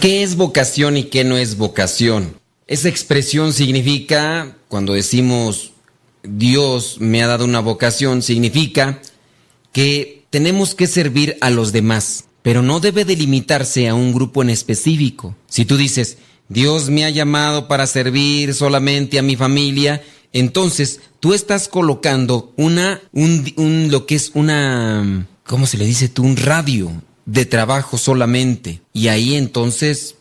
¿Qué 0.00 0.22
es 0.22 0.36
vocación 0.36 0.96
y 0.96 1.02
qué 1.04 1.24
no 1.24 1.36
es 1.36 1.58
vocación? 1.58 2.40
Esa 2.66 2.88
expresión 2.88 3.52
significa, 3.52 4.56
cuando 4.68 4.94
decimos 4.94 5.72
Dios 6.22 6.96
me 6.98 7.22
ha 7.22 7.26
dado 7.26 7.44
una 7.44 7.60
vocación, 7.60 8.22
significa 8.22 9.02
que 9.72 10.24
tenemos 10.30 10.74
que 10.74 10.86
servir 10.86 11.36
a 11.42 11.50
los 11.50 11.72
demás, 11.72 12.24
pero 12.40 12.62
no 12.62 12.80
debe 12.80 13.04
delimitarse 13.04 13.86
a 13.86 13.94
un 13.94 14.14
grupo 14.14 14.40
en 14.40 14.48
específico. 14.48 15.36
Si 15.46 15.66
tú 15.66 15.76
dices, 15.76 16.16
Dios 16.48 16.90
me 16.90 17.04
ha 17.04 17.10
llamado 17.10 17.68
para 17.68 17.86
servir 17.86 18.54
solamente 18.54 19.18
a 19.18 19.22
mi 19.22 19.36
familia, 19.36 20.02
entonces 20.32 21.00
tú 21.20 21.32
estás 21.34 21.68
colocando 21.68 22.52
una, 22.56 23.00
un, 23.12 23.52
un- 23.56 23.88
lo 23.90 24.06
que 24.06 24.14
es 24.16 24.32
una, 24.34 25.26
¿cómo 25.46 25.66
se 25.66 25.78
le 25.78 25.86
dice 25.86 26.08
tú? 26.08 26.22
Un 26.24 26.36
radio 26.36 26.90
de 27.24 27.46
trabajo 27.46 27.96
solamente. 27.98 28.80
Y 28.92 29.08
ahí 29.08 29.34
entonces, 29.34 30.15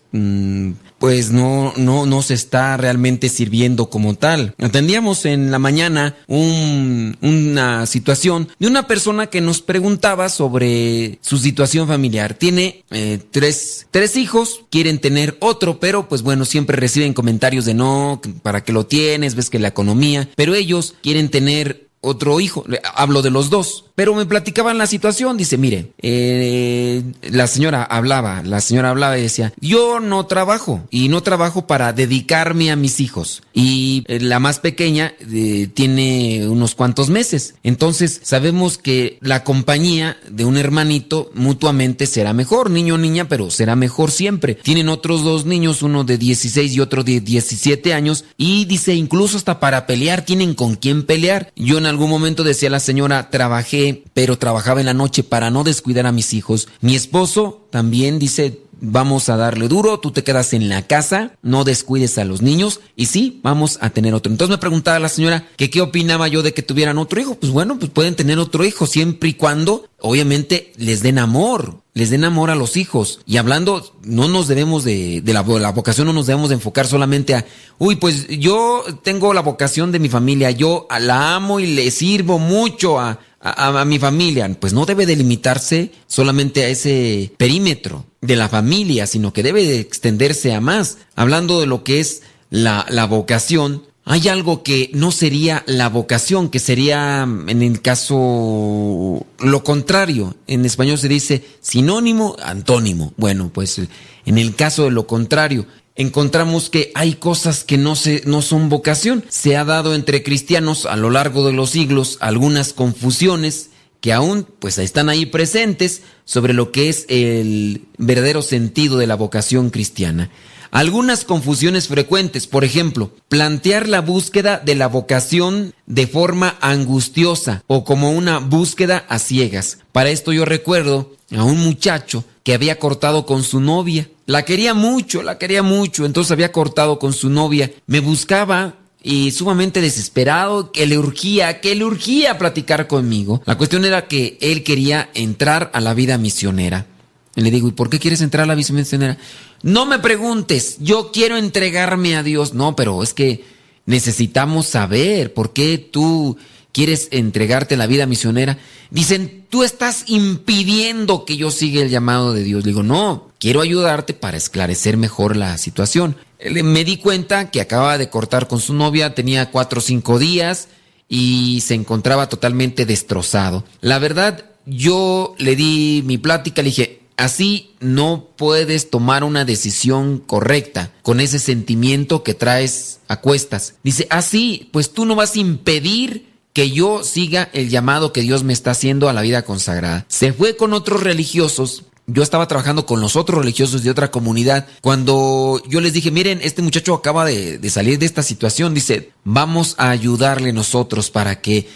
pues 0.99 1.31
no, 1.31 1.73
no, 1.77 2.05
no 2.05 2.21
se 2.21 2.33
está 2.33 2.77
realmente 2.77 3.29
sirviendo 3.29 3.89
como 3.89 4.15
tal. 4.15 4.55
Atendíamos 4.59 5.25
en 5.25 5.51
la 5.51 5.59
mañana 5.59 6.15
un- 6.27 7.17
una 7.21 7.85
situación 7.85 8.47
de 8.59 8.67
una 8.67 8.87
persona 8.87 9.27
que 9.27 9.41
nos 9.41 9.61
preguntaba 9.61 10.29
sobre 10.29 11.19
su 11.21 11.37
situación 11.37 11.87
familiar. 11.87 12.33
Tiene 12.35 12.83
eh, 12.91 13.19
tres, 13.31 13.87
tres 13.91 14.15
hijos, 14.15 14.61
quieren 14.69 14.99
tener 14.99 15.37
otro, 15.41 15.79
pero 15.79 16.07
pues 16.07 16.21
bueno, 16.21 16.45
siempre 16.45 16.77
reciben 16.77 17.13
comentarios 17.13 17.65
de 17.65 17.73
no, 17.73 18.21
para 18.41 18.63
qué 18.63 18.71
lo 18.73 18.85
tienes, 18.85 19.35
ves 19.35 19.49
que 19.49 19.59
la 19.59 19.67
economía, 19.69 20.29
pero 20.35 20.55
ellos 20.55 20.95
quieren 21.03 21.29
tener 21.29 21.87
otro 22.01 22.39
hijo. 22.39 22.63
Hablo 22.95 23.21
de 23.21 23.31
los 23.31 23.49
dos. 23.49 23.84
Pero 23.95 24.13
me 24.13 24.25
platicaban 24.25 24.77
la 24.77 24.87
situación. 24.87 25.37
Dice, 25.37 25.57
mire, 25.57 25.93
eh, 26.01 27.03
la 27.23 27.47
señora 27.47 27.83
hablaba, 27.83 28.43
la 28.43 28.61
señora 28.61 28.89
hablaba 28.89 29.17
y 29.17 29.23
decía, 29.23 29.53
yo 29.59 29.99
no 29.99 30.25
trabajo 30.25 30.83
y 30.91 31.09
no 31.09 31.23
trabajo 31.23 31.65
para 31.65 31.93
dedicarme 31.93 32.71
a 32.71 32.75
mis 32.75 32.99
hijos. 32.99 33.41
Y 33.53 34.03
eh, 34.07 34.19
la 34.19 34.39
más 34.39 34.59
pequeña 34.59 35.13
eh, 35.19 35.69
tiene 35.73 36.47
unos 36.47 36.75
cuantos 36.75 37.09
meses. 37.09 37.55
Entonces 37.63 38.19
sabemos 38.23 38.77
que 38.77 39.17
la 39.21 39.43
compañía 39.43 40.17
de 40.29 40.45
un 40.45 40.57
hermanito 40.57 41.31
mutuamente 41.33 42.05
será 42.05 42.33
mejor, 42.33 42.69
niño 42.69 42.95
o 42.95 42.97
niña, 42.97 43.27
pero 43.29 43.49
será 43.49 43.75
mejor 43.75 44.11
siempre. 44.11 44.55
Tienen 44.55 44.89
otros 44.89 45.23
dos 45.23 45.45
niños, 45.45 45.81
uno 45.81 46.03
de 46.03 46.17
16 46.17 46.73
y 46.73 46.79
otro 46.81 47.03
de 47.03 47.21
17 47.21 47.93
años, 47.93 48.25
y 48.37 48.65
dice, 48.65 48.93
incluso 48.93 49.37
hasta 49.37 49.59
para 49.59 49.87
pelear 49.87 50.23
tienen 50.25 50.53
con 50.53 50.75
quién 50.75 51.03
pelear. 51.03 51.51
Yo 51.55 51.77
en 51.77 51.85
algún 51.85 52.09
momento 52.09 52.43
decía 52.43 52.69
la 52.69 52.79
señora, 52.79 53.29
trabajé, 53.29 53.84
pero 53.93 54.37
trabajaba 54.37 54.79
en 54.79 54.85
la 54.87 54.93
noche 54.93 55.23
para 55.23 55.49
no 55.49 55.63
descuidar 55.63 56.05
a 56.05 56.11
mis 56.11 56.33
hijos. 56.33 56.67
Mi 56.81 56.95
esposo 56.95 57.67
también 57.69 58.19
dice, 58.19 58.61
vamos 58.81 59.29
a 59.29 59.37
darle 59.37 59.67
duro, 59.67 59.99
tú 59.99 60.11
te 60.11 60.23
quedas 60.23 60.53
en 60.53 60.69
la 60.69 60.83
casa, 60.83 61.31
no 61.41 61.63
descuides 61.63 62.17
a 62.17 62.25
los 62.25 62.41
niños 62.41 62.81
y 62.95 63.07
sí, 63.07 63.39
vamos 63.43 63.77
a 63.81 63.89
tener 63.89 64.13
otro. 64.13 64.31
Entonces 64.31 64.55
me 64.55 64.59
preguntaba 64.59 64.99
la 64.99 65.09
señora 65.09 65.47
que 65.57 65.69
qué 65.69 65.81
opinaba 65.81 66.27
yo 66.27 66.43
de 66.43 66.53
que 66.53 66.61
tuvieran 66.61 66.97
otro 66.97 67.19
hijo. 67.19 67.35
Pues 67.35 67.51
bueno, 67.51 67.77
pues 67.79 67.91
pueden 67.91 68.15
tener 68.15 68.39
otro 68.39 68.63
hijo 68.63 68.85
siempre 68.85 69.29
y 69.29 69.33
cuando 69.33 69.87
obviamente 69.99 70.71
les 70.77 71.01
den 71.01 71.17
amor, 71.17 71.81
les 71.93 72.09
den 72.09 72.25
amor 72.25 72.51
a 72.51 72.55
los 72.55 72.77
hijos. 72.77 73.21
Y 73.25 73.37
hablando, 73.37 73.95
no 74.03 74.27
nos 74.27 74.47
debemos 74.47 74.83
de, 74.83 75.21
la, 75.25 75.41
vocación, 75.41 76.07
no 76.07 76.13
nos 76.13 76.27
debemos 76.27 76.49
de 76.49 76.55
enfocar 76.55 76.87
solamente 76.87 77.33
a, 77.33 77.45
uy, 77.79 77.95
pues 77.95 78.27
yo 78.27 78.83
tengo 79.03 79.33
la 79.33 79.41
vocación 79.41 79.91
de 79.91 79.99
mi 79.99 80.09
familia, 80.09 80.51
yo 80.51 80.87
la 80.99 81.35
amo 81.35 81.59
y 81.59 81.67
le 81.67 81.89
sirvo 81.91 82.37
mucho 82.37 82.99
a, 82.99 83.19
a, 83.45 83.85
mi 83.85 83.99
familia. 83.99 84.49
Pues 84.59 84.73
no 84.73 84.85
debe 84.85 85.05
delimitarse 85.05 85.91
solamente 86.07 86.63
a 86.63 86.69
ese 86.69 87.31
perímetro 87.37 88.05
de 88.21 88.35
la 88.35 88.49
familia, 88.49 89.05
sino 89.05 89.33
que 89.33 89.43
debe 89.43 89.63
de 89.63 89.79
extenderse 89.79 90.53
a 90.53 90.61
más. 90.61 90.97
Hablando 91.15 91.59
de 91.59 91.67
lo 91.67 91.83
que 91.83 91.99
es 91.99 92.23
la, 92.49 92.85
la 92.89 93.05
vocación, 93.05 93.83
hay 94.03 94.27
algo 94.27 94.63
que 94.63 94.89
no 94.93 95.11
sería 95.11 95.63
la 95.67 95.89
vocación, 95.89 96.49
que 96.49 96.59
sería 96.59 97.23
en 97.23 97.61
el 97.61 97.81
caso 97.81 99.25
lo 99.39 99.63
contrario. 99.63 100.35
En 100.47 100.65
español 100.65 100.97
se 100.97 101.07
dice 101.07 101.43
sinónimo, 101.61 102.35
antónimo. 102.41 103.13
Bueno, 103.17 103.51
pues 103.53 103.79
en 104.25 104.37
el 104.37 104.55
caso 104.55 104.85
de 104.85 104.91
lo 104.91 105.05
contrario, 105.05 105.67
encontramos 105.95 106.69
que 106.69 106.91
hay 106.93 107.13
cosas 107.13 107.63
que 107.63 107.77
no, 107.77 107.95
se, 107.95 108.21
no 108.25 108.41
son 108.41 108.69
vocación. 108.69 109.23
Se 109.29 109.57
ha 109.57 109.65
dado 109.65 109.95
entre 109.95 110.23
cristianos 110.23 110.85
a 110.85 110.95
lo 110.95 111.09
largo 111.09 111.45
de 111.45 111.53
los 111.53 111.71
siglos 111.71 112.17
algunas 112.21 112.73
confusiones 112.73 113.69
que 114.01 114.13
aún 114.13 114.45
pues 114.59 114.77
están 114.77 115.09
ahí 115.09 115.25
presentes 115.25 116.03
sobre 116.25 116.53
lo 116.53 116.71
que 116.71 116.89
es 116.89 117.05
el 117.09 117.85
verdadero 117.97 118.41
sentido 118.41 118.97
de 118.97 119.07
la 119.07 119.15
vocación 119.15 119.71
cristiana. 119.71 120.29
Algunas 120.71 121.23
confusiones 121.23 121.87
frecuentes, 121.87 122.47
por 122.47 122.63
ejemplo, 122.63 123.11
plantear 123.29 123.87
la 123.87 124.01
búsqueda 124.01 124.61
de 124.63 124.75
la 124.75 124.87
vocación 124.87 125.73
de 125.85 126.07
forma 126.07 126.57
angustiosa 126.61 127.63
o 127.67 127.83
como 127.83 128.11
una 128.11 128.39
búsqueda 128.39 129.05
a 129.09 129.19
ciegas. 129.19 129.79
Para 129.91 130.09
esto 130.09 130.33
yo 130.33 130.45
recuerdo 130.45 131.15
a 131.35 131.43
un 131.43 131.59
muchacho 131.59 132.23
que 132.43 132.53
había 132.53 132.77
cortado 132.79 133.25
con 133.25 133.43
su 133.43 133.59
novia. 133.59 134.09
La 134.25 134.43
quería 134.43 134.73
mucho, 134.73 135.23
la 135.23 135.37
quería 135.37 135.63
mucho, 135.63 136.05
entonces 136.05 136.31
había 136.31 136.51
cortado 136.51 136.99
con 136.99 137.13
su 137.13 137.29
novia. 137.29 137.71
Me 137.87 137.99
buscaba 137.99 138.75
y 139.05 139.31
sumamente 139.31 139.81
desesperado, 139.81 140.71
que 140.71 140.87
le 140.87 140.97
urgía, 140.97 141.61
que 141.61 141.75
le 141.75 141.85
urgía 141.85 142.39
platicar 142.39 142.87
conmigo. 142.87 143.41
La 143.45 143.55
cuestión 143.55 143.85
era 143.85 144.07
que 144.07 144.37
él 144.41 144.63
quería 144.63 145.09
entrar 145.13 145.69
a 145.73 145.79
la 145.79 145.93
vida 145.93 146.17
misionera. 146.17 146.87
Y 147.35 147.41
le 147.41 147.51
digo, 147.51 147.67
¿y 147.67 147.71
por 147.71 147.89
qué 147.89 147.99
quieres 147.99 148.21
entrar 148.21 148.43
a 148.43 148.47
la 148.47 148.55
vida 148.55 148.73
misionera? 148.73 149.17
No 149.61 149.85
me 149.85 149.99
preguntes, 149.99 150.77
yo 150.79 151.11
quiero 151.11 151.37
entregarme 151.37 152.15
a 152.15 152.23
Dios. 152.23 152.53
No, 152.53 152.75
pero 152.75 153.03
es 153.03 153.13
que 153.13 153.43
necesitamos 153.85 154.67
saber 154.67 155.33
por 155.33 155.53
qué 155.53 155.77
tú 155.77 156.37
quieres 156.71 157.07
entregarte 157.11 157.75
a 157.75 157.77
la 157.77 157.87
vida 157.87 158.05
misionera. 158.05 158.57
Dicen, 158.89 159.45
tú 159.49 159.63
estás 159.63 160.03
impidiendo 160.07 161.25
que 161.25 161.37
yo 161.37 161.51
siga 161.51 161.81
el 161.81 161.89
llamado 161.89 162.33
de 162.33 162.43
Dios. 162.43 162.63
Le 162.63 162.71
digo, 162.71 162.83
no, 162.83 163.31
quiero 163.39 163.61
ayudarte 163.61 164.13
para 164.13 164.37
esclarecer 164.37 164.97
mejor 164.97 165.35
la 165.35 165.57
situación. 165.57 166.17
Me 166.63 166.83
di 166.83 166.97
cuenta 166.97 167.49
que 167.49 167.61
acababa 167.61 167.97
de 167.97 168.09
cortar 168.09 168.47
con 168.47 168.59
su 168.59 168.73
novia, 168.73 169.15
tenía 169.15 169.51
cuatro 169.51 169.79
o 169.79 169.81
cinco 169.81 170.19
días 170.19 170.67
y 171.07 171.61
se 171.61 171.75
encontraba 171.75 172.27
totalmente 172.27 172.85
destrozado. 172.85 173.63
La 173.81 173.99
verdad, 173.99 174.45
yo 174.65 175.35
le 175.37 175.55
di 175.55 176.03
mi 176.05 176.17
plática, 176.17 176.61
le 176.61 176.69
dije, 176.69 177.04
Así 177.17 177.71
no 177.79 178.27
puedes 178.35 178.89
tomar 178.89 179.23
una 179.23 179.45
decisión 179.45 180.19
correcta 180.19 180.91
con 181.01 181.19
ese 181.19 181.39
sentimiento 181.39 182.23
que 182.23 182.33
traes 182.33 182.99
a 183.07 183.21
cuestas. 183.21 183.75
Dice, 183.83 184.07
así, 184.09 184.69
pues 184.73 184.91
tú 184.91 185.05
no 185.05 185.15
vas 185.15 185.35
a 185.35 185.39
impedir 185.39 186.35
que 186.51 186.71
yo 186.71 187.03
siga 187.03 187.49
el 187.53 187.69
llamado 187.69 188.13
que 188.13 188.21
Dios 188.21 188.43
me 188.43 188.53
está 188.53 188.71
haciendo 188.71 189.09
a 189.09 189.13
la 189.13 189.21
vida 189.21 189.43
consagrada. 189.43 190.05
Se 190.09 190.33
fue 190.33 190.55
con 190.55 190.73
otros 190.73 191.03
religiosos. 191.03 191.83
Yo 192.07 192.21
estaba 192.21 192.47
trabajando 192.47 192.85
con 192.85 193.01
los 193.01 193.15
otros 193.15 193.39
religiosos 193.39 193.83
de 193.83 193.89
otra 193.89 194.11
comunidad. 194.11 194.67
Cuando 194.81 195.61
yo 195.67 195.81
les 195.81 195.93
dije, 195.93 196.11
miren, 196.11 196.39
este 196.41 196.61
muchacho 196.61 196.93
acaba 196.93 197.25
de, 197.25 197.57
de 197.57 197.69
salir 197.69 197.97
de 197.97 198.05
esta 198.05 198.23
situación, 198.23 198.73
dice, 198.73 199.11
vamos 199.23 199.75
a 199.77 199.89
ayudarle 199.89 200.53
nosotros 200.53 201.09
para 201.09 201.41
que 201.41 201.67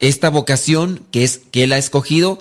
esta 0.00 0.30
vocación 0.30 1.04
que 1.10 1.24
es 1.24 1.40
que 1.50 1.64
él 1.64 1.72
ha 1.72 1.78
escogido 1.78 2.38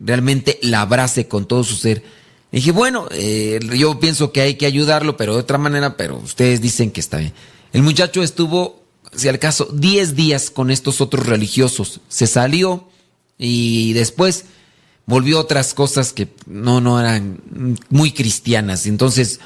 realmente 0.00 0.58
la 0.62 0.80
abrace 0.80 1.28
con 1.28 1.46
todo 1.46 1.62
su 1.62 1.76
ser. 1.76 2.02
dije, 2.50 2.72
bueno, 2.72 3.06
eh, 3.12 3.60
yo 3.76 4.00
pienso 4.00 4.32
que 4.32 4.40
hay 4.40 4.54
que 4.54 4.66
ayudarlo, 4.66 5.16
pero 5.16 5.34
de 5.34 5.40
otra 5.40 5.58
manera, 5.58 5.96
pero 5.96 6.16
ustedes 6.16 6.60
dicen 6.60 6.90
que 6.90 7.00
está 7.00 7.18
bien. 7.18 7.32
El 7.72 7.82
muchacho 7.82 8.22
estuvo, 8.22 8.82
si 9.14 9.28
al 9.28 9.38
caso, 9.38 9.68
10 9.72 10.16
días 10.16 10.50
con 10.50 10.70
estos 10.70 11.00
otros 11.00 11.26
religiosos. 11.26 12.00
Se 12.08 12.26
salió 12.26 12.88
y 13.38 13.92
después 13.92 14.46
volvió 15.06 15.38
otras 15.38 15.74
cosas 15.74 16.12
que 16.12 16.28
no, 16.46 16.80
no 16.80 17.00
eran 17.00 17.40
muy 17.90 18.12
cristianas. 18.12 18.86
Entonces, 18.86 19.40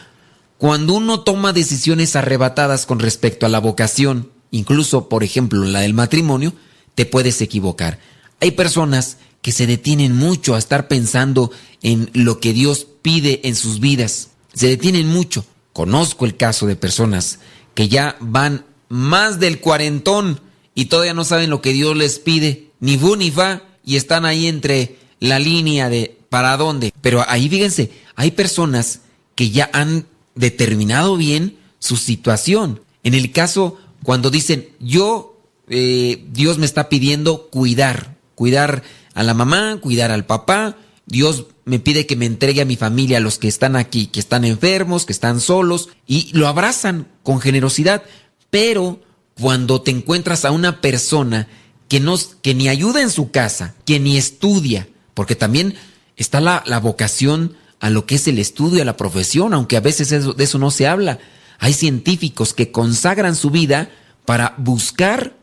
cuando 0.59 0.95
uno 0.95 1.21
toma 1.21 1.53
decisiones 1.53 2.17
arrebatadas 2.17 2.87
con 2.87 3.01
respecto 3.01 3.45
a 3.45 3.49
la 3.49 3.61
vocación, 3.61 4.31
incluso, 4.51 5.09
por 5.09 5.25
ejemplo, 5.25 5.65
la 5.65 5.81
del 5.81 5.95
matrimonio, 5.95 6.55
te 6.95 7.07
puedes 7.07 7.41
equivocar. 7.41 7.99
Hay 8.41 8.53
personas 8.53 9.19
que 9.45 9.53
se 9.53 9.66
detienen 9.66 10.16
mucho 10.16 10.55
a 10.55 10.59
estar 10.59 10.88
pensando 10.88 11.51
en 11.82 12.09
lo 12.14 12.40
que 12.40 12.55
Dios 12.55 12.86
pide 13.03 13.42
en 13.45 13.55
sus 13.55 13.78
vidas. 13.78 14.30
Se 14.55 14.68
detienen 14.68 15.07
mucho. 15.07 15.45
Conozco 15.74 16.24
el 16.24 16.38
caso 16.38 16.66
de 16.66 16.76
personas 16.76 17.40
que 17.74 17.90
ya 17.90 18.16
van 18.20 18.64
más 18.88 19.40
del 19.40 19.61
cuarentón 19.61 20.40
y 20.74 20.86
todavía 20.86 21.12
no 21.12 21.26
saben 21.26 21.51
lo 21.51 21.61
que 21.61 21.74
Dios 21.74 21.95
les 21.95 22.20
pide, 22.20 22.70
ni 22.80 22.97
fu 22.97 23.16
ni 23.16 23.30
fa, 23.30 23.64
y 23.84 23.97
están 23.97 24.24
ahí 24.24 24.47
entre 24.47 24.97
la 25.20 25.38
línea 25.38 25.90
de 25.90 26.16
para 26.30 26.57
dónde. 26.57 26.95
Pero 27.03 27.22
ahí 27.28 27.51
fíjense, 27.51 27.90
hay 28.16 28.30
personas 28.30 29.03
que 29.34 29.51
ya 29.51 29.68
han 29.74 30.07
determinado 30.34 31.18
bien 31.18 31.59
su 31.80 31.99
situación. 31.99 32.80
En 33.03 33.12
el 33.12 33.30
caso, 33.30 33.76
cuando 34.05 34.30
dicen, 34.30 34.70
yo, 34.80 35.38
eh, 35.68 36.24
Dios 36.32 36.57
me 36.57 36.64
está 36.64 36.88
pidiendo 36.88 37.49
cuidar, 37.51 38.16
cuidar 38.34 38.82
a 39.15 39.23
la 39.23 39.35
mamá, 39.35 39.79
cuidar 39.81 40.11
al 40.11 40.27
papá. 40.27 40.77
Dios 41.07 41.47
me 41.65 41.79
pide 41.79 42.07
que 42.07 42.17
me 42.17 42.27
entregue 42.27 42.61
a 42.61 42.67
mi 42.67 42.77
familia, 42.77 43.19
a 43.19 43.21
los 43.21 43.39
que 43.39 43.49
están 43.49 43.77
aquí, 43.77 44.07
que 44.07 44.21
están 44.21 44.45
enfermos, 44.45 45.07
que 45.07 45.12
están 45.12 45.41
solos, 45.41 45.89
y 46.07 46.31
lo 46.33 46.49
abrazan 46.49 47.09
con 47.23 47.41
generosidad. 47.41 48.03
Pero 48.51 49.01
cuando 49.41 49.81
te 49.81 49.91
encuentras 49.91 50.45
a 50.45 50.51
una 50.51 50.81
persona 50.81 51.49
que, 51.89 52.01
no, 52.01 52.17
que 52.43 52.55
ni 52.55 52.69
ayuda 52.69 53.03
en 53.03 53.11
su 53.11 53.31
casa, 53.31 53.75
que 53.85 54.01
ni 54.01 54.17
estudia, 54.17 54.89
porque 55.15 55.37
también 55.37 55.75
está 56.17 56.41
la, 56.41 56.62
la 56.67 56.81
vocación 56.81 57.57
a 57.81 57.91
lo 57.91 58.07
que 58.07 58.15
es 58.15 58.27
el 58.29 58.39
estudio, 58.39 58.83
a 58.83 58.87
la 58.87 58.97
profesión, 58.97 59.53
aunque 59.53 59.77
a 59.77 59.81
veces 59.81 60.09
de 60.09 60.45
eso 60.45 60.59
no 60.59 60.71
se 60.71 60.87
habla. 60.87 61.19
Hay 61.59 61.73
científicos 61.73 62.55
que 62.55 62.73
consagran 62.73 63.37
su 63.37 63.51
vida 63.51 63.91
para 64.25 64.55
buscar 64.57 65.37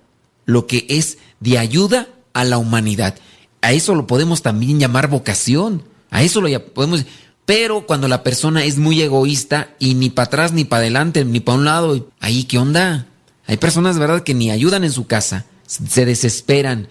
lo 0.46 0.68
que 0.68 0.86
es 0.90 1.20
de 1.40 1.58
ayuda 1.58 2.08
a 2.34 2.44
la 2.44 2.58
humanidad. 2.58 3.16
A 3.62 3.72
eso 3.74 3.96
lo 3.96 4.08
podemos 4.08 4.42
también 4.42 4.80
llamar 4.80 5.08
vocación. 5.08 5.84
A 6.10 6.24
eso 6.24 6.42
lo 6.42 6.66
podemos. 6.74 7.06
Pero 7.46 7.86
cuando 7.86 8.08
la 8.08 8.24
persona 8.24 8.64
es 8.64 8.78
muy 8.78 9.02
egoísta 9.02 9.76
y 9.80 9.96
ni 9.96 10.10
para 10.10 10.28
atrás, 10.28 10.52
ni 10.52 10.66
para 10.66 10.82
adelante, 10.82 11.26
ni 11.26 11.40
para 11.40 11.58
un 11.58 11.66
lado, 11.66 12.10
ahí, 12.20 12.44
¿qué 12.44 12.58
onda? 12.58 13.08
Hay 13.48 13.58
personas, 13.58 13.98
¿verdad?, 13.98 14.24
que 14.24 14.34
ni 14.34 14.52
ayudan 14.52 14.84
en 14.84 14.92
su 14.92 15.08
casa, 15.08 15.46
se 15.66 16.06
desesperan, 16.06 16.88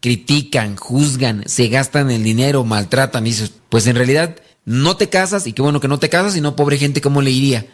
critican, 0.00 0.76
juzgan, 0.76 1.44
se 1.46 1.68
gastan 1.68 2.10
el 2.10 2.24
dinero, 2.24 2.64
maltratan. 2.64 3.26
Y 3.26 3.30
dices, 3.30 3.52
pues 3.68 3.86
en 3.86 3.96
realidad 3.96 4.36
no 4.64 4.96
te 4.96 5.08
casas, 5.08 5.46
y 5.46 5.52
qué 5.52 5.62
bueno 5.62 5.80
que 5.80 5.88
no 5.88 5.98
te 5.98 6.08
casas, 6.08 6.36
y 6.36 6.40
no, 6.40 6.56
pobre 6.56 6.78
gente, 6.78 7.00
¿cómo 7.00 7.22
le 7.22 7.30
iría? 7.30 7.66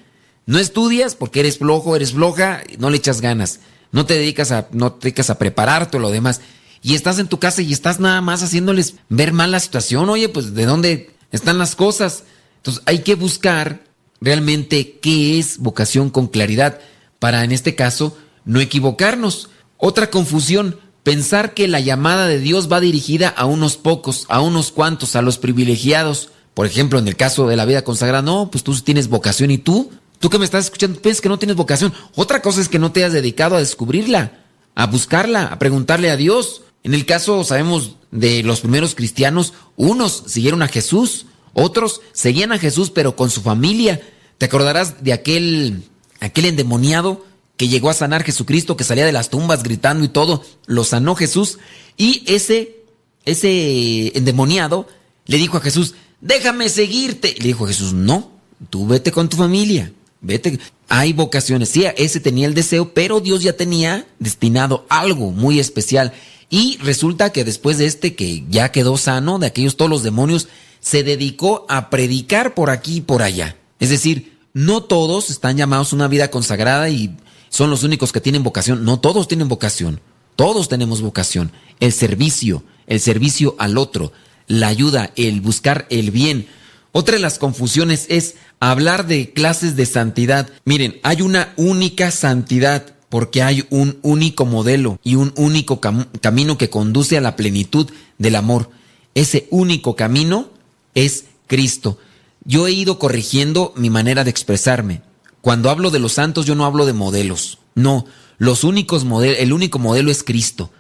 No 0.46 0.58
estudias 0.58 1.14
porque 1.14 1.40
eres 1.40 1.58
flojo, 1.58 1.96
eres 1.96 2.12
floja, 2.12 2.62
no 2.78 2.90
le 2.90 2.96
echas 2.98 3.20
ganas. 3.20 3.60
No 3.90 4.06
te 4.06 4.14
dedicas 4.14 4.52
a, 4.52 4.68
no 4.72 4.92
te 4.92 5.08
dedicas 5.08 5.30
a 5.30 5.38
prepararte 5.38 5.96
o 5.96 6.00
lo 6.00 6.10
demás. 6.10 6.40
Y 6.82 6.94
estás 6.94 7.18
en 7.18 7.28
tu 7.28 7.38
casa 7.38 7.62
y 7.62 7.72
estás 7.72 8.00
nada 8.00 8.20
más 8.20 8.42
haciéndoles 8.42 8.94
ver 9.08 9.32
mal 9.32 9.50
la 9.50 9.60
situación. 9.60 10.08
Oye, 10.08 10.28
pues 10.28 10.54
de 10.54 10.66
dónde 10.66 11.10
están 11.32 11.58
las 11.58 11.74
cosas. 11.74 12.24
Entonces 12.56 12.82
hay 12.86 13.00
que 13.00 13.14
buscar 13.14 13.82
realmente 14.20 14.98
qué 15.00 15.38
es 15.38 15.58
vocación 15.58 16.10
con 16.10 16.28
claridad 16.28 16.80
para 17.18 17.44
en 17.44 17.52
este 17.52 17.74
caso 17.74 18.16
no 18.44 18.60
equivocarnos. 18.60 19.50
Otra 19.76 20.10
confusión, 20.10 20.78
pensar 21.02 21.54
que 21.54 21.68
la 21.68 21.80
llamada 21.80 22.26
de 22.26 22.38
Dios 22.38 22.70
va 22.70 22.80
dirigida 22.80 23.28
a 23.28 23.44
unos 23.44 23.76
pocos, 23.76 24.26
a 24.28 24.40
unos 24.40 24.72
cuantos, 24.72 25.16
a 25.16 25.22
los 25.22 25.38
privilegiados. 25.38 26.30
Por 26.54 26.66
ejemplo, 26.66 26.98
en 26.98 27.06
el 27.06 27.16
caso 27.16 27.46
de 27.46 27.56
la 27.56 27.64
vida 27.64 27.84
consagrada, 27.84 28.22
no, 28.22 28.50
pues 28.50 28.64
tú 28.64 28.74
tienes 28.80 29.08
vocación 29.08 29.50
y 29.50 29.58
tú, 29.58 29.90
tú 30.18 30.30
que 30.30 30.38
me 30.38 30.44
estás 30.44 30.64
escuchando, 30.64 31.00
piensas 31.00 31.20
que 31.20 31.28
no 31.28 31.38
tienes 31.38 31.56
vocación. 31.56 31.92
Otra 32.16 32.42
cosa 32.42 32.60
es 32.60 32.68
que 32.68 32.78
no 32.78 32.90
te 32.90 33.04
has 33.04 33.12
dedicado 33.12 33.54
a 33.54 33.60
descubrirla, 33.60 34.32
a 34.74 34.86
buscarla, 34.86 35.44
a 35.44 35.58
preguntarle 35.58 36.10
a 36.10 36.16
Dios. 36.16 36.62
En 36.84 36.94
el 36.94 37.06
caso, 37.06 37.44
sabemos, 37.44 37.96
de 38.10 38.42
los 38.42 38.60
primeros 38.60 38.94
cristianos, 38.94 39.52
unos 39.76 40.24
siguieron 40.26 40.62
a 40.62 40.68
Jesús, 40.68 41.26
otros 41.52 42.00
seguían 42.12 42.52
a 42.52 42.58
Jesús, 42.58 42.90
pero 42.90 43.16
con 43.16 43.30
su 43.30 43.42
familia. 43.42 44.00
¿Te 44.38 44.46
acordarás 44.46 45.02
de 45.02 45.12
aquel, 45.12 45.82
aquel 46.20 46.46
endemoniado 46.46 47.24
que 47.56 47.68
llegó 47.68 47.90
a 47.90 47.94
sanar 47.94 48.22
Jesucristo, 48.22 48.76
que 48.76 48.84
salía 48.84 49.04
de 49.04 49.12
las 49.12 49.30
tumbas 49.30 49.62
gritando 49.62 50.04
y 50.04 50.08
todo? 50.08 50.44
Lo 50.66 50.84
sanó 50.84 51.14
Jesús. 51.16 51.58
Y 51.96 52.22
ese, 52.26 52.76
ese 53.24 54.16
endemoniado 54.16 54.86
le 55.26 55.36
dijo 55.36 55.56
a 55.56 55.60
Jesús, 55.60 55.94
déjame 56.20 56.68
seguirte. 56.68 57.34
Le 57.38 57.48
dijo 57.48 57.66
Jesús, 57.66 57.92
no, 57.92 58.30
tú 58.70 58.86
vete 58.86 59.10
con 59.10 59.28
tu 59.28 59.36
familia. 59.36 59.92
Vete. 60.20 60.58
Hay 60.88 61.12
vocaciones. 61.12 61.68
Sí, 61.68 61.84
ese 61.96 62.20
tenía 62.20 62.46
el 62.46 62.54
deseo, 62.54 62.94
pero 62.94 63.20
Dios 63.20 63.42
ya 63.42 63.52
tenía 63.54 64.06
destinado 64.18 64.86
algo 64.88 65.32
muy 65.32 65.60
especial. 65.60 66.12
Y 66.50 66.78
resulta 66.78 67.30
que 67.30 67.44
después 67.44 67.78
de 67.78 67.86
este 67.86 68.14
que 68.14 68.44
ya 68.48 68.72
quedó 68.72 68.96
sano 68.96 69.38
de 69.38 69.46
aquellos 69.46 69.76
todos 69.76 69.90
los 69.90 70.02
demonios, 70.02 70.48
se 70.80 71.02
dedicó 71.02 71.66
a 71.68 71.90
predicar 71.90 72.54
por 72.54 72.70
aquí 72.70 72.96
y 72.96 73.00
por 73.00 73.22
allá. 73.22 73.56
Es 73.80 73.90
decir, 73.90 74.38
no 74.54 74.82
todos 74.82 75.30
están 75.30 75.56
llamados 75.56 75.92
a 75.92 75.96
una 75.96 76.08
vida 76.08 76.30
consagrada 76.30 76.88
y 76.88 77.16
son 77.50 77.70
los 77.70 77.84
únicos 77.84 78.12
que 78.12 78.20
tienen 78.20 78.42
vocación. 78.42 78.84
No 78.84 79.00
todos 79.00 79.28
tienen 79.28 79.48
vocación. 79.48 80.00
Todos 80.36 80.68
tenemos 80.68 81.02
vocación. 81.02 81.52
El 81.80 81.92
servicio, 81.92 82.62
el 82.86 83.00
servicio 83.00 83.56
al 83.58 83.76
otro, 83.76 84.12
la 84.46 84.68
ayuda, 84.68 85.10
el 85.16 85.40
buscar 85.40 85.86
el 85.90 86.10
bien. 86.10 86.48
Otra 86.92 87.16
de 87.16 87.20
las 87.20 87.38
confusiones 87.38 88.06
es 88.08 88.36
hablar 88.60 89.06
de 89.06 89.32
clases 89.32 89.76
de 89.76 89.86
santidad. 89.86 90.48
Miren, 90.64 91.00
hay 91.02 91.22
una 91.22 91.52
única 91.56 92.10
santidad 92.10 92.94
porque 93.08 93.42
hay 93.42 93.66
un 93.70 93.98
único 94.02 94.44
modelo 94.44 94.98
y 95.02 95.14
un 95.14 95.32
único 95.36 95.80
camino 95.80 96.58
que 96.58 96.70
conduce 96.70 97.16
a 97.16 97.20
la 97.20 97.36
plenitud 97.36 97.90
del 98.18 98.36
amor. 98.36 98.70
Ese 99.14 99.48
único 99.50 99.96
camino 99.96 100.50
es 100.94 101.24
Cristo. 101.46 101.98
Yo 102.44 102.66
he 102.66 102.72
ido 102.72 102.98
corrigiendo 102.98 103.72
mi 103.76 103.90
manera 103.90 104.24
de 104.24 104.30
expresarme. 104.30 105.02
Cuando 105.40 105.70
hablo 105.70 105.90
de 105.90 105.98
los 105.98 106.12
santos 106.12 106.46
yo 106.46 106.54
no 106.54 106.66
hablo 106.66 106.86
de 106.86 106.92
modelos. 106.92 107.58
No, 107.74 108.06
los 108.38 108.64
únicos 108.64 109.06
el 109.22 109.52
único 109.52 109.78
modelo 109.78 110.10
es 110.10 110.22
Cristo. 110.22 110.70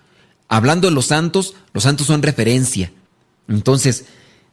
Hablando 0.48 0.88
de 0.88 0.94
los 0.94 1.06
santos, 1.06 1.54
los 1.72 1.84
santos 1.84 2.06
son 2.06 2.22
referencia. 2.22 2.92
Entonces, 3.48 4.06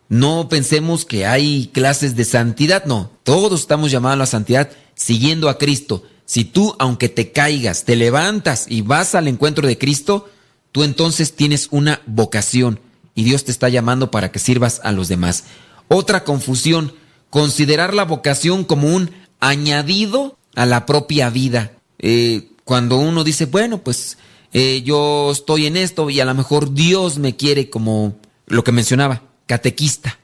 no 0.10 0.50
pensemos 0.50 1.06
que 1.06 1.26
hay 1.26 1.70
clases 1.74 2.16
de 2.16 2.26
santidad, 2.26 2.86
no. 2.86 3.12
Todos 3.24 3.62
estamos 3.62 3.92
llamados 3.92 4.16
a 4.16 4.20
la 4.20 4.26
santidad 4.26 4.70
siguiendo 4.94 5.50
a 5.50 5.58
Cristo. 5.58 6.04
Si 6.26 6.44
tú, 6.44 6.76
aunque 6.80 7.10
te 7.10 7.32
caigas, 7.32 7.84
te 7.84 7.96
levantas 7.96 8.66
y 8.68 8.82
vas 8.82 9.16
al 9.16 9.28
encuentro 9.28 9.68
de 9.68 9.78
Cristo, 9.78 10.30
tú 10.72 10.84
entonces 10.84 11.36
tienes 11.36 11.68
una 11.72 12.02
vocación 12.08 12.80
y 13.14 13.24
Dios 13.24 13.46
te 13.46 13.52
está 13.52 13.70
llamando 13.70 14.12
para 14.12 14.32
que 14.32 14.40
sirvas 14.40 14.82
a 14.84 14.92
los 14.92 15.08
demás. 15.08 15.46
Otra 15.88 16.24
confusión, 16.24 16.94
considerar 17.30 17.94
la 17.94 18.06
vocación 18.06 18.64
como 18.64 18.94
un 18.94 19.12
añadido 19.40 20.38
a 20.56 20.66
la 20.66 20.86
propia 20.86 21.30
vida. 21.30 21.74
Eh, 22.00 22.50
cuando 22.64 22.98
uno 22.98 23.24
dice, 23.24 23.46
bueno, 23.46 23.80
pues 23.80 24.18
eh, 24.52 24.82
yo 24.84 25.32
estoy 25.32 25.68
en 25.68 25.78
esto 25.78 26.10
y 26.10 26.20
a 26.20 26.26
lo 26.26 26.34
mejor 26.34 26.74
Dios 26.74 27.20
me 27.20 27.36
quiere 27.36 27.70
como 27.70 28.18
lo 28.48 28.64
que 28.64 28.72
mencionaba, 28.72 29.22
catequista. 29.46 30.20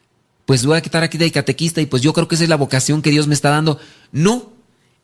Pues 0.45 0.65
voy 0.65 0.77
a 0.77 0.81
quitar 0.81 1.03
aquí 1.03 1.17
de 1.17 1.31
catequista 1.31 1.79
y 1.81 1.85
pues 1.85 2.01
yo 2.01 2.13
creo 2.13 2.27
que 2.27 2.35
esa 2.35 2.43
es 2.43 2.49
la 2.49 2.57
vocación 2.57 3.01
que 3.01 3.11
Dios 3.11 3.27
me 3.27 3.35
está 3.35 3.49
dando. 3.49 3.79
No, 4.11 4.51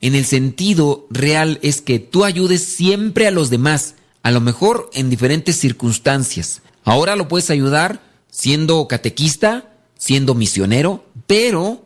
en 0.00 0.14
el 0.14 0.24
sentido 0.24 1.06
real 1.10 1.58
es 1.62 1.80
que 1.80 1.98
tú 1.98 2.24
ayudes 2.24 2.62
siempre 2.62 3.26
a 3.26 3.30
los 3.30 3.50
demás, 3.50 3.94
a 4.22 4.30
lo 4.30 4.40
mejor 4.40 4.90
en 4.94 5.10
diferentes 5.10 5.56
circunstancias. 5.56 6.62
Ahora 6.84 7.16
lo 7.16 7.28
puedes 7.28 7.50
ayudar 7.50 8.00
siendo 8.30 8.86
catequista, 8.86 9.72
siendo 9.96 10.34
misionero, 10.34 11.04
pero 11.26 11.84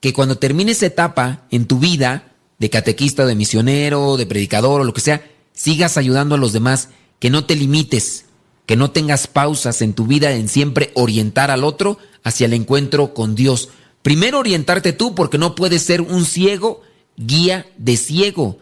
que 0.00 0.12
cuando 0.12 0.38
termine 0.38 0.72
esa 0.72 0.86
etapa 0.86 1.46
en 1.50 1.66
tu 1.66 1.78
vida 1.78 2.32
de 2.58 2.70
catequista, 2.70 3.24
de 3.24 3.34
misionero, 3.34 4.16
de 4.16 4.26
predicador 4.26 4.82
o 4.82 4.84
lo 4.84 4.92
que 4.92 5.00
sea, 5.00 5.26
sigas 5.52 5.96
ayudando 5.96 6.34
a 6.34 6.38
los 6.38 6.52
demás, 6.52 6.90
que 7.18 7.30
no 7.30 7.44
te 7.44 7.56
limites, 7.56 8.26
que 8.66 8.76
no 8.76 8.90
tengas 8.90 9.26
pausas 9.26 9.80
en 9.80 9.94
tu 9.94 10.06
vida 10.06 10.32
en 10.32 10.48
siempre 10.48 10.90
orientar 10.94 11.50
al 11.50 11.64
otro 11.64 11.98
hacia 12.22 12.46
el 12.46 12.52
encuentro 12.52 13.14
con 13.14 13.34
Dios. 13.34 13.70
Primero 14.02 14.38
orientarte 14.38 14.92
tú 14.92 15.14
porque 15.14 15.38
no 15.38 15.54
puedes 15.54 15.82
ser 15.82 16.02
un 16.02 16.24
ciego 16.26 16.82
guía 17.16 17.66
de 17.78 17.96
ciego. 17.96 18.58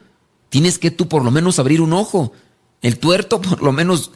Tienes 0.49 0.79
que 0.79 0.91
tú 0.91 1.09
por 1.09 1.25
lo 1.25 1.31
menos 1.31 1.59
abrir 1.59 1.81
un 1.81 1.93
ojo. 1.93 2.33
El 2.83 2.99
tuerto 2.99 3.41
por 3.41 3.63
lo 3.63 3.73
menos 3.73 4.13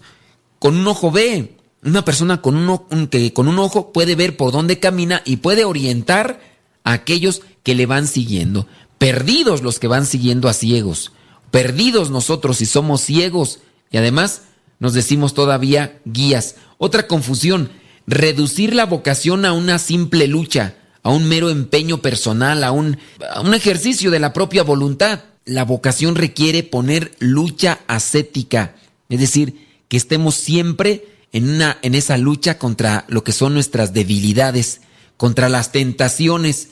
con 0.59 0.77
un 0.77 0.87
ojo 0.87 1.11
ve. 1.11 1.57
Una 1.83 2.05
persona 2.05 2.43
con 2.43 2.57
un, 2.57 3.07
que 3.07 3.33
con 3.33 3.47
un 3.47 3.59
ojo 3.59 3.93
puede 3.93 4.17
ver 4.17 4.37
por 4.37 4.51
dónde 4.51 4.81
camina 4.81 5.23
y 5.25 5.37
puede 5.37 5.65
orientar 5.65 6.41
a 6.83 6.93
aquellos 6.93 7.43
que 7.63 7.77
le 7.77 7.87
van 7.87 8.09
siguiendo. 8.09 8.67
Perdidos 8.99 9.63
los 9.63 9.79
que 9.79 9.87
van 9.87 10.05
siguiendo 10.05 10.49
a 10.49 10.55
ciegos. 10.55 11.13
Perdidos 11.53 12.11
nosotros 12.11 12.57
si 12.59 12.67
somos 12.67 13.01
ciegos. 13.01 13.61
Y 13.91 13.97
además 13.97 14.43
nos 14.81 14.93
decimos 14.93 15.35
todavía 15.35 16.01
guías. 16.05 16.57
Otra 16.79 17.07
confusión, 17.07 17.71
reducir 18.09 18.75
la 18.75 18.87
vocación 18.87 19.45
a 19.45 19.53
una 19.53 19.79
simple 19.79 20.27
lucha 20.27 20.75
a 21.09 21.11
un 21.11 21.27
mero 21.27 21.49
empeño 21.49 22.03
personal, 22.03 22.63
a 22.63 22.71
un, 22.71 22.99
a 23.35 23.41
un 23.41 23.55
ejercicio 23.55 24.11
de 24.11 24.19
la 24.19 24.35
propia 24.35 24.63
voluntad. 24.63 25.21
La 25.47 25.65
vocación 25.65 26.17
requiere 26.17 26.63
poner 26.65 27.17
lucha 27.19 27.81
ascética, 27.87 28.75
es 29.09 29.19
decir, 29.19 29.67
que 29.89 29.97
estemos 29.97 30.35
siempre 30.35 31.07
en, 31.33 31.49
una, 31.49 31.79
en 31.81 31.95
esa 31.95 32.19
lucha 32.19 32.59
contra 32.59 33.07
lo 33.09 33.25
que 33.25 33.33
son 33.33 33.55
nuestras 33.55 33.95
debilidades, 33.95 34.83
contra 35.17 35.49
las 35.49 35.73
tentaciones. 35.73 36.69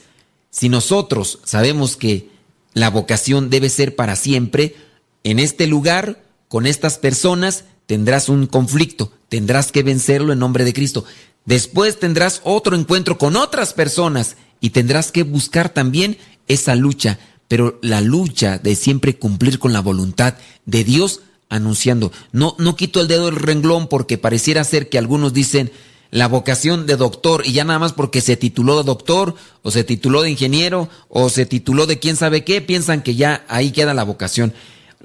Si 0.51 0.69
nosotros 0.69 1.39
sabemos 1.43 1.97
que 1.97 2.29
la 2.73 2.91
vocación 2.91 3.49
debe 3.49 3.69
ser 3.69 3.95
para 3.95 4.15
siempre, 4.15 4.75
en 5.23 5.39
este 5.39 5.65
lugar, 5.65 6.21
con 6.47 6.67
estas 6.67 6.99
personas, 6.99 7.63
tendrás 7.87 8.29
un 8.29 8.45
conflicto, 8.45 9.11
tendrás 9.29 9.71
que 9.71 9.81
vencerlo 9.81 10.31
en 10.31 10.37
nombre 10.37 10.63
de 10.63 10.73
Cristo. 10.73 11.05
Después 11.47 11.97
tendrás 11.97 12.41
otro 12.43 12.75
encuentro 12.75 13.17
con 13.17 13.37
otras 13.37 13.73
personas 13.73 14.35
y 14.59 14.71
tendrás 14.71 15.13
que 15.13 15.23
buscar 15.23 15.69
también 15.69 16.17
esa 16.49 16.75
lucha, 16.75 17.19
pero 17.47 17.79
la 17.81 18.01
lucha 18.01 18.59
de 18.59 18.75
siempre 18.75 19.17
cumplir 19.17 19.57
con 19.57 19.71
la 19.71 19.79
voluntad 19.79 20.33
de 20.65 20.83
Dios 20.83 21.21
anunciando. 21.47 22.11
No, 22.33 22.57
no 22.59 22.75
quito 22.75 22.99
el 22.99 23.07
dedo 23.07 23.27
del 23.27 23.37
renglón 23.37 23.87
porque 23.87 24.17
pareciera 24.17 24.65
ser 24.65 24.89
que 24.89 24.97
algunos 24.97 25.33
dicen 25.33 25.71
la 26.11 26.27
vocación 26.27 26.85
de 26.85 26.97
doctor 26.97 27.43
y 27.45 27.53
ya 27.53 27.63
nada 27.63 27.79
más 27.79 27.93
porque 27.93 28.19
se 28.19 28.35
tituló 28.35 28.77
de 28.77 28.83
doctor 28.83 29.35
o 29.61 29.71
se 29.71 29.85
tituló 29.85 30.23
de 30.23 30.31
ingeniero 30.31 30.89
o 31.07 31.29
se 31.29 31.45
tituló 31.45 31.85
de 31.85 31.97
quién 31.97 32.17
sabe 32.17 32.43
qué, 32.43 32.59
piensan 32.59 33.01
que 33.01 33.15
ya 33.15 33.45
ahí 33.47 33.71
queda 33.71 33.93
la 33.93 34.03
vocación. 34.03 34.53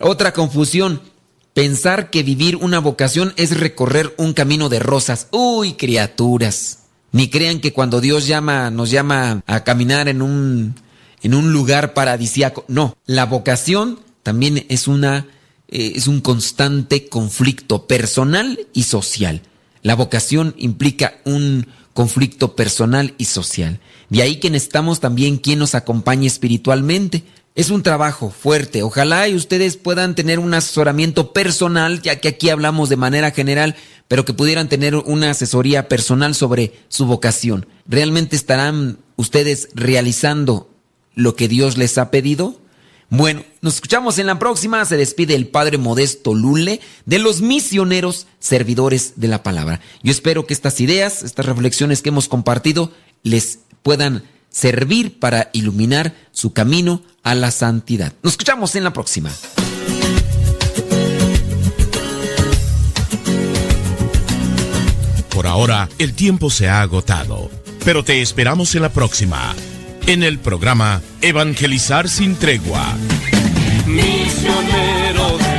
Otra 0.01 0.33
confusión, 0.33 1.01
Pensar 1.55 2.11
que 2.11 2.23
vivir 2.23 2.57
una 2.57 2.79
vocación 2.79 3.35
es 3.37 3.59
recorrer 3.59 4.15
un 4.17 4.33
camino 4.33 4.69
de 4.69 4.79
rosas. 4.79 5.29
Uy, 5.33 5.75
criaturas. 5.75 6.79
Ni 7.13 7.29
crean 7.29 7.61
que 7.61 7.75
cuando 7.75 8.01
Dios 8.01 8.27
llama, 8.27 8.71
nos 8.71 8.91
llama 8.91 9.43
a 9.47 9.65
caminar 9.65 10.09
en 10.09 10.23
un, 10.23 10.75
en 11.23 11.35
un 11.35 11.53
lugar 11.53 11.93
paradisiaco. 11.93 12.65
No, 12.69 12.97
la 13.05 13.27
vocación 13.27 14.01
también 14.23 14.65
es 14.71 14.89
una, 14.89 15.27
eh, 15.69 15.93
es 15.97 16.09
un 16.09 16.23
constante 16.23 17.09
conflicto 17.09 17.87
personal 17.87 18.67
y 18.73 18.85
social. 18.85 19.43
La 19.83 19.95
vocación 19.95 20.55
implica 20.57 21.15
un 21.25 21.67
conflicto 21.93 22.57
personal 22.57 23.15
y 23.19 23.27
social. 23.27 23.79
De 24.09 24.23
ahí 24.23 24.37
que 24.37 24.49
necesitamos 24.49 25.01
también 25.01 25.37
quien 25.37 25.59
nos 25.59 25.75
acompañe 25.75 26.27
espiritualmente. 26.27 27.25
Es 27.55 27.69
un 27.69 27.83
trabajo 27.83 28.31
fuerte. 28.31 28.83
Ojalá 28.83 29.29
y 29.29 29.35
ustedes 29.35 29.77
puedan 29.77 30.15
tener 30.15 30.39
un 30.39 30.55
asesoramiento 30.55 31.35
personal, 31.35 32.01
ya 32.01 32.19
que 32.19 32.29
aquí 32.29 32.49
hablamos 32.49 32.89
de 32.89 32.97
manera 32.97 33.31
general, 33.31 33.77
pero 34.09 34.25
que 34.25 34.33
pudieran 34.33 34.71
tener 34.71 34.97
una 34.97 35.31
asesoría 35.31 35.87
personal 35.87 36.35
sobre 36.35 36.73
su 36.89 37.05
vocación. 37.05 37.67
¿Realmente 37.87 38.37
estarán 38.37 38.99
ustedes 39.17 39.69
realizando 39.75 40.71
lo 41.15 41.37
que 41.37 41.47
Dios 41.47 41.77
les 41.77 41.99
ha 41.99 42.11
pedido? 42.11 42.59
Bueno, 43.11 43.45
nos 43.61 43.75
escuchamos 43.75 44.19
en 44.19 44.29
la 44.29 44.39
próxima. 44.39 44.83
Se 44.87 44.97
despide 44.97 45.35
el 45.35 45.47
Padre 45.47 45.77
Modesto 45.77 46.35
Lule 46.35 46.81
de 47.05 47.19
los 47.19 47.43
misioneros 47.43 48.27
servidores 48.39 49.15
de 49.17 49.29
la 49.29 49.43
palabra. 49.43 49.83
Yo 50.03 50.11
espero 50.11 50.47
que 50.47 50.55
estas 50.55 50.81
ideas, 50.81 51.23
estas 51.23 51.45
reflexiones 51.45 52.01
que 52.01 52.09
hemos 52.09 52.29
compartido, 52.29 52.93
les 53.23 53.59
puedan 53.83 54.23
servir 54.53 55.19
para 55.19 55.51
iluminar 55.53 56.15
su 56.31 56.53
camino 56.53 57.03
a 57.25 57.35
la 57.35 57.51
santidad. 57.51 58.13
Nos 58.23 58.35
escuchamos 58.35 58.77
en 58.77 58.85
la 58.85 58.93
próxima. 58.93 59.31
Por 65.31 65.47
ahora, 65.47 65.89
el 65.99 66.13
tiempo 66.13 66.51
se 66.51 66.69
ha 66.69 66.83
agotado, 66.83 67.51
pero 67.85 68.05
te 68.05 68.21
esperamos 68.21 68.75
en 68.75 68.83
la 68.83 68.91
próxima, 68.91 69.55
en 70.07 70.23
el 70.23 70.39
programa 70.39 71.03
Evangelizar 71.23 72.09
sin 72.09 72.37
tregua. 72.37 72.95
Misionero 73.87 75.52